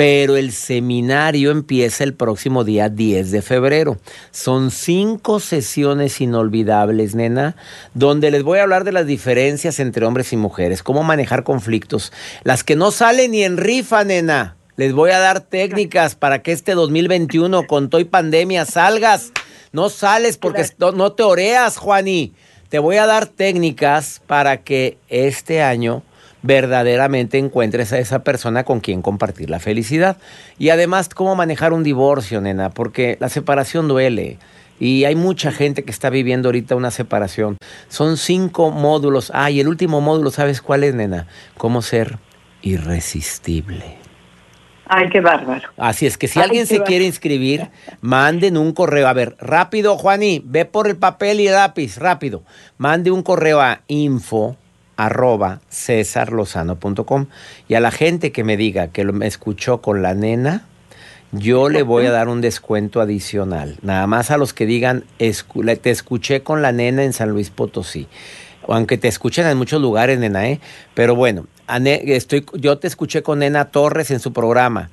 pero 0.01 0.39
el 0.39 0.53
seminario 0.53 1.51
empieza 1.51 2.05
el 2.05 2.15
próximo 2.15 2.65
día 2.65 2.89
10 2.89 3.33
de 3.33 3.43
febrero. 3.43 3.99
Son 4.31 4.71
cinco 4.71 5.41
sesiones 5.41 6.23
inolvidables, 6.23 7.15
nena, 7.15 7.55
donde 7.93 8.31
les 8.31 8.43
voy 8.43 8.61
a 8.61 8.63
hablar 8.63 8.85
de 8.85 8.93
las 8.93 9.07
diferencias 9.07 9.79
entre 9.79 10.07
hombres 10.07 10.33
y 10.33 10.39
mujeres, 10.39 10.83
cómo 10.83 11.03
manejar 11.03 11.45
conflictos, 11.45 12.15
las 12.45 12.65
que 12.65 12.77
no 12.77 12.93
salen 12.93 13.33
ni 13.33 13.45
en 13.45 13.59
rifa, 13.59 14.03
nena. 14.03 14.57
Les 14.77 14.95
voy 14.95 15.11
a 15.11 15.19
dar 15.19 15.41
técnicas 15.41 16.15
para 16.15 16.41
que 16.41 16.53
este 16.53 16.73
2021 16.73 17.67
con 17.67 17.91
toy 17.91 18.05
pandemia 18.05 18.65
salgas. 18.65 19.33
No 19.73 19.91
sales 19.91 20.39
porque 20.39 20.65
no 20.79 21.13
te 21.13 21.25
oreas, 21.25 21.77
Juani. 21.77 22.33
Te 22.71 22.79
voy 22.79 22.97
a 22.97 23.05
dar 23.05 23.27
técnicas 23.27 24.23
para 24.27 24.63
que 24.63 24.97
este 25.11 25.61
año 25.61 26.03
verdaderamente 26.43 27.38
encuentres 27.38 27.93
a 27.93 27.99
esa 27.99 28.24
persona 28.24 28.64
con 28.64 28.80
quien 28.80 29.03
compartir 29.03 29.51
la 29.51 29.61
felicidad. 29.61 30.16
Y 30.59 30.70
además, 30.70 31.09
cómo 31.09 31.34
manejar 31.34 31.72
un 31.72 31.82
divorcio, 31.82 32.41
nena, 32.41 32.70
porque 32.70 33.16
la 33.20 33.28
separación 33.28 33.88
duele. 33.88 34.38
Y 34.78 35.05
hay 35.05 35.14
mucha 35.14 35.53
gente 35.53 35.84
que 35.84 35.91
está 35.91 36.09
viviendo 36.09 36.49
ahorita 36.49 36.74
una 36.74 36.91
separación. 36.91 37.59
Son 37.88 38.16
cinco 38.16 38.70
módulos. 38.70 39.30
Ah, 39.34 39.51
y 39.51 39.61
el 39.61 39.68
último 39.68 40.01
módulo, 40.01 40.30
¿sabes 40.30 40.62
cuál 40.62 40.84
es, 40.84 40.95
nena? 40.95 41.26
Cómo 41.59 41.82
ser 41.82 42.18
irresistible. 42.62 43.99
Ay, 44.93 45.09
qué 45.11 45.20
bárbaro. 45.20 45.68
Así 45.76 46.07
es 46.07 46.18
que 46.18 46.26
si 46.26 46.41
alguien 46.41 46.66
se 46.66 46.82
quiere 46.82 47.05
inscribir, 47.05 47.68
manden 48.01 48.57
un 48.57 48.72
correo. 48.72 49.07
A 49.07 49.12
ver, 49.12 49.36
rápido, 49.38 49.97
Juaní, 49.97 50.43
ve 50.45 50.64
por 50.64 50.88
el 50.88 50.97
papel 50.97 51.38
y 51.38 51.47
el 51.47 51.55
lápiz, 51.55 51.99
rápido. 51.99 52.43
Mande 52.76 53.12
un 53.12 53.22
correo 53.22 53.61
a 53.61 53.82
info 53.86 54.57
arroba 55.05 55.61
cesarlozano.com. 55.71 57.27
Y 57.69 57.75
a 57.75 57.81
la 57.81 57.91
gente 57.91 58.33
que 58.33 58.45
me 58.45 58.57
diga 58.57 58.89
que 58.89 59.05
me 59.05 59.27
escuchó 59.27 59.81
con 59.81 60.03
la 60.03 60.15
nena, 60.15 60.65
yo 61.33 61.69
le 61.69 61.83
voy 61.83 62.07
a 62.07 62.11
dar 62.11 62.29
un 62.29 62.41
descuento 62.41 63.01
adicional. 63.01 63.79
Nada 63.83 64.07
más 64.07 64.31
a 64.31 64.37
los 64.37 64.53
que 64.53 64.67
digan, 64.67 65.05
te 65.19 65.91
escuché 65.91 66.43
con 66.43 66.61
la 66.61 66.73
nena 66.73 67.05
en 67.05 67.13
San 67.13 67.31
Luis 67.31 67.51
Potosí. 67.51 68.09
Aunque 68.69 68.99
te 68.99 69.09
escuchen 69.09 69.47
en 69.47 69.57
muchos 69.57 69.81
lugares, 69.81 70.19
nena, 70.19 70.49
¿eh? 70.49 70.61
Pero 70.95 71.15
bueno, 71.15 71.47
estoy, 71.67 72.45
yo 72.55 72.79
te 72.79 72.87
escuché 72.87 73.23
con 73.23 73.39
Nena 73.39 73.67
Torres 73.67 74.11
en 74.11 74.21
su 74.21 74.33
programa. 74.33 74.91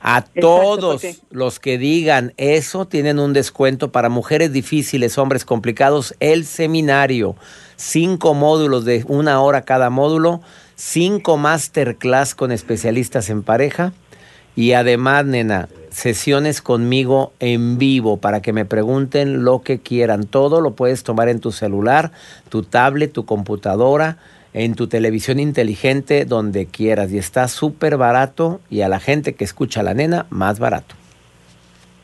A 0.00 0.22
todos 0.22 1.02
los 1.30 1.58
que 1.58 1.76
digan 1.76 2.32
eso 2.36 2.86
tienen 2.86 3.18
un 3.18 3.32
descuento 3.32 3.90
para 3.90 4.08
mujeres 4.08 4.52
difíciles, 4.52 5.18
hombres 5.18 5.44
complicados, 5.44 6.14
el 6.20 6.44
seminario 6.44 7.36
cinco 7.78 8.34
módulos 8.34 8.84
de 8.84 9.04
una 9.08 9.40
hora 9.40 9.62
cada 9.62 9.88
módulo, 9.88 10.40
cinco 10.74 11.36
masterclass 11.36 12.34
con 12.34 12.52
especialistas 12.52 13.30
en 13.30 13.42
pareja 13.42 13.92
y 14.56 14.72
además, 14.72 15.24
nena, 15.24 15.68
sesiones 15.90 16.60
conmigo 16.60 17.32
en 17.38 17.78
vivo 17.78 18.16
para 18.16 18.42
que 18.42 18.52
me 18.52 18.64
pregunten 18.64 19.44
lo 19.44 19.62
que 19.62 19.78
quieran. 19.78 20.24
Todo 20.24 20.60
lo 20.60 20.74
puedes 20.74 21.04
tomar 21.04 21.28
en 21.28 21.38
tu 21.38 21.52
celular, 21.52 22.10
tu 22.48 22.64
tablet, 22.64 23.12
tu 23.12 23.24
computadora, 23.24 24.18
en 24.58 24.74
tu 24.74 24.88
televisión 24.88 25.38
inteligente, 25.38 26.24
donde 26.24 26.66
quieras. 26.66 27.12
Y 27.12 27.18
está 27.18 27.46
súper 27.46 27.96
barato 27.96 28.60
y 28.68 28.80
a 28.80 28.88
la 28.88 28.98
gente 28.98 29.34
que 29.34 29.44
escucha 29.44 29.80
a 29.80 29.82
la 29.84 29.94
nena, 29.94 30.26
más 30.30 30.58
barato. 30.58 30.96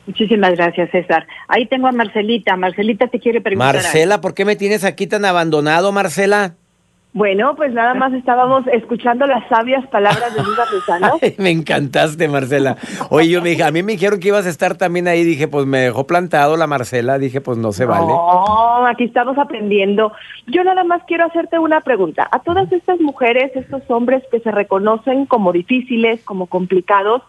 Muchísimas 0.07 0.51
gracias, 0.51 0.89
César. 0.91 1.27
Ahí 1.49 1.65
tengo 1.65 1.87
a 1.87 1.91
Marcelita. 1.91 2.55
Marcelita 2.55 3.07
te 3.07 3.19
quiere 3.19 3.41
preguntar. 3.41 3.75
Marcela, 3.75 4.21
¿por 4.21 4.33
qué 4.33 4.45
me 4.45 4.55
tienes 4.55 4.85
aquí 4.85 5.05
tan 5.05 5.25
abandonado, 5.25 5.91
Marcela? 5.91 6.55
Bueno, 7.15 7.55
pues 7.55 7.71
nada 7.73 7.93
más 7.93 8.11
estábamos 8.11 8.67
escuchando 8.67 9.25
las 9.25 9.47
sabias 9.47 9.87
palabras 9.87 10.35
de 10.35 10.43
Luis 10.43 10.59
Arrezano. 10.59 11.17
me 11.37 11.49
encantaste, 11.49 12.27
Marcela. 12.27 12.75
Oye, 13.09 13.29
yo 13.29 13.41
me 13.41 13.51
dije, 13.51 13.63
a 13.63 13.71
mí 13.71 13.83
me 13.83 13.93
dijeron 13.93 14.19
que 14.19 14.27
ibas 14.27 14.45
a 14.45 14.49
estar 14.49 14.75
también 14.75 15.07
ahí. 15.07 15.23
Dije, 15.23 15.47
pues 15.47 15.65
me 15.65 15.77
dejó 15.79 16.05
plantado 16.05 16.57
la 16.57 16.67
Marcela. 16.67 17.17
Dije, 17.17 17.39
pues 17.39 17.57
no 17.57 17.71
se 17.71 17.85
vale. 17.85 18.07
No, 18.07 18.85
aquí 18.85 19.05
estamos 19.05 19.37
aprendiendo. 19.37 20.11
Yo 20.47 20.65
nada 20.65 20.83
más 20.83 21.03
quiero 21.07 21.25
hacerte 21.25 21.57
una 21.57 21.79
pregunta. 21.79 22.27
A 22.29 22.39
todas 22.39 22.69
estas 22.73 22.99
mujeres, 22.99 23.49
estos 23.55 23.83
hombres 23.87 24.21
que 24.29 24.41
se 24.41 24.51
reconocen 24.51 25.25
como 25.25 25.53
difíciles, 25.53 26.21
como 26.25 26.47
complicados, 26.47 27.21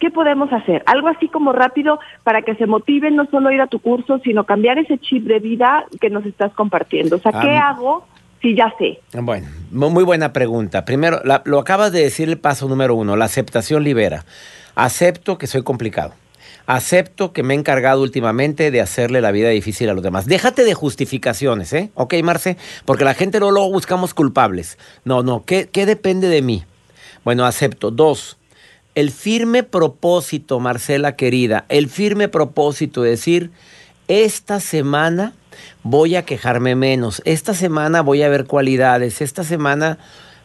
¿qué 0.00 0.10
podemos 0.10 0.52
hacer? 0.52 0.82
Algo 0.84 1.08
así 1.08 1.28
como 1.28 1.52
rápido 1.52 1.98
para 2.24 2.42
que 2.42 2.56
se 2.56 2.66
motiven 2.66 3.16
no 3.16 3.24
solo 3.30 3.50
ir 3.50 3.62
a 3.62 3.68
tu 3.68 3.78
curso, 3.78 4.18
sino 4.18 4.44
cambiar 4.44 4.76
ese 4.76 4.98
chip 4.98 5.24
de 5.24 5.38
vida 5.38 5.86
que 5.98 6.10
nos 6.10 6.26
estás 6.26 6.52
compartiendo. 6.52 7.16
O 7.16 7.20
sea, 7.20 7.32
¿qué 7.32 7.56
Ah, 7.56 7.70
hago? 7.70 8.04
Sí, 8.44 8.54
ya 8.54 8.70
sé. 8.78 9.00
Bueno, 9.22 9.48
mu- 9.70 9.88
muy 9.88 10.04
buena 10.04 10.34
pregunta. 10.34 10.84
Primero, 10.84 11.22
lo 11.46 11.58
acabas 11.58 11.92
de 11.92 12.02
decir 12.02 12.28
el 12.28 12.36
paso 12.36 12.68
número 12.68 12.94
uno, 12.94 13.16
la 13.16 13.24
aceptación 13.24 13.82
libera. 13.84 14.26
Acepto 14.74 15.38
que 15.38 15.46
soy 15.46 15.62
complicado. 15.62 16.12
Acepto 16.66 17.32
que 17.32 17.42
me 17.42 17.54
he 17.54 17.56
encargado 17.56 18.02
últimamente 18.02 18.70
de 18.70 18.82
hacerle 18.82 19.22
la 19.22 19.30
vida 19.32 19.48
difícil 19.48 19.88
a 19.88 19.94
los 19.94 20.02
demás. 20.02 20.26
Déjate 20.26 20.64
de 20.64 20.74
justificaciones, 20.74 21.72
¿eh? 21.72 21.90
¿Ok, 21.94 22.14
Marce? 22.22 22.58
Porque 22.84 23.04
la 23.04 23.14
gente 23.14 23.40
no 23.40 23.50
luego 23.50 23.70
buscamos 23.70 24.12
culpables. 24.12 24.76
No, 25.04 25.22
no, 25.22 25.42
¿qué, 25.46 25.66
qué 25.72 25.86
depende 25.86 26.28
de 26.28 26.42
mí? 26.42 26.64
Bueno, 27.24 27.46
acepto. 27.46 27.90
Dos, 27.90 28.36
el 28.94 29.10
firme 29.10 29.62
propósito, 29.62 30.60
Marcela 30.60 31.16
querida, 31.16 31.64
el 31.70 31.88
firme 31.88 32.28
propósito 32.28 33.02
de 33.02 33.10
decir, 33.10 33.50
esta 34.08 34.60
semana 34.60 35.32
voy 35.82 36.16
a 36.16 36.24
quejarme 36.24 36.74
menos, 36.74 37.22
esta 37.24 37.54
semana 37.54 38.02
voy 38.02 38.22
a 38.22 38.28
ver 38.28 38.46
cualidades, 38.46 39.20
esta 39.20 39.44
semana 39.44 39.98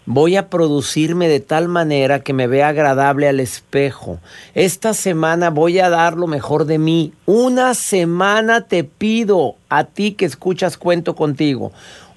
voy 0.06 0.38
a 0.38 0.50
producirme 0.50 1.28
de 1.28 1.40
tal 1.40 1.68
manera 1.68 2.22
que 2.22 2.34
me 2.34 2.48
vea 2.48 2.70
agradable 2.70 3.28
al 3.28 3.40
espejo, 3.40 4.20
esta 4.54 4.94
semana 4.94 5.50
voy 5.50 5.80
a 5.80 5.90
dar 5.90 6.16
lo 6.16 6.28
mejor 6.28 6.66
de 6.66 6.78
mí, 6.78 7.14
una 7.26 7.74
semana 7.74 8.62
te 8.62 8.84
pido 8.84 9.56
a 9.70 9.84
ti 9.84 10.14
que 10.14 10.26
escuchas 10.26 10.78
cuento 10.78 11.16
contigo, 11.16 11.72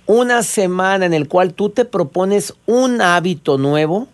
una 0.07 0.43
semana 0.43 1.07
en 1.07 1.15
el 1.15 1.29
cual 1.29 1.55
tú 1.55 1.71
te 1.71 1.85
propones 1.85 2.55
un 2.67 3.01
hábito 3.01 3.59
nuevo, 3.59 4.09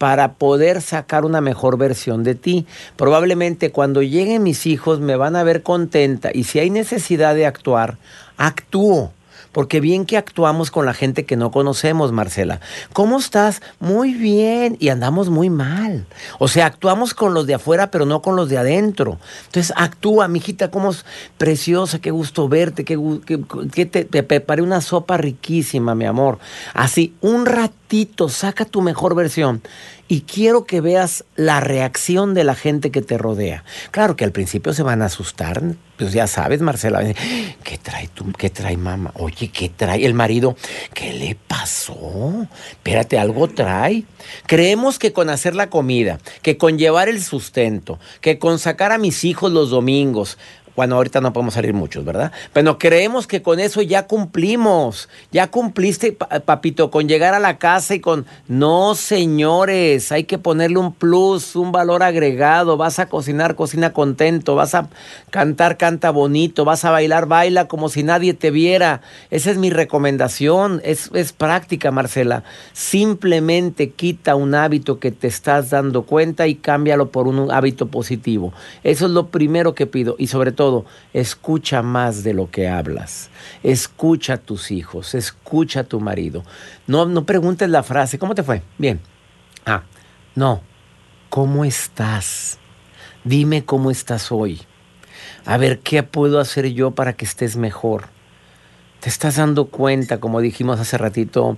para 0.00 0.32
poder 0.32 0.80
sacar 0.80 1.26
una 1.26 1.42
mejor 1.42 1.76
versión 1.76 2.24
de 2.24 2.34
ti. 2.34 2.66
Probablemente 2.96 3.70
cuando 3.70 4.00
lleguen 4.00 4.42
mis 4.42 4.64
hijos 4.64 4.98
me 4.98 5.14
van 5.14 5.36
a 5.36 5.42
ver 5.42 5.62
contenta 5.62 6.30
y 6.32 6.44
si 6.44 6.58
hay 6.58 6.70
necesidad 6.70 7.34
de 7.34 7.44
actuar, 7.44 7.98
actúo. 8.38 9.12
Porque 9.52 9.80
bien 9.80 10.06
que 10.06 10.16
actuamos 10.16 10.70
con 10.70 10.86
la 10.86 10.94
gente 10.94 11.26
que 11.26 11.36
no 11.36 11.50
conocemos, 11.50 12.12
Marcela. 12.12 12.60
¿Cómo 12.94 13.18
estás? 13.18 13.60
Muy 13.78 14.14
bien. 14.14 14.76
Y 14.78 14.88
andamos 14.88 15.28
muy 15.28 15.50
mal. 15.50 16.06
O 16.38 16.48
sea, 16.48 16.66
actuamos 16.66 17.12
con 17.12 17.34
los 17.34 17.46
de 17.46 17.54
afuera, 17.54 17.90
pero 17.90 18.06
no 18.06 18.22
con 18.22 18.36
los 18.36 18.48
de 18.48 18.56
adentro. 18.56 19.18
Entonces, 19.46 19.74
actúa, 19.76 20.28
mijita, 20.28 20.70
cómo 20.70 20.92
es 20.92 21.04
preciosa, 21.36 21.98
qué 21.98 22.12
gusto 22.12 22.48
verte, 22.48 22.84
qué, 22.84 23.86
te, 23.86 24.04
te 24.04 24.22
preparé 24.22 24.62
una 24.62 24.80
sopa 24.80 25.16
riquísima, 25.16 25.96
mi 25.96 26.06
amor. 26.06 26.38
Así, 26.72 27.12
un 27.20 27.44
ratito, 27.44 27.79
saca 28.28 28.64
tu 28.64 28.82
mejor 28.82 29.14
versión. 29.14 29.62
Y 30.06 30.22
quiero 30.22 30.64
que 30.64 30.80
veas 30.80 31.24
la 31.36 31.60
reacción 31.60 32.34
de 32.34 32.42
la 32.42 32.56
gente 32.56 32.90
que 32.90 33.00
te 33.00 33.16
rodea. 33.16 33.62
Claro 33.92 34.16
que 34.16 34.24
al 34.24 34.32
principio 34.32 34.72
se 34.72 34.82
van 34.82 35.02
a 35.02 35.04
asustar, 35.04 35.62
pues 35.96 36.12
ya 36.12 36.26
sabes, 36.26 36.60
Marcela, 36.62 37.00
¿qué 37.62 37.78
trae 37.78 38.08
tú? 38.08 38.32
¿Qué 38.36 38.50
trae 38.50 38.76
mamá? 38.76 39.12
Oye, 39.14 39.52
¿qué 39.52 39.68
trae 39.68 40.04
el 40.04 40.14
marido? 40.14 40.56
¿Qué 40.94 41.12
le 41.12 41.36
pasó? 41.36 42.48
Espérate, 42.70 43.20
algo 43.20 43.46
trae. 43.48 44.02
Creemos 44.46 44.98
que 44.98 45.12
con 45.12 45.30
hacer 45.30 45.54
la 45.54 45.70
comida, 45.70 46.18
que 46.42 46.56
con 46.56 46.76
llevar 46.76 47.08
el 47.08 47.22
sustento, 47.22 48.00
que 48.20 48.40
con 48.40 48.58
sacar 48.58 48.90
a 48.90 48.98
mis 48.98 49.22
hijos 49.24 49.52
los 49.52 49.70
domingos, 49.70 50.38
bueno, 50.76 50.96
ahorita 50.96 51.20
no 51.20 51.32
podemos 51.32 51.54
salir 51.54 51.74
muchos, 51.74 52.04
¿verdad? 52.04 52.32
Pero 52.52 52.78
creemos 52.78 53.26
que 53.26 53.42
con 53.42 53.60
eso 53.60 53.82
ya 53.82 54.06
cumplimos. 54.06 55.08
Ya 55.32 55.50
cumpliste, 55.50 56.12
pa- 56.12 56.28
papito, 56.40 56.90
con 56.90 57.08
llegar 57.08 57.34
a 57.34 57.38
la 57.40 57.58
casa 57.58 57.94
y 57.94 58.00
con... 58.00 58.26
No, 58.48 58.94
señores, 58.94 60.12
hay 60.12 60.24
que 60.24 60.38
ponerle 60.38 60.78
un 60.78 60.92
plus, 60.92 61.56
un 61.56 61.72
valor 61.72 62.02
agregado. 62.02 62.76
Vas 62.76 62.98
a 62.98 63.06
cocinar, 63.08 63.56
cocina 63.56 63.92
contento. 63.92 64.54
Vas 64.54 64.74
a 64.74 64.88
cantar, 65.30 65.76
canta 65.76 66.10
bonito. 66.10 66.64
Vas 66.64 66.84
a 66.84 66.90
bailar, 66.90 67.26
baila 67.26 67.66
como 67.68 67.88
si 67.88 68.02
nadie 68.02 68.34
te 68.34 68.50
viera. 68.50 69.00
Esa 69.30 69.50
es 69.50 69.58
mi 69.58 69.70
recomendación. 69.70 70.80
Es, 70.84 71.10
es 71.14 71.32
práctica, 71.32 71.90
Marcela. 71.90 72.44
Simplemente 72.72 73.90
quita 73.90 74.34
un 74.36 74.54
hábito 74.54 74.98
que 74.98 75.10
te 75.10 75.26
estás 75.26 75.70
dando 75.70 76.02
cuenta 76.02 76.46
y 76.46 76.54
cámbialo 76.54 77.10
por 77.10 77.26
un 77.26 77.50
hábito 77.50 77.88
positivo. 77.88 78.52
Eso 78.84 79.06
es 79.06 79.12
lo 79.12 79.28
primero 79.28 79.74
que 79.74 79.86
pido. 79.86 80.16
Y 80.18 80.26
sobre 80.28 80.52
todo, 80.52 80.59
escucha 81.12 81.82
más 81.82 82.22
de 82.22 82.34
lo 82.34 82.50
que 82.50 82.68
hablas. 82.68 83.30
Escucha 83.62 84.34
a 84.34 84.38
tus 84.38 84.70
hijos, 84.70 85.14
escucha 85.14 85.80
a 85.80 85.84
tu 85.84 86.00
marido. 86.00 86.44
No, 86.86 87.06
no 87.06 87.24
preguntes 87.24 87.68
la 87.68 87.82
frase, 87.82 88.18
¿cómo 88.18 88.34
te 88.34 88.42
fue? 88.42 88.62
Bien. 88.78 89.00
Ah, 89.66 89.82
no. 90.34 90.62
¿Cómo 91.28 91.64
estás? 91.64 92.58
Dime 93.24 93.64
cómo 93.64 93.90
estás 93.90 94.32
hoy. 94.32 94.60
A 95.44 95.56
ver, 95.56 95.78
¿qué 95.80 96.02
puedo 96.02 96.40
hacer 96.40 96.72
yo 96.72 96.90
para 96.92 97.12
que 97.12 97.24
estés 97.24 97.56
mejor? 97.56 98.08
¿Te 99.00 99.08
estás 99.08 99.36
dando 99.36 99.66
cuenta, 99.66 100.18
como 100.18 100.40
dijimos 100.40 100.80
hace 100.80 100.98
ratito, 100.98 101.56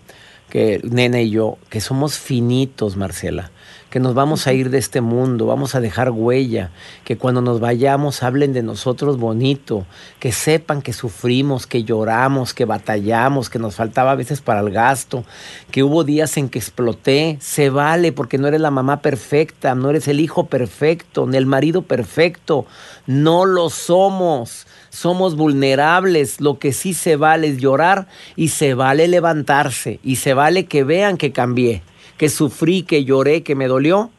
que 0.51 0.81
Nena 0.85 1.21
y 1.21 1.31
yo, 1.31 1.59
que 1.71 1.81
somos 1.81 2.19
finitos, 2.19 2.97
Marcela? 2.97 3.51
Que 3.93 4.01
nos 4.01 4.15
vamos 4.15 4.47
a 4.47 4.55
ir 4.55 4.71
de 4.71 4.79
este 4.79 5.03
mundo, 5.03 5.45
vamos 5.45 5.75
a 5.75 5.81
dejar 5.81 6.13
huella, 6.13 6.71
que 7.05 7.19
cuando 7.19 7.43
nos 7.43 7.61
vayamos 7.61 8.23
hablen 8.23 8.55
de 8.55 8.63
nosotros 8.63 9.19
bonito, 9.19 9.85
que 10.19 10.33
sepan 10.33 10.81
que 10.81 10.95
sufrimos, 10.95 11.67
que 11.67 11.85
lloramos, 11.85 12.55
que 12.55 12.65
batallamos, 12.65 13.51
que 13.51 13.59
nos 13.59 13.75
faltaba 13.75 14.13
a 14.13 14.15
veces 14.15 14.41
para 14.41 14.61
el 14.61 14.71
gasto, 14.71 15.25
que 15.71 15.83
hubo 15.83 16.05
días 16.05 16.39
en 16.39 16.49
que 16.49 16.59
exploté, 16.59 17.37
se 17.43 17.69
vale 17.69 18.13
porque 18.13 18.39
no 18.39 18.49
eres 18.49 18.63
la 18.63 18.71
mamá 18.71 19.03
perfecta, 19.03 19.75
no 19.75 19.91
eres 19.91 20.09
el 20.09 20.21
hijo 20.21 20.47
perfecto, 20.47 21.27
ni 21.27 21.37
el 21.37 21.45
marido 21.45 21.83
perfecto, 21.83 22.65
no 23.07 23.45
lo 23.45 23.69
somos 23.69 24.67
somos 24.89 25.37
vulnerables, 25.37 26.41
lo 26.41 26.59
que 26.59 26.73
sí 26.73 26.93
se 26.93 27.17
vale 27.17 27.49
es 27.49 27.57
llorar 27.57 28.09
y 28.37 28.49
se 28.49 28.75
vale 28.75 29.09
levantarse 29.09 30.01
y 30.03 30.17
se 30.17 30.35
vale 30.35 30.67
que 30.67 30.85
vean 30.85 31.17
que 31.17 31.33
cambié, 31.33 31.83
que 32.17 32.29
sufrí, 32.29 32.83
que 32.83 33.05
lloré, 33.05 33.43
que 33.43 33.55
me 33.55 33.67
dolió, 33.67 34.11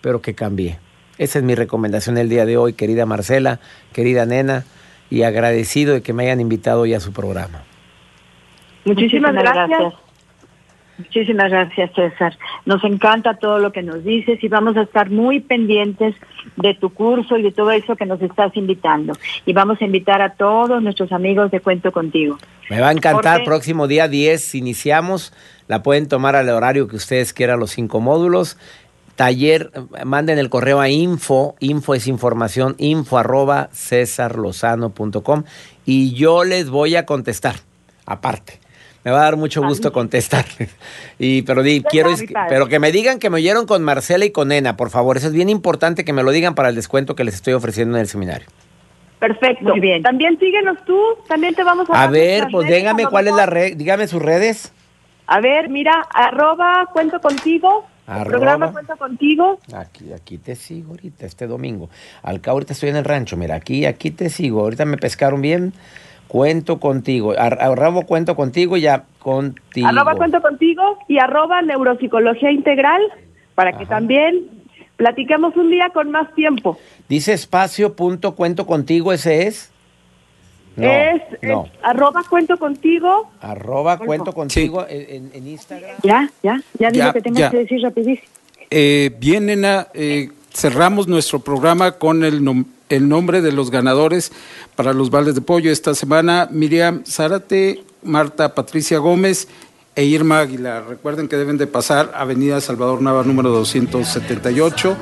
pero 0.00 0.20
que 0.22 0.34
cambié. 0.34 0.78
Esa 1.18 1.38
es 1.38 1.44
mi 1.44 1.54
recomendación 1.54 2.18
el 2.18 2.28
día 2.28 2.44
de 2.44 2.56
hoy, 2.56 2.74
querida 2.74 3.06
Marcela, 3.06 3.60
querida 3.92 4.26
nena, 4.26 4.64
y 5.08 5.22
agradecido 5.22 5.94
de 5.94 6.02
que 6.02 6.12
me 6.12 6.24
hayan 6.24 6.40
invitado 6.40 6.82
hoy 6.82 6.94
a 6.94 7.00
su 7.00 7.12
programa. 7.12 7.62
Muchísimas, 8.84 9.32
gracias. 9.34 9.94
Muchísimas 10.98 11.50
gracias, 11.50 11.90
César. 11.94 12.38
Nos 12.64 12.82
encanta 12.84 13.34
todo 13.34 13.58
lo 13.58 13.70
que 13.70 13.82
nos 13.82 14.02
dices 14.04 14.42
y 14.42 14.48
vamos 14.48 14.76
a 14.76 14.82
estar 14.82 15.10
muy 15.10 15.40
pendientes 15.40 16.14
de 16.56 16.74
tu 16.74 16.90
curso 16.90 17.36
y 17.36 17.42
de 17.42 17.52
todo 17.52 17.70
eso 17.70 17.96
que 17.96 18.06
nos 18.06 18.22
estás 18.22 18.56
invitando. 18.56 19.12
Y 19.44 19.52
vamos 19.52 19.80
a 19.82 19.84
invitar 19.84 20.22
a 20.22 20.34
todos 20.34 20.82
nuestros 20.82 21.12
amigos 21.12 21.50
de 21.50 21.60
Cuento 21.60 21.92
Contigo. 21.92 22.38
Me 22.70 22.80
va 22.80 22.88
a 22.88 22.92
encantar, 22.92 23.38
Jorge. 23.38 23.44
próximo 23.44 23.86
día 23.88 24.08
10 24.08 24.54
iniciamos, 24.54 25.34
la 25.68 25.82
pueden 25.82 26.08
tomar 26.08 26.36
al 26.36 26.48
horario 26.48 26.88
que 26.88 26.96
ustedes 26.96 27.32
quieran, 27.32 27.60
los 27.60 27.70
cinco 27.72 28.00
módulos. 28.00 28.56
Taller, 29.16 29.70
manden 30.04 30.38
el 30.38 30.50
correo 30.50 30.78
a 30.80 30.90
info, 30.90 31.56
info 31.58 31.94
es 31.94 32.06
información, 32.06 32.74
info 32.78 33.16
arroba 33.16 33.70
cesarlozano.com 33.72 35.44
y 35.86 36.12
yo 36.14 36.44
les 36.44 36.68
voy 36.68 36.96
a 36.96 37.06
contestar, 37.06 37.56
aparte. 38.04 38.60
Me 39.04 39.12
va 39.12 39.20
a 39.20 39.22
dar 39.24 39.36
mucho 39.36 39.62
gusto 39.62 39.92
contestar. 39.92 40.44
Y, 41.18 41.42
pero 41.42 41.62
di- 41.62 41.82
quiero 41.82 42.10
pero 42.48 42.68
que 42.68 42.78
me 42.78 42.92
digan 42.92 43.18
que 43.18 43.30
me 43.30 43.36
oyeron 43.36 43.64
con 43.66 43.82
Marcela 43.82 44.24
y 44.26 44.30
con 44.32 44.48
Nena, 44.48 44.76
por 44.76 44.90
favor. 44.90 45.16
Eso 45.16 45.28
es 45.28 45.32
bien 45.32 45.48
importante 45.48 46.04
que 46.04 46.12
me 46.12 46.22
lo 46.22 46.30
digan 46.30 46.54
para 46.54 46.68
el 46.68 46.74
descuento 46.74 47.14
que 47.16 47.24
les 47.24 47.36
estoy 47.36 47.54
ofreciendo 47.54 47.96
en 47.96 48.02
el 48.02 48.08
seminario. 48.08 48.46
Perfecto. 49.18 49.64
Muy 49.64 49.80
bien. 49.80 50.02
También 50.02 50.38
síguenos 50.38 50.76
tú, 50.84 51.00
también 51.26 51.54
te 51.54 51.64
vamos 51.64 51.88
a 51.88 52.02
A 52.02 52.06
ver, 52.08 52.48
pues 52.52 52.68
dígame 52.68 53.06
cuál 53.06 53.28
es 53.28 53.34
la 53.34 53.46
red, 53.46 53.76
dígame 53.78 54.08
sus 54.08 54.20
redes. 54.20 54.72
A 55.26 55.40
ver, 55.40 55.68
mira, 55.68 56.06
arroba 56.14 56.86
cuento 56.92 57.20
contigo, 57.20 57.86
Arroba. 58.06 58.30
programa 58.30 58.72
cuento 58.72 58.96
contigo. 58.96 59.58
Aquí, 59.74 60.12
aquí 60.12 60.38
te 60.38 60.54
sigo 60.54 60.90
ahorita, 60.92 61.26
este 61.26 61.46
domingo. 61.46 61.90
Al 62.22 62.40
cabo 62.40 62.56
ahorita 62.56 62.72
estoy 62.74 62.90
en 62.90 62.96
el 62.96 63.04
rancho, 63.04 63.36
mira, 63.36 63.56
aquí, 63.56 63.84
aquí 63.86 64.10
te 64.10 64.30
sigo. 64.30 64.60
Ahorita 64.60 64.84
me 64.84 64.96
pescaron 64.96 65.42
bien. 65.42 65.72
Cuento 66.28 66.80
contigo. 66.80 67.34
Ar- 67.38 67.58
Arroba 67.60 68.02
cuento 68.04 68.34
contigo 68.34 68.76
y 68.76 68.80
ya 68.82 69.04
contigo. 69.20 69.86
Arroba 69.88 70.14
cuento 70.16 70.40
contigo 70.42 70.98
y 71.08 71.18
arroba 71.18 71.62
neuropsicología 71.62 72.50
integral 72.50 73.00
para 73.54 73.76
que 73.78 73.86
también 73.86 74.48
platiquemos 74.96 75.56
un 75.56 75.70
día 75.70 75.90
con 75.94 76.10
más 76.10 76.32
tiempo. 76.34 76.78
Dice 77.08 77.32
espacio 77.32 77.94
punto 77.94 78.34
cuento 78.34 78.66
contigo, 78.66 79.12
ese 79.12 79.46
es. 79.46 79.72
Es, 80.76 81.22
arroba 81.82 82.22
cuento 82.28 82.56
contigo. 82.58 83.30
Arroba 83.40 83.98
cuento 83.98 84.32
contigo 84.32 84.84
en, 84.88 85.46
Instagram. 85.46 85.96
Ya, 86.02 86.30
ya, 86.42 86.60
ya 86.78 86.90
digo 86.90 87.12
que 87.12 87.20
tengo 87.20 87.50
que 87.50 87.56
decir 87.56 87.80
rapidísimo. 87.82 88.28
Eh, 88.70 89.14
bien, 89.18 89.46
nena, 89.46 89.88
eh, 89.94 90.30
cerramos 90.52 91.08
nuestro 91.08 91.38
programa 91.38 91.92
con 91.92 92.24
el, 92.24 92.42
el 92.88 93.08
nombre 93.08 93.42
de 93.42 93.52
los 93.52 93.70
ganadores 93.70 94.32
para 94.74 94.92
los 94.92 95.10
vales 95.10 95.34
de 95.34 95.40
pollo 95.40 95.70
esta 95.70 95.94
semana. 95.94 96.48
Miriam 96.50 97.04
Zárate, 97.04 97.82
Marta 98.02 98.54
Patricia 98.54 98.98
Gómez 98.98 99.48
e 99.94 100.04
Irma 100.04 100.40
Aguilar. 100.40 100.86
Recuerden 100.88 101.28
que 101.28 101.36
deben 101.36 101.58
de 101.58 101.66
pasar 101.66 102.12
Avenida 102.14 102.60
Salvador 102.60 103.00
Nava 103.00 103.22
número 103.22 103.50
278, 103.50 104.96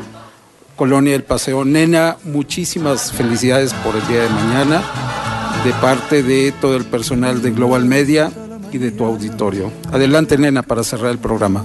Colonia 0.77 1.15
El 1.15 1.25
Paseo. 1.25 1.65
Nena, 1.65 2.17
muchísimas 2.25 3.13
felicidades 3.13 3.73
por 3.75 3.97
el 3.97 4.07
día 4.07 4.23
de 4.23 4.29
mañana 4.29 5.14
de 5.63 5.73
parte 5.81 6.23
de 6.23 6.53
todo 6.61 6.77
el 6.77 6.85
personal 6.85 7.43
de 7.43 7.51
Global 7.51 7.85
Media 7.85 8.31
y 8.73 8.79
de 8.79 8.91
tu 8.91 9.05
auditorio. 9.05 9.71
Adelante, 9.93 10.37
nena, 10.37 10.63
para 10.63 10.83
cerrar 10.83 11.11
el 11.11 11.19
programa. 11.19 11.65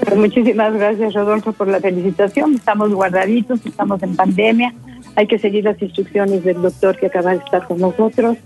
Pues 0.00 0.16
muchísimas 0.16 0.74
gracias, 0.74 1.14
Rodolfo, 1.14 1.52
por 1.52 1.68
la 1.68 1.80
felicitación. 1.80 2.54
Estamos 2.54 2.92
guardaditos, 2.92 3.64
estamos 3.64 4.02
en 4.02 4.16
pandemia. 4.16 4.74
Hay 5.16 5.26
que 5.26 5.38
seguir 5.38 5.64
las 5.64 5.80
instrucciones 5.80 6.44
del 6.44 6.60
doctor 6.60 6.96
que 6.96 7.06
acaba 7.06 7.30
de 7.30 7.38
estar 7.38 7.66
con 7.66 7.78
nosotros. 7.78 8.36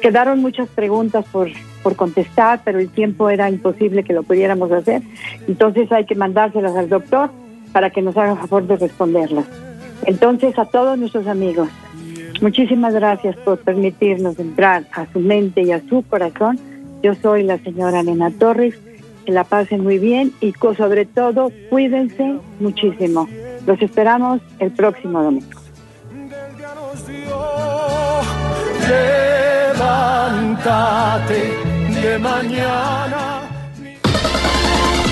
Quedaron 0.00 0.40
muchas 0.40 0.68
preguntas 0.68 1.24
por, 1.30 1.48
por 1.82 1.96
contestar, 1.96 2.60
pero 2.64 2.78
el 2.78 2.88
tiempo 2.90 3.30
era 3.30 3.48
imposible 3.50 4.04
que 4.04 4.12
lo 4.12 4.22
pudiéramos 4.22 4.70
hacer. 4.72 5.02
Entonces 5.46 5.90
hay 5.92 6.06
que 6.06 6.14
mandárselas 6.14 6.76
al 6.76 6.88
doctor 6.88 7.30
para 7.72 7.90
que 7.90 8.02
nos 8.02 8.16
haga 8.16 8.36
favor 8.36 8.66
de 8.66 8.76
responderlas. 8.76 9.44
Entonces, 10.04 10.58
a 10.58 10.64
todos 10.64 10.98
nuestros 10.98 11.26
amigos, 11.26 11.68
muchísimas 12.42 12.94
gracias 12.94 13.36
por 13.36 13.58
permitirnos 13.58 14.38
entrar 14.38 14.84
a 14.92 15.06
su 15.12 15.20
mente 15.20 15.62
y 15.62 15.72
a 15.72 15.80
su 15.88 16.02
corazón. 16.02 16.58
Yo 17.02 17.14
soy 17.14 17.42
la 17.42 17.58
señora 17.58 18.02
Nena 18.02 18.30
Torres 18.30 18.74
que 19.24 19.32
la 19.32 19.44
pasen 19.44 19.82
muy 19.82 19.98
bien 19.98 20.32
y 20.40 20.52
sobre 20.76 21.04
todo 21.04 21.50
cuídense 21.70 22.38
muchísimo. 22.60 23.28
Los 23.66 23.80
esperamos 23.82 24.40
el 24.58 24.70
próximo 24.70 25.22
domingo. 25.22 25.58
de 32.02 32.18
mañana. 32.18 33.57